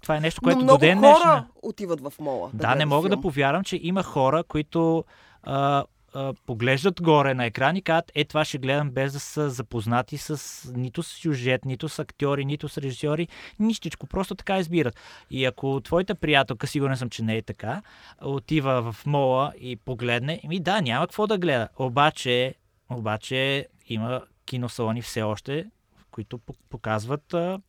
това, 0.01 0.15
е 0.15 0.19
нещо, 0.19 0.39
Но 0.41 0.45
което 0.45 0.59
до 0.59 0.63
много 0.63 0.79
ден 0.79 0.99
хора 0.99 1.11
днешна... 1.13 1.47
отиват 1.61 2.01
в 2.01 2.13
мола. 2.19 2.49
Да, 2.53 2.67
не 2.67 2.75
гледат 2.75 2.89
мога 2.89 3.09
да 3.09 3.15
филм. 3.15 3.21
Повярвам, 3.57 3.63
че 3.63 3.79
има 3.81 4.03
хора, 4.03 4.43
които 4.43 5.05
а, 5.43 5.85
а, 6.13 6.33
поглеждат 6.45 7.01
горе 7.01 7.33
на 7.33 7.45
екран 7.45 7.75
и 7.75 7.81
казват, 7.81 8.11
е, 8.15 8.25
това 8.25 8.45
ще 8.45 8.57
гледам 8.57 8.91
без 8.91 9.13
да 9.13 9.19
са 9.19 9.49
запознати 9.49 10.17
с 10.17 10.71
нито 10.75 11.03
с 11.03 11.07
сюжет, 11.07 11.65
нито 11.65 11.89
с 11.89 11.99
актьори, 11.99 12.45
нито 12.45 12.69
с 12.69 12.77
режисьори, 12.77 13.27
нищичко, 13.59 14.07
просто 14.07 14.35
така 14.35 14.59
избират. 14.59 14.95
И 15.29 15.45
ако 15.45 15.81
твоята 15.81 16.15
приятелка, 16.15 16.67
сигурен 16.67 16.97
съм, 16.97 17.09
че 17.09 17.23
не 17.23 17.37
е 17.37 17.41
така, 17.41 17.81
отива 18.21 18.91
в 18.91 19.05
мола 19.05 19.53
и 19.59 19.75
погледне, 19.75 20.41
ми 20.47 20.59
да, 20.59 20.81
няма 20.81 21.07
какво 21.07 21.27
да 21.27 21.37
гледа. 21.37 21.69
Обаче, 21.79 22.55
обаче 22.89 23.67
има 23.87 24.21
киносалони 24.45 25.01
все 25.01 25.21
още, 25.21 25.65
които 26.11 26.37
пок- 26.37 26.59
показват 26.69 27.33
а, 27.33 27.59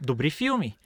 добри 0.00 0.30
филми. 0.30 0.76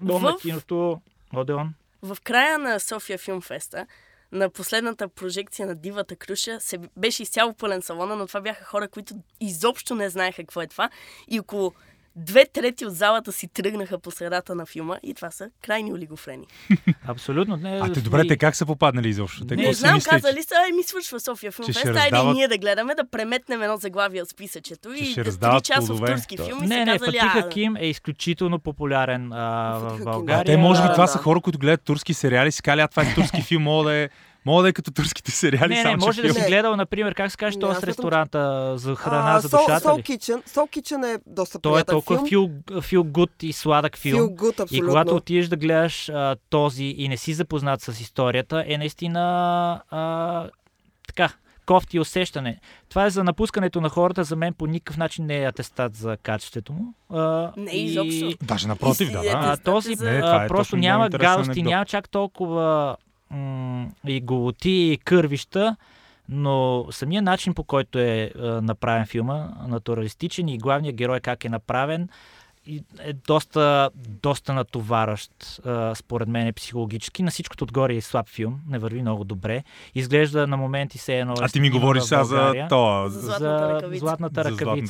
Дом 0.00 0.22
на 0.22 0.36
киното 0.36 1.00
Одеон. 1.32 1.74
В 2.04 2.18
края 2.24 2.58
на 2.58 2.80
София 2.80 3.18
Филмфеста, 3.18 3.86
на 4.32 4.50
последната 4.50 5.08
прожекция 5.08 5.66
на 5.66 5.74
Дивата 5.74 6.16
Круша, 6.16 6.60
се 6.60 6.78
беше 6.96 7.22
изцяло 7.22 7.54
пълен 7.54 7.82
салона, 7.82 8.16
но 8.16 8.26
това 8.26 8.40
бяха 8.40 8.64
хора, 8.64 8.88
които 8.88 9.14
изобщо 9.40 9.94
не 9.94 10.10
знаеха 10.10 10.42
какво 10.42 10.62
е 10.62 10.66
това. 10.66 10.90
И 11.28 11.40
около 11.40 11.72
две 12.16 12.44
трети 12.46 12.86
от 12.86 12.94
залата 12.94 13.32
си 13.32 13.48
тръгнаха 13.48 13.98
по 13.98 14.10
средата 14.10 14.54
на 14.54 14.66
филма 14.66 14.96
и 15.02 15.14
това 15.14 15.30
са 15.30 15.48
крайни 15.62 15.92
олигофрени. 15.92 16.46
Абсолютно. 17.06 17.56
Не, 17.56 17.78
А 17.78 17.92
те 17.92 18.00
добре, 18.00 18.26
те 18.26 18.36
как 18.36 18.56
са 18.56 18.66
попаднали 18.66 19.08
изобщо? 19.08 19.44
Те 19.44 19.56
Не 19.56 19.72
знам, 19.72 19.94
мислят, 19.94 20.10
казали 20.12 20.42
са, 20.42 20.54
ай 20.56 20.72
ми 20.72 20.82
свършва 20.82 21.20
София 21.20 21.52
Филмфест, 21.52 21.78
ще 21.78 21.88
айде 21.88 22.00
раздават- 22.00 22.24
и 22.26 22.34
ние 22.34 22.48
да 22.48 22.58
гледаме, 22.58 22.94
да 22.94 23.04
преметнем 23.06 23.62
едно 23.62 23.76
заглавие 23.76 24.22
от 24.22 24.28
списъчето 24.28 24.94
Че 24.94 25.04
и 25.04 25.06
ще 25.06 25.22
три 25.24 25.30
часов 25.62 26.00
турски 26.00 26.36
Да. 26.36 26.44
филм 26.44 26.64
и 26.64 26.66
Не, 26.66 26.84
казали, 26.86 27.18
Фатиха 27.18 27.38
а, 27.38 27.48
Ким 27.48 27.76
е 27.76 27.86
изключително 27.86 28.58
популярен 28.58 29.32
а, 29.32 29.38
в 29.74 29.98
да. 29.98 30.04
България. 30.04 30.40
А 30.40 30.44
те 30.44 30.56
може 30.56 30.82
би 30.82 30.88
Да, 30.88 30.92
това 30.92 31.04
да. 31.04 31.08
са 31.08 31.18
хора, 31.18 31.40
които 31.40 31.58
гледат 31.58 31.82
турски 31.82 32.14
сериали 32.14 32.52
си 32.52 32.62
казали, 32.62 32.80
а 32.80 32.88
това 32.88 33.02
е 33.02 33.14
турски 33.14 33.42
филм, 33.42 33.62
мога 33.62 33.84
да 33.84 33.94
е, 33.94 34.08
мога 34.46 34.62
да 34.62 34.68
е 34.68 34.72
като 34.72 34.90
турските 34.90 35.30
сериали, 35.30 35.68
Не, 35.68 35.76
не, 35.76 35.82
само 35.82 35.92
че 35.94 36.06
може 36.06 36.22
да 36.22 36.34
си 36.34 36.40
Не. 36.40 36.46
гледал, 36.46 36.76
например, 36.76 37.14
как 37.14 37.30
се 37.30 37.36
каже 37.36 37.56
Не, 37.56 37.60
този 37.60 37.80
с 37.80 37.84
ресторанта 37.84 38.38
за 38.76 38.94
храна 38.94 39.30
А, 39.30 39.40
за 39.40 39.48
Soul, 39.48 39.60
душата 39.60 39.88
Soul 39.88 39.98
ли? 39.98 40.02
Kitchen. 40.02 40.46
Soul 40.46 40.70
Kitchen 40.70 41.14
е 41.14 41.20
доста 41.26 41.58
Той 41.58 41.80
е 41.80 41.84
толкова 41.84 42.18
филм. 42.18 42.28
фил, 42.68 42.80
фил 42.80 43.04
гуд 43.04 43.42
и 43.42 43.52
сладък 43.52 43.98
филм. 43.98 44.20
Feel 44.20 44.34
good, 44.34 44.52
и 44.52 44.62
абсолютно. 44.62 44.88
когато 44.88 45.16
отидеш 45.16 45.46
да 45.48 45.56
гледаш 45.56 46.08
а, 46.08 46.36
този 46.50 46.84
и 46.86 47.08
не 47.08 47.16
си 47.16 47.34
запознат 47.34 47.80
с 47.82 48.00
историята, 48.00 48.64
е 48.66 48.78
наистина 48.78 49.20
а, 49.90 50.48
така, 51.08 51.28
кофти 51.66 52.00
усещане. 52.00 52.60
Това 52.88 53.06
е 53.06 53.10
за 53.10 53.24
напускането 53.24 53.80
на 53.80 53.88
хората, 53.88 54.24
за 54.24 54.36
мен 54.36 54.54
по 54.54 54.66
никакъв 54.66 54.96
начин 54.96 55.26
не 55.26 55.38
е 55.38 55.44
атестат 55.44 55.94
за 55.94 56.16
качеството 56.16 56.72
му. 56.72 56.94
А, 57.10 57.52
Не, 57.56 57.70
и- 57.70 57.84
изобщо. 57.84 58.44
Даже 58.44 58.68
напротив, 58.68 59.12
да, 59.12 59.18
И 59.18 59.22
си- 59.22 59.28
да. 59.28 59.36
А, 59.36 59.38
Атестат 59.40 59.64
този 59.64 59.92
е 59.92 59.96
Не, 60.02 60.10
а, 60.18 60.44
е 60.44 60.48
просто 60.48 60.76
няма 60.76 61.04
анекдот. 61.06 61.56
няма 61.56 61.84
чак 61.84 62.08
толкова 62.08 62.96
м- 63.30 63.90
и 64.06 64.20
голоти, 64.20 64.70
и 64.70 64.98
кървища, 64.98 65.76
но 66.28 66.86
самия 66.90 67.22
начин 67.22 67.54
по 67.54 67.64
който 67.64 67.98
е 67.98 68.30
а, 68.34 68.60
направен 68.60 69.06
филма, 69.06 69.48
натуралистичен 69.68 70.48
и 70.48 70.58
главният 70.58 70.96
герой 70.96 71.20
как 71.20 71.44
е 71.44 71.48
направен, 71.48 72.08
и 72.66 72.82
е 73.00 73.12
доста, 73.12 73.90
доста 73.96 74.54
натоварващ, 74.54 75.30
а, 75.66 75.94
според 75.94 76.28
мен, 76.28 76.52
психологически. 76.52 77.22
На 77.22 77.30
всичкото 77.30 77.64
отгоре 77.64 77.96
е 77.96 78.00
слаб 78.00 78.28
филм, 78.28 78.60
не 78.68 78.78
върви 78.78 79.00
много 79.00 79.24
добре. 79.24 79.64
Изглежда 79.94 80.46
на 80.46 80.56
моменти 80.56 80.98
се 80.98 81.18
едно. 81.18 81.34
А 81.40 81.48
ти 81.48 81.60
ми 81.60 81.70
говориш 81.70 82.02
сега 82.02 82.24
за 82.24 82.66
то, 82.68 83.04
За 83.08 83.20
за, 83.20 83.30
златната 83.30 83.74
ръкавица. 83.74 83.90
за 83.90 83.98
златната 83.98 84.44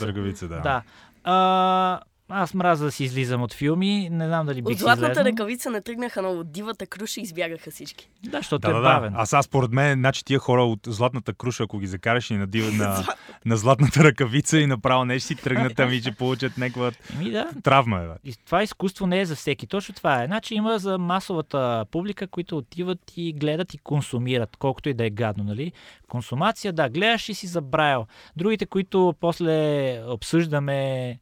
ръкавица, 0.06 0.48
да. 0.48 0.60
Да. 0.60 0.82
А, 1.24 2.00
аз 2.28 2.54
мразя 2.54 2.84
да 2.84 2.92
си 2.92 3.04
излизам 3.04 3.42
от 3.42 3.54
филми. 3.54 4.08
Не 4.10 4.26
знам 4.26 4.46
дали 4.46 4.62
бих 4.62 4.72
От 4.72 4.78
златната 4.78 5.24
ръкавица 5.24 5.70
не 5.70 5.80
тръгнаха, 5.80 6.22
но 6.22 6.30
от 6.30 6.52
дивата 6.52 6.86
круша 6.86 7.20
избягаха 7.20 7.70
всички. 7.70 8.08
Да, 8.24 8.38
защото 8.38 8.60
Да, 8.60 8.70
е 8.70 8.74
да, 8.74 8.80
бавен. 8.80 9.12
да. 9.12 9.18
А 9.18 9.26
сега 9.26 9.42
според 9.42 9.72
мен, 9.72 9.98
значи 9.98 10.24
тия 10.24 10.38
хора 10.38 10.64
от 10.64 10.80
Златната 10.86 11.34
круша, 11.34 11.62
ако 11.62 11.78
ги 11.78 11.86
закараш 11.86 12.30
и 12.30 12.34
на, 12.34 12.46
дива, 12.46 12.72
на, 12.84 13.04
на 13.46 13.56
Златната 13.56 14.04
ръкавица 14.04 14.58
и 14.58 14.66
направо 14.66 15.04
нещо 15.04 15.26
си 15.26 15.34
тръгнат, 15.34 15.80
ами 15.80 16.02
че 16.02 16.12
получат 16.12 16.58
някаква 16.58 16.90
да. 17.30 17.50
травма. 17.62 18.00
Е, 18.00 18.06
бе. 18.06 18.14
И 18.24 18.34
това 18.46 18.62
изкуство 18.62 19.06
не 19.06 19.20
е 19.20 19.26
за 19.26 19.36
всеки. 19.36 19.66
Точно 19.66 19.94
това 19.94 20.22
е. 20.22 20.26
Значи 20.26 20.54
има 20.54 20.78
за 20.78 20.98
масовата 20.98 21.86
публика, 21.90 22.26
които 22.26 22.56
отиват 22.56 22.98
и 23.16 23.32
гледат 23.32 23.74
и 23.74 23.78
консумират, 23.78 24.56
колкото 24.56 24.88
и 24.88 24.94
да 24.94 25.06
е 25.06 25.10
гадно, 25.10 25.44
нали? 25.44 25.72
Консумация, 26.08 26.72
да, 26.72 26.88
гледаш 26.88 27.28
и 27.28 27.34
си 27.34 27.46
забравил. 27.46 28.06
Другите, 28.36 28.66
които 28.66 29.14
после 29.20 30.00
обсъждаме, 30.08 31.18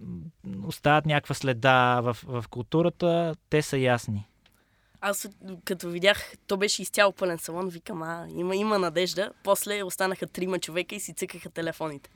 м, 0.00 0.66
остават 0.66 1.06
някаква 1.06 1.34
следа 1.34 2.00
в, 2.00 2.16
в 2.26 2.44
културата, 2.50 3.34
те 3.50 3.62
са 3.62 3.78
ясни. 3.78 4.26
Аз 5.00 5.28
като 5.64 5.88
видях, 5.90 6.32
то 6.46 6.56
беше 6.56 6.82
изцяло 6.82 7.12
пълен 7.12 7.38
салон, 7.38 7.68
викам, 7.68 8.02
а, 8.02 8.26
има, 8.36 8.56
има 8.56 8.78
надежда. 8.78 9.30
После 9.44 9.82
останаха 9.82 10.26
трима 10.26 10.58
човека 10.58 10.94
и 10.94 11.00
си 11.00 11.14
цъкаха 11.14 11.50
телефоните. 11.50 12.10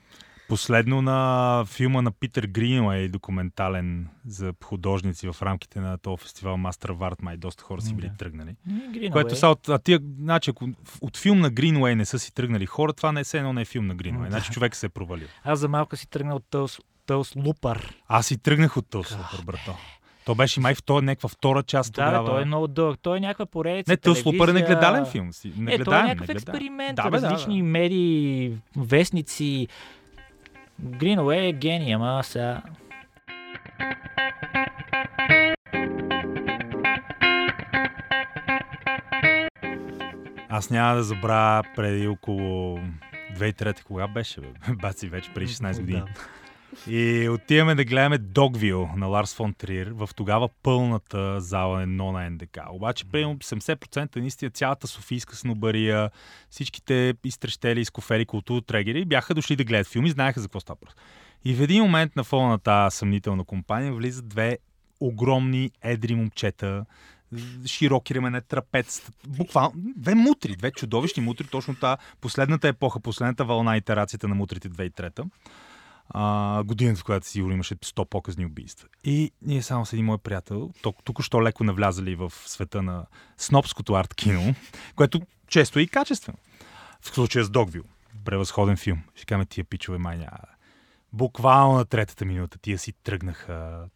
Последно 0.49 1.03
на 1.03 1.65
филма 1.67 2.03
на 2.03 2.13
Питър 2.13 2.47
Гринуей, 2.47 3.09
документален 3.09 4.09
за 4.27 4.53
художници 4.65 5.29
в 5.33 5.43
рамките 5.43 5.81
на 5.81 5.99
този 5.99 6.23
фестивал 6.23 6.57
Мастер 6.57 6.91
Варт, 6.91 7.23
май 7.23 7.37
доста 7.37 7.63
хора 7.65 7.81
си 7.83 7.95
били 7.95 8.09
Да. 8.09 8.17
тръгнали. 8.17 8.57
Greenaway. 8.69 9.13
Което 9.13 9.37
са 9.37 9.49
от, 9.49 9.69
а 9.69 9.79
тия, 9.79 10.01
значи, 10.19 10.51
ако 10.51 10.69
от 11.01 11.17
филм 11.17 11.41
на 11.41 11.51
Гринуей 11.51 11.95
не 11.95 12.05
са 12.05 12.19
си 12.19 12.35
тръгнали 12.35 12.67
хора, 12.67 12.93
това 12.93 13.13
не 13.13 13.21
е 13.21 13.25
все 13.25 13.39
едно 13.39 13.53
не 13.53 13.61
е 13.63 13.65
филм 13.65 13.87
на 13.87 13.95
Гринуей. 13.95 14.31
Значи 14.31 14.53
човек 14.53 14.77
се 14.77 14.87
е 14.87 14.89
провалил. 14.89 15.29
Аз 15.45 15.59
за 15.59 15.69
малко 15.69 15.97
си 15.97 16.11
тръгнал 16.11 16.37
от 16.37 16.45
Тълс, 17.07 17.31
Тълс 17.31 17.47
Лупър. 17.47 17.95
Аз 18.09 18.27
си 18.27 18.39
тръгнах 18.39 18.77
от 18.77 18.87
този 18.91 19.09
супер, 19.09 19.45
брато. 19.45 19.75
То 20.25 20.35
беше 20.35 20.61
май 20.61 20.75
втора, 20.75 21.03
някаква 21.03 21.29
втора 21.29 21.63
част 21.63 21.93
Да, 21.93 22.05
тогава. 22.05 22.29
той 22.31 22.43
е 22.43 22.45
много 22.45 22.69
дълъг. 22.69 22.99
Той 23.03 23.17
е 23.17 23.21
някаква 23.21 23.47
поредица. 23.47 23.93
Не, 23.93 23.97
Тълс 23.97 24.25
Лупър 24.25 24.49
е 24.49 24.53
негледален 24.53 25.07
филм. 25.07 25.33
Си. 25.33 25.49
Е, 25.69 25.85
той 25.85 25.99
е 25.99 26.03
някакъв 26.03 26.07
негледаем. 26.07 26.37
експеримент. 26.37 26.97
Да, 26.97 27.11
бе, 27.11 27.21
да, 27.21 27.31
различни 27.31 27.59
да. 27.59 27.65
медии, 27.65 28.53
вестници. 28.77 29.69
Greenaway 30.83 31.49
е 31.49 31.53
гений, 31.53 31.95
ама 31.95 32.21
сега... 32.25 32.63
Аз 40.49 40.71
няма 40.71 40.95
да 40.95 41.03
забравя 41.03 41.63
преди 41.77 42.07
около 42.07 42.79
2003 43.37 43.83
кога 43.83 44.09
беше, 44.09 44.41
бе? 44.41 44.49
Баци 44.83 45.09
вече 45.09 45.31
преди 45.35 45.53
16 45.53 45.81
години. 45.81 46.03
И 46.89 47.29
отиваме 47.29 47.75
да 47.75 47.85
гледаме 47.85 48.19
Догвил 48.19 48.89
на 48.97 49.07
Ларс 49.07 49.35
фон 49.35 49.55
Триер 49.55 49.87
в 49.87 50.09
тогава 50.17 50.49
пълната 50.63 51.41
зала 51.41 51.83
едно 51.83 52.13
на 52.13 52.31
НДК. 52.31 52.59
Обаче, 52.71 53.05
примерно 53.05 53.39
70% 53.39 54.17
наистина 54.17 54.51
цялата 54.51 54.87
Софийска 54.87 55.37
снобария, 55.37 56.11
всичките 56.51 57.15
изтрещели, 57.25 57.81
изкофери, 57.81 58.27
културотрегери 58.27 59.05
бяха 59.05 59.35
дошли 59.35 59.57
да 59.57 59.65
гледат 59.65 59.87
филми, 59.87 60.11
знаеха 60.11 60.41
за 60.41 60.49
какво 60.49 60.61
става 60.61 60.75
въпрос. 60.75 60.95
И 61.45 61.55
в 61.55 61.63
един 61.63 61.83
момент 61.83 62.17
на 62.17 62.25
фона 62.25 62.49
на 62.49 62.59
тази 62.59 62.97
съмнителна 62.97 63.45
компания 63.45 63.93
влизат 63.93 64.29
две 64.29 64.59
огромни, 65.01 65.71
едри 65.83 66.15
момчета, 66.15 66.85
широки 67.67 68.15
ремене, 68.15 68.41
трапец, 68.41 69.11
буквално 69.27 69.73
две 69.97 70.15
мутри, 70.15 70.57
две 70.57 70.71
чудовищни 70.71 71.23
мутри, 71.23 71.47
точно 71.47 71.75
та 71.75 71.97
последната 72.21 72.69
епоха, 72.69 73.01
последната 73.01 73.45
вълна 73.45 73.77
итерацията 73.77 74.29
на 74.29 74.35
мутрите 74.35 74.71
2003 74.71 75.25
а, 76.09 76.63
годината, 76.65 77.01
в 77.01 77.05
която 77.05 77.27
сигурно 77.27 77.55
имаше 77.55 77.77
100 77.77 78.05
показни 78.05 78.47
убийства. 78.47 78.89
И 79.05 79.33
ние 79.43 79.63
само 79.63 79.87
с 79.87 79.93
един 79.93 80.05
мой 80.05 80.19
приятел, 80.19 80.71
тук, 80.83 80.97
тук 81.05 81.23
що 81.23 81.43
леко 81.43 81.65
навлязали 81.65 82.15
в 82.15 82.33
света 82.47 82.83
на 82.83 83.07
снобското 83.39 83.95
арт 83.95 84.15
кино, 84.15 84.55
което 84.97 85.21
често 85.49 85.79
е 85.79 85.83
и 85.83 85.89
качествено. 85.89 86.39
В 87.01 87.07
случая 87.09 87.45
с 87.45 87.51
Догвил. 87.51 87.85
Превъзходен 88.25 88.77
филм. 88.77 89.03
Ще 89.15 89.27
кажем 89.27 89.47
тия 89.47 89.65
пичове 89.65 89.99
май 89.99 90.19
няма. 90.19 90.39
Буквално 91.13 91.75
на 91.75 91.85
третата 91.85 92.25
минута 92.25 92.59
тия 92.59 92.79
си 92.79 92.93
тръгнаха. 92.93 93.89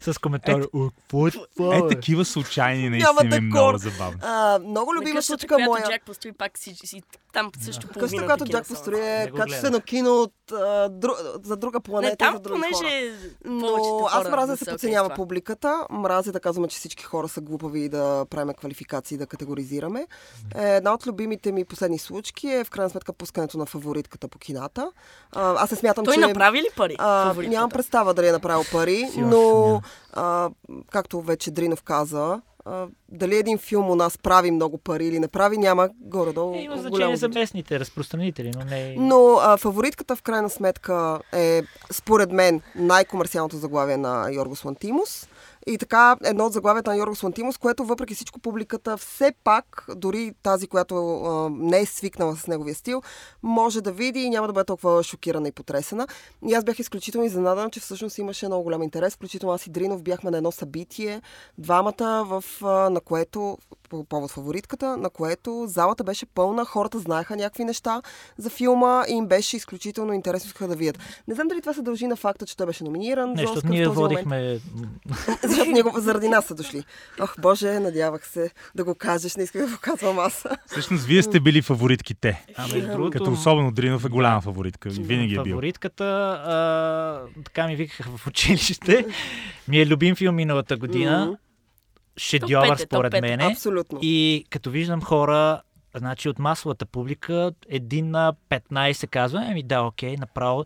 С 0.00 0.18
коментар. 0.18 0.60
Какво 0.60 1.26
е 1.26 1.30
това, 1.56 1.76
Е, 1.76 1.82
бе? 1.82 1.88
такива 1.88 2.24
случайни 2.24 2.88
наистина 2.88 3.36
е 3.36 3.40
много 3.40 3.78
забавно. 3.78 4.18
А, 4.22 4.58
много 4.58 4.94
любима 4.94 5.14
На 5.14 5.16
къщата, 5.16 5.26
случка 5.26 5.46
която 5.46 5.70
моя. 5.70 5.84
Джак 5.90 6.04
построи 6.06 6.32
пак 6.32 6.58
си, 6.58 6.74
си 6.84 7.02
там 7.32 7.50
също 7.60 7.80
Къщата, 7.80 7.98
половината 8.00 8.26
която 8.26 8.44
кино 8.44 8.58
Джак 8.58 8.68
построи 8.68 9.00
е 9.00 9.30
качествено 9.36 9.80
кино 9.80 10.10
от, 10.12 10.32
а, 10.52 10.88
дру, 10.88 11.10
за 11.44 11.56
друга 11.56 11.80
планета 11.80 12.10
Не, 12.10 12.16
там 12.16 12.34
за 12.34 12.40
други 12.40 12.60
хора. 12.62 12.72
понеже 12.72 13.12
Но 13.44 14.08
аз 14.12 14.28
мразя 14.30 14.52
да 14.52 14.56
се 14.56 14.64
подценява 14.64 15.10
публиката, 15.10 15.86
мразя 15.90 16.32
да 16.32 16.40
казваме, 16.40 16.68
че 16.68 16.76
всички 16.78 17.04
хора 17.04 17.28
са 17.28 17.40
глупави 17.40 17.80
и 17.80 17.88
да 17.88 18.26
правим 18.30 18.54
квалификации, 18.54 19.16
да 19.18 19.26
категоризираме. 19.26 20.06
Е, 20.54 20.76
Една 20.76 20.94
от 20.94 21.06
любимите 21.06 21.52
ми 21.52 21.64
последни 21.64 21.98
случки 21.98 22.48
е 22.48 22.64
в 22.64 22.70
крайна 22.70 22.90
сметка 22.90 23.12
пускането 23.12 23.58
на 23.58 23.66
фаворитката 23.66 24.28
по 24.28 24.38
кината. 24.38 24.90
А, 25.32 25.54
аз 25.58 25.70
не 25.70 25.76
смятам, 25.76 26.04
Той 26.04 26.14
че... 26.14 26.20
направи 26.20 26.58
ли 26.58 26.68
пари? 26.76 26.96
А, 26.98 27.34
нямам 27.38 27.70
представа 27.70 28.14
дали 28.14 28.28
е 28.28 28.32
направил 28.32 28.64
пари, 28.72 29.08
Си 29.12 29.20
но 29.60 29.82
а, 30.12 30.50
както 30.90 31.20
вече 31.20 31.50
Дринов 31.50 31.82
каза, 31.82 32.40
а, 32.64 32.86
дали 33.08 33.36
един 33.36 33.58
филм 33.58 33.90
у 33.90 33.94
нас 33.94 34.18
прави 34.18 34.50
много 34.50 34.78
пари 34.78 35.06
или 35.06 35.18
не 35.18 35.28
прави, 35.28 35.58
няма 35.58 35.88
горе-долу 36.00 36.54
Е, 36.54 36.58
има 36.58 36.76
значение 36.76 37.16
за 37.16 37.28
местните 37.28 37.80
разпространители, 37.80 38.50
но 38.58 38.64
не... 38.64 38.94
Но 38.98 39.38
а, 39.42 39.56
фаворитката 39.56 40.16
в 40.16 40.22
крайна 40.22 40.50
сметка 40.50 41.20
е, 41.32 41.62
според 41.92 42.32
мен, 42.32 42.60
най-комерциалното 42.74 43.56
заглавие 43.56 43.96
на 43.96 44.30
Йоргос 44.30 44.64
Лантимус. 44.64 45.28
И 45.66 45.78
така, 45.78 46.16
едно 46.24 46.46
от 46.46 46.52
заглавията 46.52 46.90
на 46.90 46.96
Йоргос 46.96 47.22
Лантимус, 47.22 47.58
което 47.58 47.84
въпреки 47.84 48.14
всичко 48.14 48.40
публиката 48.40 48.96
все 48.96 49.32
пак, 49.44 49.86
дори 49.96 50.32
тази, 50.42 50.66
която 50.66 51.22
а, 51.24 51.50
не 51.50 51.80
е 51.80 51.86
свикнала 51.86 52.36
с 52.36 52.46
неговия 52.46 52.74
стил, 52.74 53.02
може 53.42 53.80
да 53.80 53.92
види 53.92 54.20
и 54.20 54.30
няма 54.30 54.46
да 54.46 54.52
бъде 54.52 54.64
толкова 54.64 55.02
шокирана 55.02 55.48
и 55.48 55.52
потресена. 55.52 56.06
И 56.48 56.54
аз 56.54 56.64
бях 56.64 56.78
изключително 56.78 57.26
изненадана, 57.26 57.70
че 57.70 57.80
всъщност 57.80 58.18
имаше 58.18 58.46
много 58.46 58.62
голям 58.62 58.82
интерес. 58.82 59.14
Включително 59.14 59.54
аз 59.54 59.66
и 59.66 59.70
Дринов 59.70 60.02
бяхме 60.02 60.30
на 60.30 60.36
едно 60.36 60.52
събитие, 60.52 61.22
двамата, 61.58 62.24
в, 62.26 62.44
а, 62.62 62.90
на 62.90 63.00
което, 63.00 63.58
по 63.90 64.04
повод 64.04 64.30
фаворитката, 64.30 64.96
на 64.96 65.10
което 65.10 65.64
залата 65.68 66.04
беше 66.04 66.26
пълна, 66.26 66.64
хората 66.64 66.98
знаеха 66.98 67.36
някакви 67.36 67.64
неща 67.64 68.02
за 68.38 68.50
филма 68.50 69.04
и 69.08 69.12
им 69.12 69.26
беше 69.26 69.56
изключително 69.56 70.12
интересно 70.12 70.46
искаха 70.46 70.68
да 70.68 70.76
видят. 70.76 70.98
Не 71.28 71.34
знам 71.34 71.48
дали 71.48 71.60
това 71.60 71.74
се 71.74 71.82
дължи 71.82 72.06
на 72.06 72.16
факта, 72.16 72.46
че 72.46 72.56
той 72.56 72.66
беше 72.66 72.84
номиниран. 72.84 73.32
Нещо, 73.32 73.52
Оскар 73.52 73.68
ние 73.68 73.88
момент. 73.88 73.96
водихме... 73.96 74.58
Защото 75.42 75.70
ние 75.70 75.82
го- 75.82 76.00
заради 76.00 76.28
нас 76.28 76.44
са 76.44 76.54
дошли. 76.54 76.84
Ох, 77.20 77.34
Боже, 77.40 77.80
надявах 77.80 78.26
се 78.26 78.50
да 78.74 78.84
го 78.84 78.94
кажеш, 78.94 79.36
не 79.36 79.42
исках 79.42 79.62
да 79.62 79.68
го 79.72 79.78
казвам 79.80 80.18
аз. 80.18 80.44
Всъщност, 80.66 81.04
вие 81.04 81.22
сте 81.22 81.40
били 81.40 81.62
фаворитките. 81.62 82.44
А 82.56 82.68
между 82.68 82.88
другото... 82.88 83.18
Като 83.18 83.32
особено 83.32 83.72
Дринов 83.72 84.04
е 84.04 84.08
голяма 84.08 84.40
фаворитка. 84.40 84.88
Винаги 84.88 85.34
е 85.34 85.42
бил. 85.42 85.52
Фаворитката, 85.52 86.04
а, 86.04 87.42
така 87.44 87.66
ми 87.66 87.76
викаха 87.76 88.10
в 88.16 88.26
училище. 88.26 89.06
Ми 89.68 89.78
е 89.80 89.86
любим 89.86 90.14
филм 90.16 90.34
миналата 90.34 90.76
година. 90.76 91.24
Мгм. 91.26 91.34
Шедьовър 92.20 92.68
Топ 92.68 92.74
е, 92.74 92.78
топ 92.78 92.86
според 92.88 93.10
пет 93.12 93.18
е. 93.18 93.20
мене. 93.22 93.44
Абсолютно. 93.44 93.98
И 94.02 94.44
като 94.50 94.70
виждам 94.70 95.02
хора, 95.02 95.62
значи 95.94 96.28
от 96.28 96.38
масовата 96.38 96.86
публика, 96.86 97.52
един 97.68 98.10
на 98.10 98.34
15 98.50 99.08
казва, 99.08 99.44
ами 99.48 99.62
да, 99.62 99.82
окей, 99.82 100.16
направо. 100.16 100.64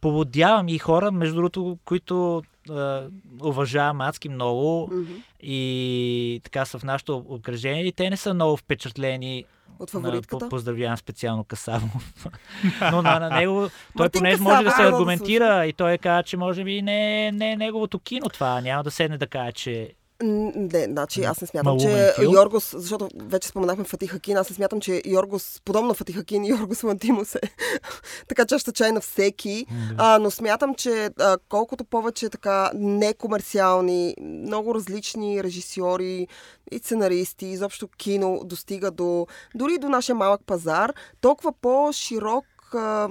Поводявам 0.00 0.68
и 0.68 0.78
хора, 0.78 1.12
между 1.12 1.34
другото, 1.34 1.78
които 1.84 2.42
а, 2.70 3.02
уважавам 3.42 4.00
адски 4.00 4.28
много 4.28 4.88
Мгм. 4.92 5.12
и 5.42 6.40
така 6.44 6.64
са 6.64 6.78
в 6.78 6.84
нашото 6.84 7.16
обкръжение 7.18 7.84
и 7.84 7.92
те 7.92 8.10
не 8.10 8.16
са 8.16 8.34
много 8.34 8.56
впечатлени. 8.56 9.44
От 9.78 9.94
На, 9.94 10.00
фаворитката. 10.00 10.38
по- 10.38 10.48
поздравявам 10.48 10.96
специално 10.96 11.44
Касавов. 11.44 12.14
Но 12.82 13.02
на, 13.02 13.18
на 13.20 13.30
него, 13.30 13.68
той 13.96 14.08
понеже 14.08 14.42
може 14.42 14.64
да 14.64 14.70
се 14.70 14.82
да 14.82 14.88
аргументира 14.88 15.66
и 15.66 15.72
той 15.72 15.98
каза, 15.98 16.22
че 16.22 16.36
може 16.36 16.64
би 16.64 16.82
не, 16.82 17.32
не 17.32 17.52
е 17.52 17.56
неговото 17.56 17.98
кино 17.98 18.28
това. 18.28 18.60
Няма 18.60 18.84
да 18.84 18.90
седне 18.90 19.18
да 19.18 19.26
каже, 19.26 19.52
че 19.52 19.92
Не, 20.22 20.84
значи 20.84 21.24
аз 21.24 21.40
не 21.40 21.46
смятам, 21.46 21.80
че. 21.80 22.14
Йоргос, 22.22 22.74
защото 22.78 23.08
вече 23.22 23.48
споменахме 23.48 23.84
Фатих 23.84 24.14
Акин, 24.14 24.36
аз 24.36 24.50
не 24.50 24.56
смятам, 24.56 24.80
че 24.80 25.02
Йоргос, 25.06 25.60
подобно 25.64 25.94
Фатих 25.94 26.18
Акин, 26.18 26.44
Йоргос 26.46 26.82
Лантимус 26.82 27.34
е 27.34 27.40
така 28.28 28.46
чаща 28.46 28.72
чай 28.72 28.92
на 28.92 29.00
всеки, 29.00 29.66
а, 29.98 30.18
но 30.18 30.30
смятам, 30.30 30.74
че 30.74 31.10
а, 31.20 31.38
колкото 31.48 31.84
повече 31.84 32.28
така 32.28 32.70
некомерциални, 32.74 34.14
много 34.20 34.74
различни 34.74 35.44
режисьори 35.44 36.28
и 36.70 36.78
сценаристи, 36.78 37.46
изобщо 37.46 37.88
кино 37.88 38.40
достига 38.44 38.90
до, 38.90 39.26
дори 39.54 39.78
до 39.78 39.88
нашия 39.88 40.14
малък 40.14 40.40
пазар, 40.46 40.92
толкова 41.20 41.52
по-широк 41.52 42.44
а, 42.74 43.08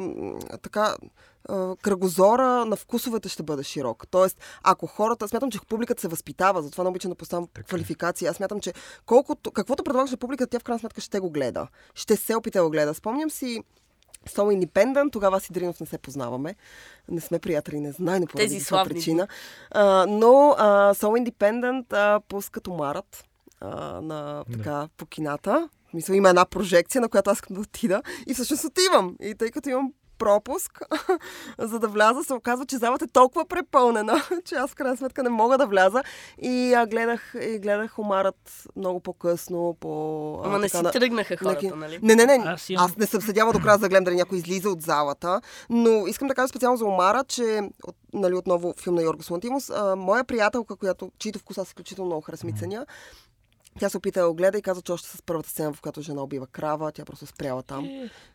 така 0.62 0.96
кръгозора 1.82 2.66
на 2.66 2.76
вкусовете 2.76 3.30
ще 3.30 3.44
бъде 3.44 3.64
широк. 3.64 4.08
Тоест, 4.12 4.38
ако 4.64 4.88
хората, 4.88 5.28
смятам, 5.28 5.52
че 5.52 5.60
публиката 5.70 6.02
се 6.02 6.08
възпитава, 6.08 6.62
затова 6.62 6.84
не 6.84 6.90
обичам 6.90 7.10
да 7.10 7.16
поставям 7.16 7.48
Така 7.48 7.62
е. 7.62 7.68
квалификации. 7.68 8.28
Аз 8.28 8.36
смятам, 8.36 8.60
че 8.60 8.74
колкото, 9.06 9.52
каквото 9.52 9.84
предлагаш 9.84 10.12
на 10.12 10.18
публиката, 10.18 10.50
тя 10.50 10.60
в 10.60 10.64
крайна 10.64 10.80
сметка 10.80 11.02
ще 11.02 11.20
го 11.20 11.32
гледа. 11.32 11.68
Ще 11.96 12.16
се 12.16 12.36
опита 12.36 12.60
да 12.60 12.64
го 12.64 12.70
гледа. 12.72 12.94
Спомням 12.94 13.30
си 13.30 13.64
So 14.30 14.66
Independent, 14.66 15.12
тогава 15.12 15.40
си 15.40 15.54
Дринов 15.54 15.80
не 15.80 15.86
се 15.86 15.98
познаваме. 15.98 16.56
Не 17.10 17.22
сме 17.22 17.40
приятели, 17.40 17.80
не 17.80 17.92
знае 17.92 18.20
не 18.20 18.28
поради 18.28 18.60
каква 18.60 18.86
причина. 18.86 19.28
А, 19.72 20.06
но 20.10 20.56
а, 20.58 20.94
So 20.94 21.30
Independent 21.30 21.94
а, 21.94 22.20
пускат 22.28 22.68
Омарът 22.68 23.26
а, 23.60 24.02
на, 24.02 24.44
така, 24.52 24.88
по 24.98 25.06
кината. 25.06 25.70
Мисля, 25.94 26.16
има 26.16 26.30
една 26.30 26.46
прожекция, 26.46 27.02
на 27.02 27.10
която 27.10 27.30
аз 27.30 27.38
искам 27.38 27.56
да 27.56 27.62
отида. 27.62 28.02
И 28.28 28.34
всъщност 28.34 28.64
отивам. 28.64 29.16
И 29.22 29.36
тъй 29.36 29.52
като 29.52 29.70
имам 29.70 29.94
пропуск, 30.18 30.82
за 31.60 31.80
да 31.80 31.88
вляза, 31.88 32.24
се 32.24 32.34
оказва, 32.34 32.66
че 32.66 32.78
залата 32.78 33.06
е 33.06 33.08
толкова 33.08 33.46
препълнена, 33.46 34.14
че 34.46 34.56
аз 34.56 34.72
в 34.72 34.76
крайна 34.76 34.98
сметка 34.98 35.24
не 35.24 35.30
мога 35.30 35.58
да 35.58 35.68
вляза. 35.68 36.04
И 36.40 36.74
а, 36.74 36.86
гледах, 36.86 37.36
и 37.42 37.60
гледах 37.60 38.00
Омарът 38.00 38.36
много 38.76 39.00
по-късно. 39.00 39.78
По, 39.80 39.90
а, 40.36 40.48
Ама 40.48 40.60
не 40.60 40.70
си 40.70 40.82
на- 40.82 40.92
тръгнаха 40.92 41.38
на 41.42 41.50
хората, 41.50 41.76
нали? 41.76 42.00
Не, 42.02 42.16
не, 42.16 42.26
не. 42.26 42.34
Аз 42.36 42.48
Аз, 42.48 42.70
имам- 42.70 42.86
аз 42.86 42.98
не 42.98 43.06
съм 43.06 43.22
седяла 43.22 43.54
до 43.54 43.60
края 43.60 43.78
за 43.78 43.82
да 43.82 43.90
гледам 43.90 44.04
дали 44.04 44.16
някой 44.16 44.38
излиза 44.38 44.70
от 44.70 44.82
залата. 44.82 45.42
Но 45.70 46.08
искам 46.08 46.28
да 46.28 46.36
кажа 46.36 46.48
специално 46.48 46.78
за 46.78 46.86
Омара, 46.86 47.24
че 47.24 47.62
от, 47.84 47.96
нали, 48.14 48.36
отново 48.36 48.74
филм 48.74 48.96
на 48.96 49.02
Йоргос 49.02 49.30
Лантимус, 49.30 49.70
а, 49.70 49.96
моя 49.96 50.24
приятелка, 50.24 50.76
която, 50.76 51.12
чието 51.20 51.40
вкус 51.40 51.58
аз 51.58 51.68
изключително 51.68 52.06
много 52.06 52.26
ценя, 52.60 52.86
Тя 53.80 53.90
се 53.90 53.98
опита 53.98 54.22
да 54.22 54.28
го 54.28 54.34
гледа 54.34 54.58
и 54.58 54.62
каза, 54.62 54.82
че 54.82 54.92
още 54.92 55.08
с 55.08 55.22
първата 55.22 55.50
сцена, 55.50 55.74
в 55.74 55.82
която 55.82 56.02
жена 56.02 56.22
убива 56.22 56.48
крава, 56.48 56.92
тя 56.92 57.06
просто 57.06 57.26
спряла 57.26 57.64
там 57.64 57.90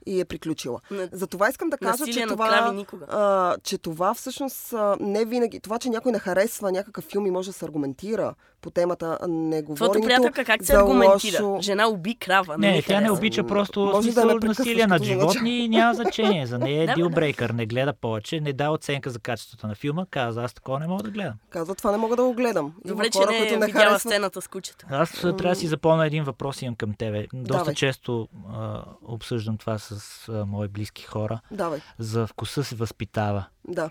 и 0.06 0.20
е 0.20 0.24
приключила. 0.24 0.80
На- 0.90 1.08
Затова 1.12 1.48
искам 1.48 1.70
да 1.70 1.78
кажа, 1.78 1.90
Насилие 1.90 2.14
че 2.14 2.26
това, 2.26 2.84
а, 3.08 3.56
че 3.58 3.78
това 3.78 4.14
всъщност 4.14 4.72
а, 4.72 4.96
не 5.00 5.24
винаги. 5.24 5.60
Това, 5.60 5.78
че 5.78 5.88
някой 5.88 6.12
не 6.12 6.18
харесва 6.18 6.72
някакъв 6.72 7.04
филм 7.04 7.26
и 7.26 7.30
може 7.30 7.48
да 7.48 7.52
се 7.52 7.64
аргументира 7.64 8.34
по 8.60 8.70
темата, 8.70 9.18
не 9.28 9.62
говори 9.62 10.00
приятелка 10.00 10.44
как 10.44 10.60
се 10.60 10.72
за 10.72 10.78
аргументира? 10.78 11.38
лошо- 11.38 11.58
Жена 11.60 11.88
уби 11.88 12.14
крава. 12.16 12.58
Не, 12.58 12.72
ми 12.72 12.82
тя 12.82 13.00
не 13.00 13.10
обича 13.10 13.46
просто 13.46 13.80
Може 13.82 14.08
да 14.08 14.22
прекъсваш 14.22 14.58
насилие 14.58 14.86
над 14.86 14.92
като 14.92 15.04
животни 15.04 15.58
и 15.58 15.68
няма 15.68 15.94
значение. 15.94 16.46
За 16.46 16.58
нея 16.58 16.82
е 16.82 16.94
дилбрейкър, 16.94 17.50
не 17.50 17.66
гледа 17.66 17.92
повече, 17.92 18.40
не 18.40 18.52
дава 18.52 18.74
оценка 18.74 19.10
за 19.10 19.18
качеството 19.18 19.66
на 19.66 19.74
филма, 19.74 20.06
каза, 20.06 20.42
аз 20.42 20.54
такова 20.54 20.78
не 20.78 20.86
мога 20.86 21.02
да 21.02 21.10
гледам. 21.10 21.34
Казва, 21.50 21.74
това 21.74 21.90
не 21.90 21.96
мога 21.96 22.16
да 22.16 22.22
го 22.24 22.34
гледам. 22.34 22.72
Добре, 22.84 23.10
че 23.10 23.18
не 23.20 23.48
е 23.48 23.56
не 23.56 23.66
видяла 23.66 23.98
сцената 23.98 24.40
с 24.40 24.48
кучето. 24.48 24.86
Аз 24.90 25.10
трябва 25.36 25.54
да 25.54 25.60
си 25.60 25.66
запомня 25.66 26.06
един 26.06 26.24
въпрос 26.24 26.62
имам 26.62 26.74
към 26.74 26.94
тебе. 26.94 27.26
Доста 27.34 27.58
Давай. 27.58 27.74
често 27.74 28.28
а, 28.48 28.82
обсъждам 29.02 29.58
това 29.58 29.78
с 29.78 30.28
а, 30.28 30.46
мои 30.46 30.68
близки 30.68 31.02
хора. 31.02 31.40
Давай, 31.50 31.80
За 31.98 32.26
вкуса 32.26 32.64
се 32.64 32.74
възпитава. 32.76 33.44
да. 33.68 33.90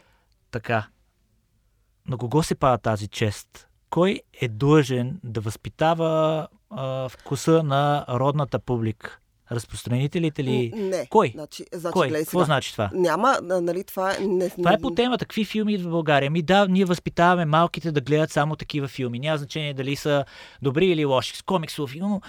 Така. 0.51 0.87
На 2.07 2.17
кого 2.17 2.43
се 2.43 2.55
пада 2.55 2.77
тази 2.77 3.07
чест? 3.07 3.67
Кой 3.89 4.21
е 4.41 4.47
длъжен 4.47 5.19
да 5.23 5.41
възпитава 5.41 6.47
а, 6.69 7.09
вкуса 7.09 7.63
на 7.63 8.05
родната 8.09 8.59
публика? 8.59 9.18
Разпространителите 9.51 10.43
ли? 10.43 10.73
Не. 10.75 11.07
Кой? 11.09 11.31
Значи, 11.35 11.65
значи, 11.73 11.93
Кой? 11.93 12.07
гледай 12.07 12.23
Какво 12.23 12.43
значи 12.43 12.71
това? 12.71 12.89
Няма, 12.93 13.39
нали, 13.41 13.83
това 13.83 14.11
е... 14.11 14.19
Не, 14.19 14.49
Това 14.49 14.73
е 14.73 14.81
по 14.81 14.91
темата. 14.91 15.25
Какви 15.25 15.45
филми 15.45 15.73
идват 15.73 15.87
в 15.87 15.91
България? 15.91 16.31
Ми 16.31 16.41
да, 16.41 16.67
ние 16.67 16.85
възпитаваме 16.85 17.45
малките 17.45 17.91
да 17.91 18.01
гледат 18.01 18.31
само 18.31 18.55
такива 18.55 18.87
филми. 18.87 19.19
Няма 19.19 19.37
значение 19.37 19.73
дали 19.73 19.95
са 19.95 20.25
добри 20.61 20.85
или 20.85 21.05
лоши. 21.05 21.37
С 21.37 21.41
комиксово 21.41 21.87
филм, 21.87 22.21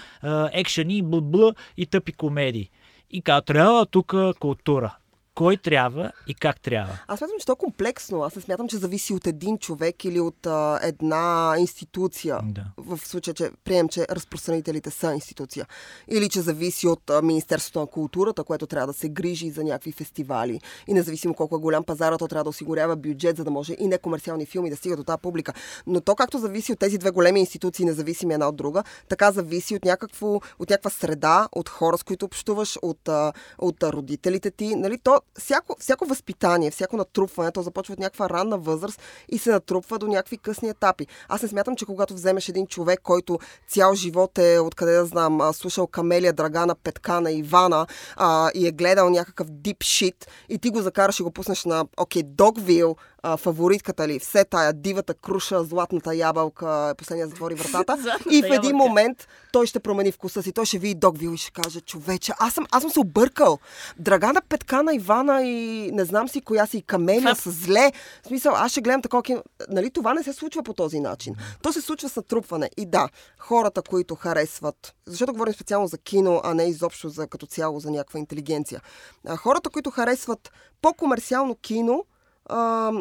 екшени, 0.51 1.01
бл 1.03 1.49
и 1.77 1.85
тъпи 1.85 2.13
комедии. 2.13 2.69
И 3.11 3.21
казва, 3.21 3.41
трябва 3.41 3.85
тук 3.85 4.15
култура. 4.39 4.95
Кой 5.41 5.57
трябва 5.57 6.11
и 6.27 6.33
как 6.33 6.61
трябва? 6.61 6.99
Аз 7.07 7.19
смятам, 7.19 7.35
че 7.39 7.45
то 7.45 7.51
е 7.51 7.55
комплексно. 7.55 8.23
Аз 8.23 8.35
не 8.35 8.41
смятам, 8.41 8.67
че 8.67 8.77
зависи 8.77 9.13
от 9.13 9.27
един 9.27 9.57
човек 9.57 10.05
или 10.05 10.19
от 10.19 10.45
а, 10.45 10.79
една 10.83 11.55
институция. 11.59 12.39
Да. 12.43 12.63
В 12.77 12.99
случая, 13.07 13.33
че 13.33 13.51
прием, 13.63 13.89
че 13.89 14.05
разпространителите 14.09 14.89
са 14.89 15.13
институция. 15.13 15.65
Или 16.07 16.29
че 16.29 16.41
зависи 16.41 16.87
от 16.87 17.09
а, 17.09 17.21
Министерството 17.21 17.79
на 17.79 17.87
културата, 17.87 18.43
което 18.43 18.67
трябва 18.67 18.87
да 18.87 18.93
се 18.93 19.09
грижи 19.09 19.49
за 19.49 19.63
някакви 19.63 19.91
фестивали. 19.91 20.61
И 20.87 20.93
независимо 20.93 21.33
колко 21.33 21.55
е 21.55 21.59
голям 21.59 21.83
пазара, 21.83 22.17
то 22.17 22.27
трябва 22.27 22.43
да 22.43 22.49
осигурява 22.49 22.95
бюджет, 22.95 23.37
за 23.37 23.43
да 23.43 23.51
може 23.51 23.75
и 23.79 23.87
некомерциални 23.87 24.45
филми 24.45 24.69
да 24.69 24.75
стигат 24.75 24.99
до 24.99 25.03
тази 25.03 25.21
публика. 25.21 25.53
Но 25.87 26.01
то, 26.01 26.15
както 26.15 26.37
зависи 26.37 26.71
от 26.71 26.79
тези 26.79 26.97
две 26.97 27.11
големи 27.11 27.39
институции, 27.39 27.85
независими 27.85 28.33
една 28.33 28.47
от 28.47 28.55
друга, 28.55 28.83
така 29.09 29.31
зависи 29.31 29.75
от, 29.75 29.85
някакво, 29.85 30.35
от 30.59 30.69
някаква 30.69 30.89
среда, 30.89 31.49
от 31.51 31.69
хора, 31.69 31.97
с 31.97 32.03
които 32.03 32.25
общуваш, 32.25 32.77
от, 32.81 33.09
от 33.57 33.83
родителите 33.83 34.51
ти. 34.51 34.75
Нали? 34.75 34.97
То, 34.97 35.21
всяко, 35.39 35.75
всяко 35.79 36.05
възпитание, 36.05 36.71
всяко 36.71 36.97
натрупване, 36.97 37.51
то 37.51 37.61
започва 37.61 37.93
от 37.93 37.99
някаква 37.99 38.29
ранна 38.29 38.57
възраст 38.57 39.01
и 39.29 39.37
се 39.37 39.51
натрупва 39.51 39.99
до 39.99 40.07
някакви 40.07 40.37
късни 40.37 40.69
етапи. 40.69 41.07
Аз 41.29 41.41
не 41.41 41.49
смятам, 41.49 41.75
че 41.75 41.85
когато 41.85 42.13
вземеш 42.13 42.49
един 42.49 42.67
човек, 42.67 42.99
който 43.03 43.39
цял 43.67 43.95
живот 43.95 44.37
е, 44.37 44.59
откъде 44.59 44.91
да 44.91 45.05
знам, 45.05 45.53
слушал 45.53 45.87
Камелия, 45.87 46.33
Драгана, 46.33 46.75
Петкана, 46.75 47.31
Ивана 47.31 47.87
а, 48.15 48.51
и 48.55 48.67
е 48.67 48.71
гледал 48.71 49.09
някакъв 49.09 49.47
дип 49.49 49.83
шит 49.83 50.27
и 50.49 50.57
ти 50.57 50.69
го 50.69 50.81
закараш 50.81 51.19
и 51.19 51.23
го 51.23 51.31
пуснеш 51.31 51.65
на, 51.65 51.85
окей, 51.97 52.23
Догвил, 52.23 52.95
а, 53.23 53.37
фаворитката 53.37 54.07
ли, 54.07 54.19
все 54.19 54.45
тая 54.45 54.73
дивата 54.73 55.13
круша, 55.13 55.63
златната 55.63 56.15
ябълка, 56.15 56.95
последния 56.97 57.27
затвори 57.27 57.55
вратата. 57.55 58.17
И 58.31 58.41
в 58.41 58.45
един 58.45 58.53
ябълка. 58.53 58.75
момент 58.75 59.27
той 59.51 59.67
ще 59.67 59.79
промени 59.79 60.11
вкуса 60.11 60.43
си. 60.43 60.51
Той 60.51 60.65
ще 60.65 60.77
види 60.77 60.95
Догвил 60.95 61.33
и 61.33 61.37
ще 61.37 61.51
каже, 61.51 61.81
човече, 61.81 62.33
аз 62.39 62.53
съм, 62.53 62.65
аз 62.71 62.81
съм 62.81 62.91
се 62.91 62.99
объркал. 62.99 63.59
Драгана, 63.99 64.41
Петкана, 64.49 64.95
Ивана 64.95 65.43
и 65.43 65.89
не 65.91 66.05
знам 66.05 66.29
си 66.29 66.41
коя 66.41 66.65
си, 66.65 66.81
Камелия 66.81 67.35
са 67.35 67.51
зле. 67.51 67.91
В 68.23 68.27
смисъл, 68.27 68.53
аз 68.55 68.71
ще 68.71 68.81
гледам 68.81 69.01
такова 69.01 69.23
кино. 69.23 69.43
Нали, 69.69 69.91
това 69.91 70.13
не 70.13 70.23
се 70.23 70.33
случва 70.33 70.63
по 70.63 70.73
този 70.73 70.99
начин. 70.99 71.35
То 71.61 71.73
се 71.73 71.81
случва 71.81 72.09
с 72.09 72.15
натрупване. 72.15 72.69
И 72.77 72.85
да, 72.85 73.09
хората, 73.37 73.81
които 73.81 74.15
харесват, 74.15 74.95
защото 75.05 75.33
говорим 75.33 75.53
специално 75.53 75.87
за 75.87 75.97
кино, 75.97 76.41
а 76.43 76.53
не 76.53 76.63
изобщо 76.63 77.09
за, 77.09 77.27
като 77.27 77.45
цяло 77.45 77.79
за 77.79 77.91
някаква 77.91 78.19
интелигенция. 78.19 78.81
А, 79.27 79.35
хората, 79.35 79.69
които 79.69 79.91
харесват 79.91 80.51
по-комерциално 80.81 81.55
кино, 81.55 82.05
а, 82.45 82.91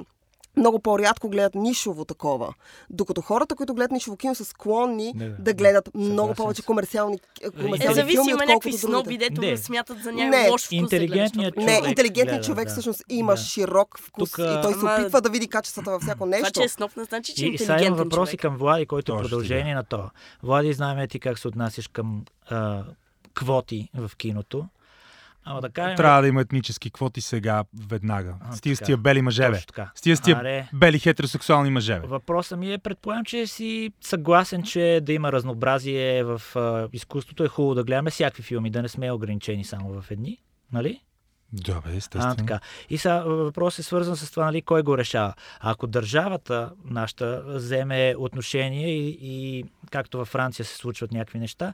много 0.57 0.79
по-рядко 0.79 1.29
гледат 1.29 1.55
нишово 1.55 2.05
такова. 2.05 2.55
Докато 2.91 3.21
хората, 3.21 3.55
които 3.55 3.75
гледат 3.75 3.91
нишово 3.91 4.17
кино, 4.17 4.35
са 4.35 4.45
склонни 4.45 5.13
Не, 5.15 5.29
да. 5.29 5.37
да 5.39 5.55
гледат 5.55 5.85
Съгласен 5.87 6.13
много 6.13 6.35
повече 6.35 6.63
комерциални, 6.63 7.19
Е, 7.43 7.51
комерциални 7.53 7.95
зависи, 7.95 8.17
филми, 8.17 8.31
има 8.31 8.35
отколкото 8.35 8.53
някакви 8.69 8.73
сноби, 8.73 9.19
дето 9.19 9.41
Не. 9.41 9.51
го 9.51 9.57
смятат 9.57 9.99
за 9.99 10.13
Не. 10.13 10.25
някакъв 10.25 10.51
лош 10.51 10.61
вкус. 10.63 10.73
Интелигентният 10.73 11.55
да 11.55 11.61
гледаш 11.61 11.73
Не, 11.73 11.79
човек 11.79 11.91
интелигентният 11.91 12.45
човек 12.45 12.65
да. 12.65 12.71
всъщност 12.71 13.03
има 13.09 13.33
Да. 13.33 13.37
широк 13.39 13.99
вкус 13.99 14.31
Тук, 14.31 14.39
и 14.39 14.63
той 14.63 14.73
се 14.73 14.79
ама- 14.79 14.95
опитва 14.95 15.21
да 15.21 15.31
види 15.31 15.49
качествата 15.49 15.91
във 15.91 16.03
всяко 16.03 16.19
Това, 16.19 16.27
нещо. 16.29 16.51
че 16.53 16.63
е 16.63 16.69
сноп, 16.69 16.97
не 16.97 17.05
значи, 17.05 17.35
че 17.35 17.45
е 17.45 17.49
И, 17.49 17.51
и 17.51 17.59
сега 17.59 17.73
интелигентен 17.73 18.05
въпроси 18.05 18.31
човек. 18.31 18.41
към 18.41 18.57
Влади, 18.57 18.87
който 18.87 19.13
е 19.13 19.19
продължение 19.19 19.75
на 19.75 19.85
това. 19.85 20.11
Влади, 20.43 20.73
знаем 20.73 21.09
ти 21.09 21.21
как 21.21 21.39
се 21.39 21.49
отнасяш 21.49 21.89
към 21.89 22.25
а, 22.47 22.83
квоти 23.35 23.89
в 23.97 24.11
киното. 24.17 24.67
Ама 25.45 25.61
да 25.61 25.71
кажем... 25.71 25.97
Трябва 25.97 26.23
да 26.23 26.29
има 26.29 26.41
етнически 26.41 26.91
квоти 26.91 27.21
сега, 27.21 27.65
веднага. 27.89 28.35
А, 28.41 28.57
Стига 28.57 28.77
с 28.77 28.79
така. 28.79 28.87
тия 28.87 28.97
бели 28.97 29.23
мъже, 29.23 29.43
бе. 29.43 29.53
Точно 29.53 29.67
така. 29.67 29.91
Стига 29.95 30.17
с 30.17 30.21
тия 30.21 30.37
Аре. 30.37 30.69
бели 30.73 30.99
хетеросексуални 30.99 31.71
мъже, 31.71 32.01
бе. 32.01 32.07
Въпросът 32.07 32.59
ми 32.59 32.73
е, 32.73 32.79
предполагам, 32.79 33.25
че 33.25 33.47
си 33.47 33.93
съгласен, 34.01 34.63
че 34.63 35.01
да 35.03 35.13
има 35.13 35.33
разнообразие 35.33 36.25
в 36.25 36.43
а, 36.57 36.89
изкуството. 36.93 37.45
Е 37.45 37.49
хубаво 37.49 37.75
да 37.75 37.85
гледаме 37.85 38.11
всякакви 38.11 38.43
филми, 38.43 38.71
да 38.71 38.83
не 38.83 38.89
сме 38.89 39.13
ограничени 39.13 39.65
само 39.65 40.01
в 40.03 40.11
едни. 40.11 40.39
Нали? 40.73 41.01
Да, 41.53 41.81
бе, 41.81 41.97
естествено. 41.97 42.33
А, 42.33 42.37
така. 42.37 42.61
И 42.91 42.99
сега 42.99 43.21
въпрос 43.21 43.79
е 43.79 43.83
свързан 43.83 44.17
с 44.17 44.31
това, 44.31 44.45
нали, 44.45 44.63
кой 44.63 44.83
го 44.83 44.99
решава. 44.99 45.35
Ако 45.61 45.87
държавата 45.87 46.73
нашата 46.85 47.43
вземе 47.47 48.15
отношение 48.19 48.89
и, 48.89 49.19
и 49.21 49.65
както 49.91 50.19
във 50.19 50.29
Франция 50.29 50.65
се 50.65 50.77
случват 50.77 51.13
някакви 51.13 51.39
неща, 51.39 51.73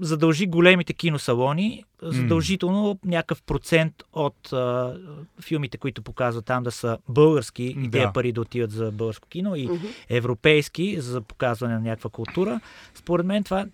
задължи 0.00 0.46
големите 0.46 0.92
киносалони, 0.92 1.84
задължително 2.02 2.98
някакъв 3.04 3.42
процент 3.42 3.92
от 4.12 4.52
а, 4.52 4.96
филмите, 5.40 5.78
които 5.78 6.02
показват 6.02 6.44
там 6.44 6.62
да 6.62 6.70
са 6.70 6.98
български 7.08 7.64
и 7.64 7.74
Да. 7.74 7.90
тези 7.90 8.12
пари 8.14 8.32
да 8.32 8.40
отиват 8.40 8.70
за 8.70 8.92
българско 8.92 9.28
кино 9.28 9.56
и 9.56 9.66
Мгм. 9.66 9.86
европейски 10.08 11.00
за 11.00 11.20
показване 11.20 11.74
на 11.74 11.80
някаква 11.80 12.10
култура. 12.10 12.60
Според 12.94 13.26
мен 13.26 13.44
това 13.44 13.66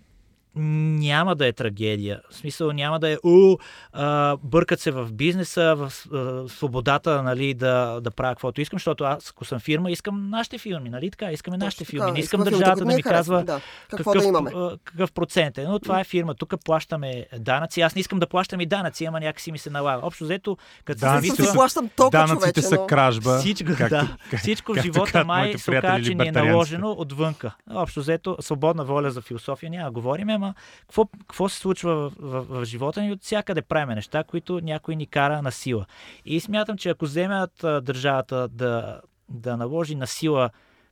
няма 0.54 1.34
да 1.36 1.46
е 1.46 1.52
трагедия. 1.52 2.20
В 2.30 2.34
смисъл 2.34 2.72
няма 2.72 3.00
да 3.00 3.08
е 3.10 3.16
у, 3.24 3.56
а, 3.92 4.36
бъркат 4.42 4.80
се 4.80 4.90
в 4.90 5.12
бизнеса, 5.12 5.74
в 5.76 5.92
а, 6.12 6.48
свободата 6.48 7.22
нали, 7.22 7.54
да, 7.54 8.00
да 8.00 8.10
правя 8.10 8.34
каквото 8.34 8.60
искам, 8.60 8.78
защото 8.78 9.04
аз, 9.04 9.30
ако 9.30 9.44
съм 9.44 9.60
фирма, 9.60 9.90
искам 9.90 10.30
нашите 10.30 10.58
филми, 10.58 10.90
нали 10.90 11.10
така? 11.10 11.32
Искаме 11.32 11.56
нашите 11.56 11.84
Точно 11.84 11.90
филми. 11.90 12.00
така. 12.00 12.12
Не 12.12 12.20
искам 12.20 12.38
филмите, 12.38 12.58
държавата 12.58 12.84
да 12.84 12.96
ми 12.96 13.02
казва 13.02 13.12
харесваме, 13.12 13.44
да. 13.44 13.60
Какво 13.90 14.12
какъв, 14.12 14.22
да 14.22 14.28
имаме. 14.28 14.50
какъв 14.84 15.12
процент 15.12 15.58
е. 15.58 15.64
Но 15.64 15.78
това 15.78 16.00
е 16.00 16.04
фирма. 16.04 16.34
Тук 16.34 16.54
плащаме 16.64 17.26
данъци. 17.38 17.80
Аз 17.80 17.94
не 17.94 18.00
искам 18.00 18.18
да 18.18 18.26
плащам 18.26 18.60
и 18.60 18.66
данъци, 18.66 19.04
ама 19.04 19.20
някакси 19.20 19.52
ми 19.52 19.58
се 19.58 19.70
налага. 19.70 20.06
Общо 20.06 20.24
взето, 20.24 20.56
като 20.84 21.06
Аз 21.06 21.12
зависва... 21.12 21.44
си 21.44 21.52
плащам 21.54 21.88
толкова, 21.96 22.18
Данъците 22.18 22.40
човече, 22.40 22.62
са 22.62 22.74
но... 22.74 22.86
кражба. 22.86 23.38
Всичко, 23.38 23.70
както- 23.78 23.88
да. 23.88 24.16
как- 24.30 24.40
Всичко 24.40 24.74
в 24.74 24.82
живота 24.82 25.24
май 25.24 25.58
се 25.58 25.70
оказа, 25.70 26.04
че 26.04 26.14
ни 26.14 26.28
е 26.28 26.32
наложено 26.32 26.90
отвънка. 26.90 27.54
Общо 27.70 28.00
взето, 28.00 28.36
свободна 28.40 28.84
воля 28.84 29.10
за 29.10 29.20
философия 29.20 29.70
няма 29.70 29.84
да 29.84 29.90
говорим, 29.90 30.28
ама 30.42 30.54
какво, 30.80 31.06
какво 31.06 31.48
се 31.48 31.58
случва 31.58 31.94
в, 31.94 32.12
в, 32.18 32.42
в 32.42 32.64
живота 32.64 33.02
ни? 33.02 33.12
От 33.12 33.22
всякъде 33.22 33.62
правим 33.62 33.94
неща, 33.94 34.24
които 34.24 34.60
някой 34.60 34.96
ни 34.96 35.06
кара 35.06 35.42
на 35.42 35.52
сила. 35.52 35.86
И 36.24 36.40
смятам, 36.40 36.78
че 36.78 36.88
ако 36.88 37.04
вземат 37.04 37.64
а, 37.64 37.80
държавата 37.80 38.48
да, 38.48 39.00
да 39.28 39.56
наложи 39.56 39.94
на 39.94 40.06
сила 40.06 40.50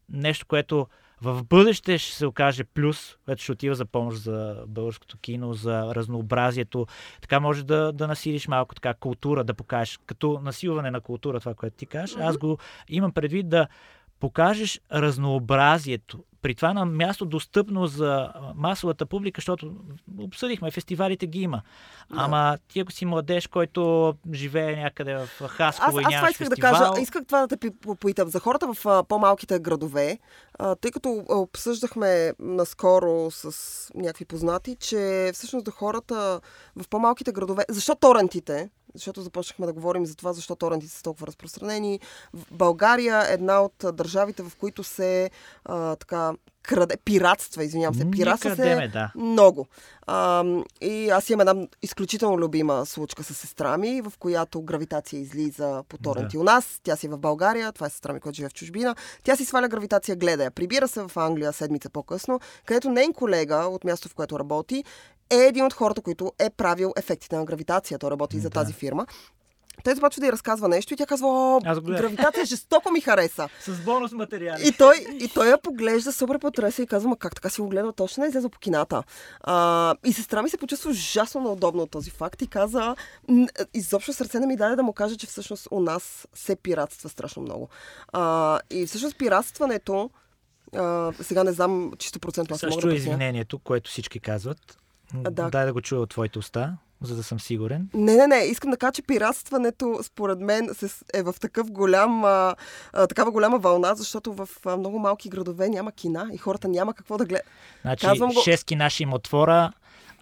нещо, 0.08 0.46
което 0.46 0.86
в 1.22 1.44
бъдеще 1.44 1.98
ще 1.98 2.16
се 2.16 2.26
окаже 2.26 2.64
плюс, 2.64 3.16
което 3.24 3.42
ще 3.42 3.52
отива 3.52 3.74
за 3.74 3.84
помощ 3.84 4.22
за 4.22 4.64
българското 4.66 5.18
кино, 5.18 5.54
за 5.54 5.94
разнообразието. 5.94 6.86
Така 7.20 7.40
може 7.40 7.64
да, 7.64 7.92
да 7.92 8.06
насилиш 8.06 8.48
малко 8.48 8.74
така 8.74 8.94
култура, 8.94 9.44
да 9.44 9.54
покажеш, 9.54 9.98
като 10.06 10.40
насилване 10.42 10.90
на 10.90 11.00
култура, 11.00 11.40
това, 11.40 11.54
което 11.54 11.76
ти 11.76 11.86
кажеш. 11.86 12.16
Аз 12.16 12.38
го 12.38 12.58
имам 12.88 13.12
предвид 13.12 13.48
да 13.48 13.68
покажеш 14.20 14.80
разнообразието. 14.92 16.24
При 16.42 16.54
това 16.54 16.74
на 16.74 16.84
място 16.84 17.24
достъпно 17.24 17.86
за 17.86 18.32
масовата 18.54 19.06
публика, 19.06 19.38
защото 19.38 19.74
обсъдихме, 20.18 20.70
фестивалите 20.70 21.26
ги 21.26 21.40
има. 21.40 21.62
Ама 22.10 22.58
ти 22.68 22.80
ако 22.80 22.92
си 22.92 23.06
младеж, 23.06 23.46
който 23.46 24.14
живее 24.32 24.76
някъде 24.76 25.14
в 25.14 25.28
Аз, 25.40 25.50
Хасково 25.50 26.00
и 26.00 26.02
аз 26.02 26.06
това 26.06 26.10
нямаш 26.10 26.30
исках 26.30 26.48
фестивал, 26.48 26.72
да 26.72 26.78
кажа. 26.78 27.02
Исках 27.02 27.24
това 27.26 27.40
да 27.40 27.48
те 27.48 27.56
пи- 27.56 27.80
попитам. 27.80 28.28
За 28.28 28.40
хората 28.40 28.72
в 28.72 29.04
по-малките 29.08 29.58
градове, 29.58 30.18
тъй 30.80 30.90
като 30.90 31.24
обсъждахме 31.28 32.32
наскоро 32.38 33.30
с 33.30 33.90
някакви 33.94 34.24
познати, 34.24 34.76
че 34.80 35.30
всъщност 35.34 35.64
до 35.64 35.70
хората 35.70 36.40
в 36.76 36.88
по-малките 36.88 37.32
градове... 37.32 37.64
Защо 37.68 37.94
торентите? 37.94 38.70
Защото 38.94 39.22
започнахме 39.22 39.66
да 39.66 39.72
говорим 39.72 40.06
за 40.06 40.16
това, 40.16 40.32
защо 40.32 40.56
торентите 40.56 40.92
са 40.92 41.02
толкова 41.02 41.26
разпространени. 41.26 42.00
В 42.34 42.44
България 42.50 43.26
е 43.30 43.32
една 43.32 43.60
от 43.60 43.84
държавите, 43.92 44.42
в 44.42 44.52
които 44.56 44.84
се 44.84 45.30
а, 45.64 45.96
така 45.96 46.32
краде, 46.62 46.96
пиратства, 47.04 47.64
извинявам 47.64 47.94
се, 47.94 48.10
пиратства 48.10 48.56
се 48.56 48.88
да. 48.92 49.12
много. 49.14 49.66
А, 50.06 50.44
и 50.80 51.10
аз 51.10 51.30
имам 51.30 51.48
една 51.48 51.66
изключително 51.82 52.38
любима 52.38 52.86
случка 52.86 53.24
с 53.24 53.34
сестра 53.34 53.78
ми, 53.78 54.00
в 54.00 54.12
която 54.18 54.62
гравитация 54.62 55.20
излиза 55.20 55.84
по 55.88 55.98
торенти 55.98 56.38
у 56.38 56.42
нас. 56.42 56.80
Тя 56.82 56.96
си 56.96 57.06
е 57.06 57.10
в 57.10 57.18
България, 57.18 57.72
това 57.72 57.86
е 57.86 57.90
сестра 57.90 58.12
ми, 58.12 58.20
която 58.20 58.36
живее 58.36 58.48
в 58.48 58.54
чужбина. 58.54 58.96
Тя 59.22 59.36
си 59.36 59.44
сваля 59.44 59.68
гравитация, 59.68 60.16
гледа 60.16 60.44
я. 60.44 60.50
Прибира 60.50 60.88
се 60.88 61.02
в 61.02 61.16
Англия 61.16 61.52
седмица 61.52 61.90
по-късно, 61.90 62.40
където 62.64 62.90
нейн 62.90 63.12
колега 63.12 63.56
от 63.56 63.84
място, 63.84 64.08
в 64.08 64.14
което 64.14 64.38
работи, 64.38 64.84
е 65.30 65.36
един 65.36 65.64
от 65.64 65.72
хората, 65.72 66.00
които 66.00 66.32
е 66.38 66.50
правил 66.50 66.92
ефектите 66.96 67.36
на 67.36 67.44
гравитация. 67.44 67.98
Той 67.98 68.10
работи 68.10 68.36
и 68.36 68.40
за 68.40 68.50
Да. 68.50 68.54
тази 68.54 68.72
фирма. 68.72 69.06
Той 69.84 69.94
започва 69.94 70.20
да 70.20 70.26
й 70.26 70.32
разказва 70.32 70.68
нещо 70.68 70.94
и 70.94 70.96
тя 70.96 71.06
казва, 71.06 71.28
о, 71.28 71.60
гравитация 71.82 72.44
жестоко 72.44 72.90
ми 72.92 73.00
хареса. 73.00 73.48
С 73.60 73.80
бонус 73.84 74.12
материали. 74.12 74.68
И 74.68 74.72
той, 74.72 75.06
и 75.20 75.28
той 75.28 75.48
я 75.48 75.58
поглежда 75.58 76.12
супер 76.12 76.38
потресен 76.38 76.84
и 76.84 76.88
казва, 76.88 77.08
ма 77.08 77.16
как 77.16 77.34
така 77.34 77.48
си 77.50 77.60
го 77.60 77.68
гледал, 77.68 77.92
точно 77.92 78.20
не 78.20 78.26
е 78.26 78.28
излязъл 78.28 78.50
по 78.50 78.58
кината. 78.58 79.02
А, 79.40 79.94
и 80.04 80.12
сестра 80.12 80.42
ми 80.42 80.50
се 80.50 80.56
почувства 80.56 80.90
ужасно 80.90 81.40
неудобно 81.40 81.82
от 81.82 81.90
този 81.90 82.10
факт 82.10 82.42
и 82.42 82.46
каза, 82.46 82.96
изобщо 83.74 84.12
сърце 84.12 84.40
не 84.40 84.46
ми 84.46 84.56
даде 84.56 84.76
да 84.76 84.82
му 84.82 84.92
кажа, 84.92 85.16
че 85.16 85.26
всъщност 85.26 85.68
у 85.70 85.80
нас 85.80 86.28
се 86.34 86.56
пиратства 86.56 87.08
страшно 87.08 87.42
много. 87.42 87.68
А, 88.12 88.60
и 88.70 88.86
всъщност 88.86 89.18
пиратстването, 89.18 90.10
а, 90.76 91.12
сега 91.20 91.44
не 91.44 91.52
знам 91.52 91.92
чисто 91.98 92.20
процентно, 92.20 92.58
Също 92.58 92.86
да 92.86 92.92
е 92.92 92.96
извинението, 92.96 93.58
което 93.58 93.90
всички 93.90 94.20
казват. 94.20 94.76
Да. 95.14 95.48
Дай 95.50 95.66
да 95.66 95.72
го 95.72 95.80
чуя 95.80 96.00
от 96.00 96.10
твоите 96.10 96.38
уста, 96.38 96.72
за 97.00 97.16
да 97.16 97.22
съм 97.22 97.40
сигурен. 97.40 97.88
Не, 97.94 98.14
не, 98.16 98.26
не. 98.26 98.36
Искам 98.36 98.70
да 98.70 98.76
кажа, 98.76 98.92
че 98.92 99.02
пиратстването, 99.02 99.98
според 100.02 100.40
мен, 100.40 100.68
е 101.14 101.22
в 101.22 101.34
такъв 101.40 101.70
голям, 101.70 102.24
а, 102.24 102.54
а, 102.92 103.06
такава 103.06 103.30
голяма 103.30 103.58
вълна, 103.58 103.94
защото 103.94 104.32
в 104.32 104.48
а, 104.66 104.76
много 104.76 104.98
малки 104.98 105.28
градове 105.28 105.68
няма 105.68 105.92
кина 105.92 106.30
и 106.32 106.38
хората 106.38 106.68
няма 106.68 106.94
какво 106.94 107.18
да 107.18 107.24
гледат. 107.24 107.46
Значи, 107.82 108.06
Казвам 108.06 108.30
го- 108.30 108.40
6 108.40 108.74
наши 108.74 109.02
им 109.02 109.12
отвора. 109.12 109.72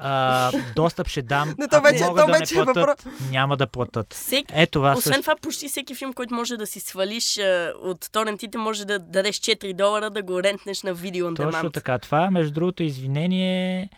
А, 0.01 0.53
достъп 0.76 1.09
ще 1.09 1.22
дам. 1.22 1.49
Не, 1.59 1.68
то 1.68 1.76
Ако 1.76 1.84
вече- 1.84 2.05
могат 2.05 2.16
то 2.16 2.26
да 2.26 2.39
вече 2.39 2.55
не 2.55 2.61
е 2.61 2.64
платят, 2.64 3.07
няма 3.30 3.57
да 3.57 3.66
платят. 3.66 4.14
Всеки, 4.14 4.53
Е, 4.53 4.66
това 4.66 4.93
Освен 4.93 5.03
също. 5.05 5.22
това, 5.22 5.36
почти 5.36 5.68
всеки 5.68 5.95
филм, 5.95 6.12
който 6.12 6.34
може 6.34 6.57
да 6.57 6.66
си 6.66 6.80
свалиш 6.80 7.39
а, 7.39 7.72
от 7.82 8.09
торентите, 8.12 8.59
може 8.59 8.84
да 8.84 8.99
дадеш 8.99 9.36
4 9.36 9.74
долара 9.74 10.11
да 10.11 10.22
го 10.22 10.43
рентнеш 10.43 10.82
на 10.82 10.95
видео 10.95 11.26
on 11.26 11.36
Точно 11.36 11.70
така. 11.70 11.99
Това, 11.99 12.30
между 12.30 12.53
другото, 12.53 12.82
извинение 12.82 13.91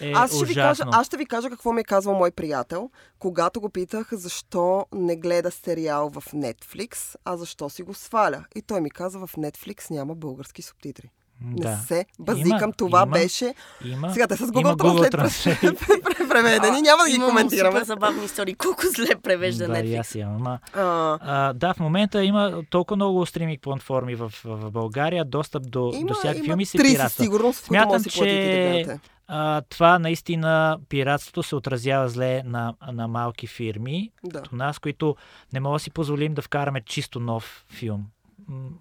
е 0.00 0.12
Аз 0.12 0.36
ще, 0.36 0.44
ви 0.44 0.54
кажа, 0.54 0.70
ужасно. 0.82 0.92
аз 0.94 1.06
ще 1.06 1.16
ви 1.16 1.26
кажа 1.26 1.50
какво 1.50 1.72
ми 1.72 1.80
е 1.80 1.84
казвал 1.84 2.14
мой 2.14 2.30
приятел, 2.30 2.90
когато 3.18 3.60
го 3.60 3.68
питах 3.68 4.08
защо 4.12 4.86
не 4.94 5.16
гледа 5.16 5.50
сериал 5.50 6.10
в 6.10 6.24
Netflix, 6.32 7.16
а 7.24 7.36
защо 7.36 7.70
си 7.70 7.82
го 7.82 7.94
сваля. 7.94 8.44
И 8.54 8.62
той 8.62 8.80
ми 8.80 8.90
каза, 8.90 9.18
в 9.18 9.30
Netflix 9.36 9.90
няма 9.90 10.14
български 10.14 10.62
субтитри. 10.62 11.10
Да. 11.42 11.70
Не 11.70 11.76
се 11.78 12.06
базикам, 12.18 12.58
Има, 12.58 12.72
това 12.72 12.98
има, 12.98 13.12
беше... 13.12 13.54
Има, 13.84 14.12
Сега 14.12 14.26
те 14.26 14.36
с 14.36 14.40
Google 14.42 14.76
Google 14.76 15.10
Translate 15.10 15.78
преведени, 16.28 16.82
няма 16.82 17.02
да 17.04 17.10
ги 17.10 17.18
коментираме. 17.20 17.70
супер 17.72 17.84
забавни 17.84 18.24
истории. 18.24 18.54
Колко 18.54 18.82
зле 18.96 19.14
превежда 19.16 19.66
да, 19.66 19.72
Netflix. 19.72 20.00
аз 20.00 20.14
имам. 20.14 20.36
Ама, 20.36 20.58
А, 20.74 21.18
а, 21.22 21.52
да, 21.52 21.74
в 21.74 21.80
момента 21.80 22.24
има 22.24 22.62
толкова 22.70 22.96
много 22.96 23.26
стриминг 23.26 23.60
платформи 23.60 24.14
в, 24.14 24.32
в 24.44 24.70
България, 24.70 25.24
достъп 25.24 25.70
до, 25.70 25.92
има, 25.94 26.06
до 26.06 26.14
всяки 26.14 26.38
има 26.38 26.44
филми 26.44 26.66
се 26.66 26.78
30 26.78 26.82
пиратства. 26.84 27.24
сигурност, 27.24 27.64
Смятам, 27.64 27.92
да 27.92 27.98
да 27.98 28.10
че 28.10 28.86
а, 29.28 29.60
това 29.60 29.98
наистина 29.98 30.78
пиратството 30.88 31.42
се 31.42 31.56
отразява 31.56 32.08
зле 32.08 32.42
на, 32.42 32.74
на 32.88 33.08
малки 33.08 33.46
фирми, 33.46 34.10
Да. 34.24 34.38
като 34.38 34.56
нас, 34.56 34.78
които 34.78 35.16
не 35.52 35.60
мога 35.60 35.74
да 35.74 35.80
си 35.80 35.90
позволим 35.90 36.34
да 36.34 36.42
вкараме 36.42 36.80
чисто 36.80 37.20
нов 37.20 37.64
филм, 37.68 37.96
м, 37.96 38.04
а, 38.04 38.19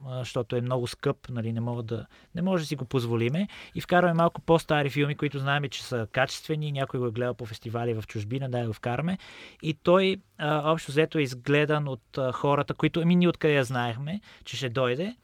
защото 0.09 0.55
е 0.55 0.61
много 0.61 0.87
скъп, 0.87 1.29
нали, 1.29 1.53
не, 1.53 1.59
мога 1.59 1.83
да, 1.83 2.05
не 2.35 2.41
може 2.41 2.63
да 2.63 2.67
си 2.67 2.75
го 2.75 2.85
позволиме 2.85 3.47
и 3.75 3.81
вкарваме 3.81 4.13
малко 4.13 4.41
по-стари 4.41 4.89
филми, 4.89 5.15
които 5.15 5.39
знаем, 5.39 5.63
че 5.69 5.83
са 5.83 6.07
качествени, 6.11 6.71
някой 6.71 6.99
го 6.99 7.05
е 7.05 7.11
гледал 7.11 7.33
по 7.33 7.45
фестивали 7.45 7.93
в 7.93 8.03
чужбина, 8.07 8.49
да 8.49 8.67
го 8.67 8.73
вкараме 8.73 9.17
и 9.61 9.73
той 9.73 10.17
а, 10.37 10.71
общо 10.71 10.91
взето 10.91 11.17
е 11.17 11.21
изгледан 11.21 11.87
от 11.87 12.17
а, 12.17 12.31
хората, 12.31 12.73
които, 12.73 12.99
ами 12.99 13.15
ние 13.15 13.27
откъде 13.27 13.53
я 13.53 13.63
знаехме, 13.63 14.21
че 14.45 14.57
ще 14.57 14.69
дойде, 14.69 15.15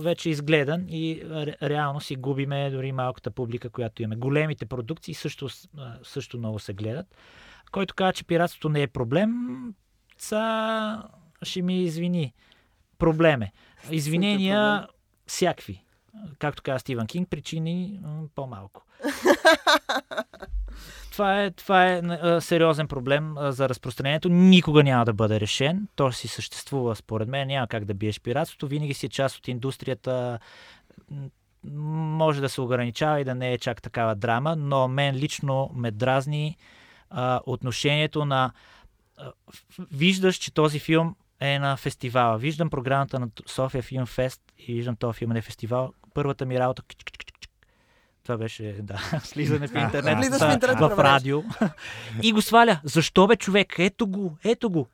вече 0.00 0.28
е 0.28 0.32
изгледан 0.32 0.86
и 0.88 1.22
ре, 1.24 1.54
реално 1.62 2.00
си 2.00 2.16
губиме 2.16 2.70
дори 2.70 2.92
малката 2.92 3.30
публика, 3.30 3.70
която 3.70 4.02
имаме. 4.02 4.16
Големите 4.16 4.66
продукции 4.66 5.14
също, 5.14 5.48
също 6.02 6.38
много 6.38 6.58
се 6.58 6.72
гледат. 6.72 7.06
Който 7.72 7.94
казва, 7.94 8.12
че 8.12 8.24
пиратството 8.24 8.68
не 8.68 8.82
е 8.82 8.86
проблем, 8.86 9.30
ца 10.18 11.02
ще 11.42 11.62
ми 11.62 11.82
извини. 11.82 12.34
Проблем 12.98 13.42
е. 13.42 13.52
Извинения 13.90 14.88
всякакви. 15.26 15.84
Както 16.38 16.62
каза 16.62 16.78
Стивън 16.78 17.06
Кинг, 17.06 17.28
причини 17.28 18.00
по-малко. 18.34 18.84
Това 21.18 21.42
е, 21.42 21.50
това 21.50 21.86
е 21.86 21.98
а, 21.98 22.40
сериозен 22.40 22.88
проблем 22.88 23.38
а, 23.38 23.52
за 23.52 23.68
разпространението. 23.68 24.28
Никога 24.28 24.82
няма 24.82 25.04
да 25.04 25.12
бъде 25.12 25.40
решен. 25.40 25.88
То 25.96 26.12
си 26.12 26.28
съществува, 26.28 26.96
според 26.96 27.28
мен. 27.28 27.48
Няма 27.48 27.66
как 27.66 27.84
да 27.84 27.94
биеш 27.94 28.20
пиратството. 28.20 28.66
Винаги 28.66 28.94
си 28.94 29.06
е 29.06 29.08
част 29.08 29.36
от 29.36 29.48
индустрията. 29.48 30.38
Може 31.64 32.40
да 32.40 32.48
се 32.48 32.60
ограничава 32.60 33.20
и 33.20 33.24
да 33.24 33.34
не 33.34 33.52
е 33.52 33.58
чак 33.58 33.82
такава 33.82 34.14
драма, 34.14 34.56
но 34.56 34.88
мен 34.88 35.14
лично 35.16 35.70
ме 35.74 35.90
дразни 35.90 36.56
а, 37.10 37.40
отношението 37.46 38.24
на. 38.24 38.52
А, 39.16 39.32
виждаш, 39.92 40.36
че 40.36 40.54
този 40.54 40.78
филм 40.78 41.16
е 41.40 41.58
на 41.58 41.76
фестивала. 41.76 42.38
Виждам 42.38 42.70
програмата 42.70 43.20
на 43.20 43.28
София 43.46 43.82
Филм 43.82 44.06
Фест 44.06 44.42
и 44.58 44.74
виждам 44.74 44.96
този 44.96 45.18
филм 45.18 45.30
на 45.32 45.42
фестивал. 45.42 45.92
Първата 46.14 46.46
ми 46.46 46.58
работа. 46.58 46.82
Това 48.22 48.36
беше, 48.36 48.76
да, 48.82 48.98
слизане 49.24 49.68
в 49.68 49.74
А, 49.74 49.80
интернет, 49.84 50.18
Влизаш 50.18 50.40
в 50.40 50.44
а, 50.44 50.52
интернет, 50.52 50.78
в 50.78 50.98
радио. 50.98 51.42
и 52.22 52.32
го 52.32 52.42
сваля. 52.42 52.80
Защо 52.84 53.26
бе, 53.26 53.36
човек? 53.36 53.74
Ето 53.78 54.06
го, 54.06 54.36
ето 54.44 54.70
го. 54.70 54.88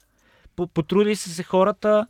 По- 0.56 0.66
Потрудили 0.66 1.16
са 1.16 1.30
се 1.30 1.42
хората, 1.42 2.06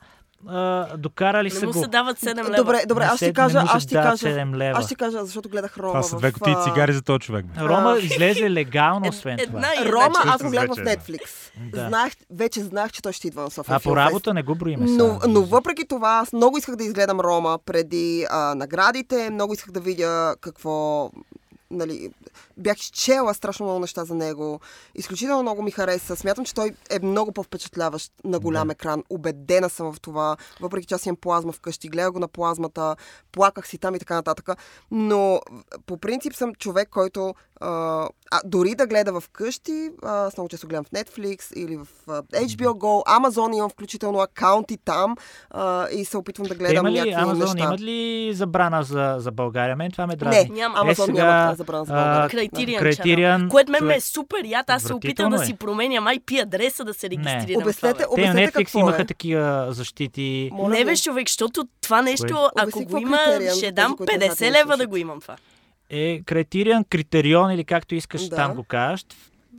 а, 0.49 0.97
докарали 0.97 1.49
Не 1.49 1.55
са 1.55 1.67
му 1.67 1.73
го. 1.73 1.83
се 1.83 1.87
дават 1.87 2.19
7 2.21 2.37
лева. 2.37 2.57
Добре, 2.57 2.83
добре, 2.89 3.05
Не 3.05 3.11
аз 3.11 3.17
ще 3.17 3.27
не 3.27 3.33
кажа, 3.33 3.61
му 3.61 3.67
аз 3.71 3.83
ще 3.83 3.95
кажа, 3.95 4.27
7 4.27 4.57
лева. 4.57 4.79
аз 4.79 4.85
ще 4.85 4.95
кажа, 4.95 5.25
защото 5.25 5.49
гледах 5.49 5.79
Рома 5.79 5.91
Това 5.91 6.03
са 6.03 6.17
в, 6.17 6.19
две 6.19 6.33
кутии 6.33 6.55
цигари 6.65 6.93
за 6.93 7.03
този 7.03 7.19
човек. 7.19 7.47
Бе. 7.47 7.61
Рома 7.61 7.97
излезе 7.99 8.51
легално, 8.51 9.09
освен 9.09 9.39
това. 9.47 9.63
Рома, 9.87 10.19
аз 10.25 10.43
го 10.43 10.51
гледах 10.51 10.71
в. 10.71 10.77
Netflix. 10.77 11.21
Да. 11.73 11.89
Знаех, 11.89 12.13
вече 12.31 12.61
знаех, 12.61 12.93
че 12.93 13.03
той 13.03 13.13
ще 13.13 13.27
идва 13.29 13.43
на 13.43 13.51
София 13.51 13.77
А 13.77 13.81
по 13.81 13.97
работа 13.97 14.35
не 14.35 14.43
го 14.43 14.55
броиме 14.55 14.87
Но, 14.87 15.19
но 15.29 15.43
въпреки 15.43 15.89
това, 15.89 16.09
аз 16.23 16.33
много 16.33 16.59
исках 16.59 16.77
да 16.77 16.85
изгледам 16.85 17.21
Рома 17.21 17.59
преди 17.67 18.27
а, 18.31 18.55
наградите, 18.55 19.31
много 19.31 19.53
исках 19.55 19.73
да 19.73 19.81
видя 19.81 20.35
какво... 20.41 21.11
Нали, 21.75 22.11
бях 22.57 22.79
изчела 22.79 23.35
страшно 23.35 23.67
много 23.67 23.81
неща 23.81 24.05
за 24.05 24.15
него. 24.15 24.61
Изключително 24.95 25.43
много 25.43 25.63
ми 25.63 25.71
хареса. 25.71 26.17
Смятам, 26.17 26.45
че 26.45 26.55
той 26.55 26.73
е 26.91 26.99
много 26.99 27.33
по-впечатляващ 27.33 28.13
на 28.25 28.41
голям 28.41 28.69
Да. 28.69 28.73
екран. 28.73 29.03
Убедена 29.11 29.71
съм 29.71 29.93
в 29.93 30.01
това. 30.01 30.37
Въпреки, 30.61 30.87
че 30.87 30.95
аз 30.95 31.07
имам 31.07 31.17
плазма 31.17 31.53
вкъщи. 31.53 31.89
Гледах 31.89 32.13
го 32.13 32.19
на 32.19 32.29
плазмата, 32.29 32.97
плаках 33.33 33.69
си 33.69 33.79
там 33.79 33.95
и 33.95 33.99
така 33.99 34.15
нататък. 34.15 34.49
Но 34.91 35.41
по 35.87 35.97
принцип 35.97 36.35
съм 36.35 36.55
човек, 36.55 36.89
който 36.89 37.35
а, 37.65 38.09
а, 38.31 38.41
дори 38.45 38.75
да 38.75 38.87
гледа 38.87 39.21
в 39.21 39.29
къщи, 39.29 39.91
аз 40.03 40.37
много 40.37 40.49
често 40.49 40.69
гледам 40.69 40.85
в 40.85 40.91
Netflix 40.91 41.57
или 41.57 41.77
в 41.77 41.87
а, 42.09 42.23
HBO 42.23 42.69
Go, 42.69 43.07
Amazon 43.07 43.57
имам 43.57 43.71
включително 43.71 44.19
акаунти 44.19 44.77
там 44.85 45.17
а, 45.51 45.89
и 45.89 46.05
се 46.05 46.17
опитвам 46.17 46.47
да 46.47 46.55
Те 46.55 46.59
гледам 46.59 46.87
има 46.87 46.91
ли, 46.91 46.99
някакви 46.99 47.23
Амазон, 47.23 47.39
неща. 47.39 47.65
имат 47.65 47.81
ли 47.81 48.31
забрана 48.35 48.83
за, 48.83 49.15
за 49.19 49.33
България? 49.33 49.77
Мен 49.77 49.91
това 49.91 50.07
ме 50.07 50.13
Не, 50.13 50.17
дразни. 50.17 50.51
Няма. 50.51 50.79
Amazon 50.79 50.91
Е, 50.91 50.95
сега, 50.95 51.25
няма 51.25 51.55
забрана 51.55 51.85
за 51.85 51.93
България. 51.93 52.29
Criterion 52.29 52.81
Criterion. 52.83 53.49
Което 53.49 53.73
мен 53.73 53.85
ме 53.85 53.97
е 53.97 54.01
супер 54.01 54.45
яд. 54.45 54.71
Аз 54.71 54.83
се 54.83 54.95
опитам 54.95 55.31
да 55.31 55.43
е. 55.43 55.47
си 55.47 55.55
променям 55.55 56.05
IP 56.05 56.43
адреса 56.43 56.85
да 56.85 56.95
се 56.95 57.11
регистрирам. 57.11 57.63
Обяснете, 57.63 57.77
това, 57.77 57.93
бе. 57.93 57.99
Те 58.15 58.23
на 58.23 58.31
обяснете 58.31 58.53
Netflix 58.53 58.65
какво 58.65 58.79
имаха 58.79 59.03
е. 59.03 59.07
такива 59.07 59.67
защити. 59.71 60.51
Моля 60.53 60.71
не 60.71 60.79
ви. 60.79 60.85
бе, 60.85 60.97
човек, 60.97 61.29
защото 61.29 61.65
това 61.81 62.03
нещо, 62.03 62.27
Кое? 62.27 62.49
ако 62.57 62.79
Обясни 62.79 62.85
го 62.85 62.99
има, 62.99 63.19
ще 63.57 63.73
дам 63.73 63.97
които 63.97 64.13
не 64.13 64.19
знаят, 64.19 64.39
50 64.39 64.41
не 64.41 64.53
лева 64.53 64.77
да 64.77 64.87
го 64.87 64.97
имам 64.97 65.21
това. 65.21 65.37
Е 65.91 66.23
Criterion, 66.23 66.89
Критерион 66.89 67.51
или 67.51 67.65
както 67.65 67.95
искаш 67.95 68.29
Да. 68.29 68.37
там 68.37 68.55
го 68.55 68.65
кажеш. 68.65 69.07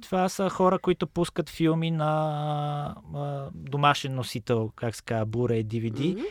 Това 0.02 0.30
са 0.30 0.50
хора, 0.50 0.80
които 0.80 1.08
пускат 1.08 1.50
филми 1.50 1.92
на 1.92 2.96
а, 3.16 3.46
домашен 3.54 4.16
носител, 4.16 4.72
как 4.76 4.96
се 4.96 5.04
казва, 5.04 5.28
Blu-ray, 5.28 5.66
DVD. 5.66 6.26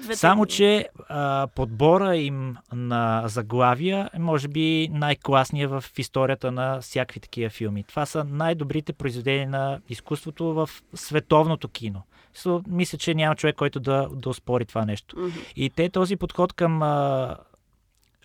Двете 0.00 0.16
Само, 0.16 0.46
че 0.46 0.88
а, 1.08 1.46
подбора 1.54 2.16
им 2.16 2.56
на 2.72 3.22
заглавия 3.26 4.10
е 4.14 4.18
може 4.18 4.48
би 4.48 4.88
най-класният 4.92 5.70
в 5.70 5.84
историята 5.98 6.52
на 6.52 6.80
всякакви 6.80 7.20
такива 7.20 7.50
филми. 7.50 7.84
Това 7.84 8.06
са 8.06 8.24
най-добрите 8.24 8.92
произведения 8.92 9.48
на 9.48 9.80
изкуството 9.88 10.44
в 10.44 10.70
световното 10.94 11.68
кино. 11.68 12.02
So, 12.36 12.64
мисля, 12.68 12.98
че 12.98 13.14
няма 13.14 13.36
човек, 13.36 13.56
който 13.56 13.80
да, 13.80 14.08
да 14.12 14.28
оспори 14.28 14.64
това 14.64 14.84
нещо. 14.84 15.16
Мгм. 15.18 15.38
И 15.56 15.70
те 15.70 15.88
този 15.88 16.16
подход 16.16 16.52
към 16.52 16.82
а, 16.82 17.36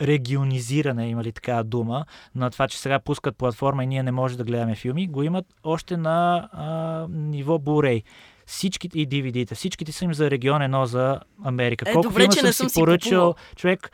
регионизиране, 0.02 1.10
има 1.10 1.24
ли 1.24 1.32
такава 1.32 1.64
дума, 1.64 2.06
на 2.36 2.50
това, 2.50 2.68
че 2.68 2.80
сега 2.80 3.00
пускат 3.00 3.38
платформа 3.38 3.84
и 3.84 3.88
ние 3.88 4.04
не 4.04 4.12
можем 4.12 4.38
да 4.38 4.44
гледаме 4.44 4.76
филми, 4.76 5.08
го 5.08 5.24
имат 5.24 5.46
още 5.64 5.98
на 5.98 6.50
а, 6.52 7.08
ниво 7.10 7.58
Blu-ray 7.58 8.04
всичките 8.50 9.00
и 9.00 9.08
DVD-та, 9.08 9.56
всичките 9.56 9.92
са 9.92 10.06
им 10.06 10.14
за 10.14 10.32
регион, 10.32 10.62
едно 10.62 10.86
за 10.86 11.20
Америка. 11.44 11.90
Е, 11.90 11.94
колко 11.94 12.10
добре, 12.10 12.28
че 12.28 12.40
съм 12.40 12.46
не 12.46 12.52
си 12.54 12.58
съм 12.58 12.70
си 12.70 12.80
поръчал, 12.80 13.10
купувал. 13.10 13.36
човек, 13.56 13.92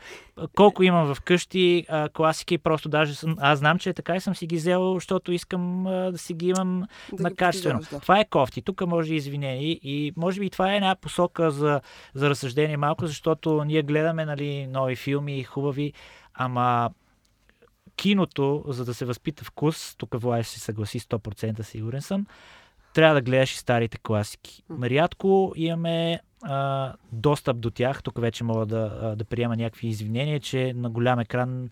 колко 0.56 0.82
имам 0.82 1.14
вкъщи, 1.14 1.86
а, 1.88 2.08
класики, 2.08 2.58
просто 2.58 2.88
даже 2.88 3.14
съм, 3.14 3.36
аз 3.40 3.58
знам, 3.58 3.78
че 3.78 3.90
е 3.90 3.94
така 3.94 4.16
и 4.16 4.20
съм 4.20 4.34
си 4.34 4.46
ги 4.46 4.56
взел, 4.56 4.94
защото 4.94 5.32
искам 5.32 5.86
а, 5.86 6.12
да 6.12 6.18
си 6.18 6.34
ги 6.34 6.48
имам 6.48 6.84
Да 7.12 7.22
на 7.22 7.34
качествено. 7.34 7.80
да. 7.90 8.00
Това 8.00 8.20
е 8.20 8.24
кофти. 8.24 8.62
Тук 8.62 8.86
може 8.86 9.14
и 9.14 9.16
извинени. 9.16 9.80
И 9.82 10.12
може 10.16 10.40
би 10.40 10.50
това 10.50 10.72
е 10.72 10.76
една 10.76 10.94
посока 10.94 11.50
за, 11.50 11.80
за 12.14 12.30
разсъждение 12.30 12.76
малко, 12.76 13.06
защото 13.06 13.64
ние 13.64 13.82
гледаме 13.82 14.24
нали, 14.24 14.66
нови 14.66 14.96
филми, 14.96 15.44
хубави, 15.44 15.92
ама 16.34 16.90
киното, 17.96 18.64
за 18.68 18.84
да 18.84 18.94
се 18.94 19.04
възпита 19.04 19.44
вкус, 19.44 19.94
тук 19.98 20.20
Влай 20.20 20.42
ще 20.42 20.52
се 20.52 20.60
съгласи 20.60 21.00
100% 21.00 21.62
сигурен 21.62 22.02
съм, 22.02 22.26
трябва 22.96 23.14
да 23.14 23.22
гледаш 23.22 23.52
и 23.52 23.58
старите 23.58 23.98
класики. 23.98 24.62
Рядко 24.82 25.52
имаме 25.56 26.20
а, 26.42 26.92
достъп 27.12 27.58
до 27.58 27.70
тях. 27.70 28.02
Тук 28.02 28.20
вече 28.20 28.44
мога 28.44 28.66
да, 28.66 29.14
да 29.16 29.24
приема 29.24 29.56
някакви 29.56 29.88
извинения, 29.88 30.40
че 30.40 30.72
на 30.76 30.90
голям 30.90 31.20
екран 31.20 31.70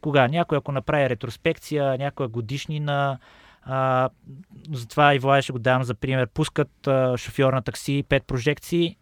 кога 0.00 0.28
някой, 0.28 0.58
ако 0.58 0.72
направи 0.72 1.10
ретроспекция, 1.10 1.98
някоя 1.98 2.28
годишнина, 2.28 3.18
а, 3.62 4.08
затова 4.72 5.14
и 5.14 5.18
Влади 5.18 5.42
ще 5.42 5.52
го 5.52 5.58
дам 5.58 5.84
за 5.84 5.94
пример. 5.94 6.26
Пускат 6.26 6.86
а, 6.86 7.16
шофьор 7.16 7.52
на 7.52 7.62
такси, 7.62 8.04
пет 8.08 8.24
прожекции, 8.26 8.96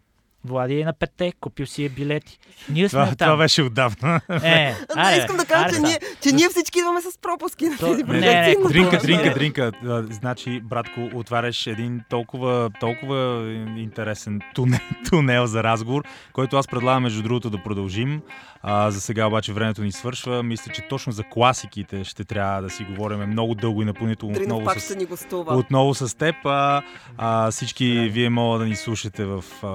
Влади 0.45 0.81
е 0.81 0.85
на 0.85 0.93
петте, 0.93 1.33
купил 1.41 1.65
си 1.65 1.85
е 1.85 1.89
билети. 1.89 2.39
Ние 2.69 2.89
сме 2.89 2.99
Това, 2.99 3.15
там. 3.15 3.25
това 3.27 3.37
беше 3.37 3.61
отдавна. 3.61 4.21
Е, 4.43 4.75
Да, 4.95 5.01
аре, 5.01 5.17
искам 5.17 5.37
да 5.37 5.45
кажа, 5.45 5.65
аре, 5.65 5.73
че, 5.73 5.81
да. 5.81 5.87
ние, 5.87 5.99
че 6.21 6.31
ние 6.31 6.49
всички 6.49 6.79
идваме 6.79 7.01
с 7.01 7.17
пропуски 7.17 7.65
на 7.65 7.77
тези 7.77 8.03
не, 8.03 8.55
но 8.63 8.69
Дринка, 8.69 8.97
дринка, 8.97 9.33
дринка. 9.33 9.71
Значи, 10.09 10.61
братко, 10.61 11.09
отваряш 11.13 11.67
един 11.67 12.01
толкова, 12.09 12.69
толкова 12.79 13.47
интересен 13.77 14.39
тунел, 14.55 14.79
тунел 15.09 15.45
за 15.45 15.63
разговор, 15.63 16.03
който 16.33 16.57
аз 16.57 16.67
предлагам, 16.67 17.03
между 17.03 17.21
другото, 17.23 17.49
да 17.49 17.63
продължим. 17.63 18.21
А, 18.61 18.91
за 18.91 19.01
сега 19.01 19.25
обаче 19.27 19.53
времето 19.53 19.81
ни 19.81 19.91
свършва. 19.91 20.43
Мисля, 20.43 20.71
че 20.71 20.81
точно 20.81 21.11
за 21.11 21.23
класиките 21.23 22.03
ще 22.03 22.23
трябва 22.23 22.61
да 22.61 22.69
си 22.69 22.83
говорим 22.83 23.19
много 23.19 23.55
дълго 23.55 23.81
и 23.81 23.85
напълнително 23.85 24.33
Дринов 24.33 24.47
отново 24.47 24.65
пак 24.65 24.79
с 24.79 24.85
ще 24.85 24.95
ни 24.95 25.05
гостува. 25.05 25.55
отново 25.55 25.93
с 25.95 26.17
теб. 26.17 26.35
А, 26.45 26.81
а, 27.17 27.51
всички 27.51 28.09
вие 28.11 28.29
мога 28.29 28.59
да 28.59 28.65
ни 28.65 28.75
слушате 28.75 29.25
в 29.25 29.43
а, 29.63 29.67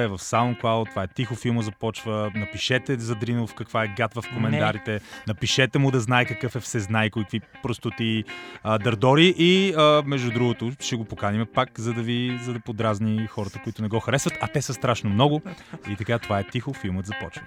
WebCafe, 0.00 0.16
в 0.16 0.18
SoundCloud. 0.18 0.90
Това 0.90 1.02
е 1.02 1.06
Тихо 1.06 1.34
филма 1.34 1.62
започва. 1.62 2.32
Напишете 2.34 2.98
за 2.98 3.14
Дринов 3.14 3.54
каква 3.54 3.84
е 3.84 3.88
гад 3.96 4.14
в 4.14 4.24
коментарите. 4.34 5.00
Напишете 5.26 5.78
му 5.78 5.90
да 5.90 6.00
знае 6.00 6.24
какъв 6.24 6.56
е 6.56 6.60
всезнайко 6.60 7.20
и 7.20 7.22
какви 7.22 7.40
простоти 7.62 8.24
а, 8.62 8.78
дърдори. 8.78 9.34
И 9.38 9.74
а, 9.76 10.02
между 10.06 10.30
другото 10.30 10.72
ще 10.80 10.96
го 10.96 11.04
поканим 11.04 11.46
пак, 11.54 11.80
за 11.80 11.92
да 11.92 12.02
ви 12.02 12.40
за 12.42 12.52
да 12.52 12.60
подразни 12.60 13.26
хората, 13.26 13.60
които 13.64 13.82
не 13.82 13.88
го 13.88 14.00
харесват. 14.00 14.34
А 14.40 14.48
те 14.48 14.62
са 14.62 14.74
страшно 14.74 15.10
много. 15.10 15.42
И 15.90 15.96
така 15.96 16.18
това 16.18 16.38
е 16.38 16.44
Тихо 16.44 16.72
филмът 16.72 17.06
започва. 17.06 17.42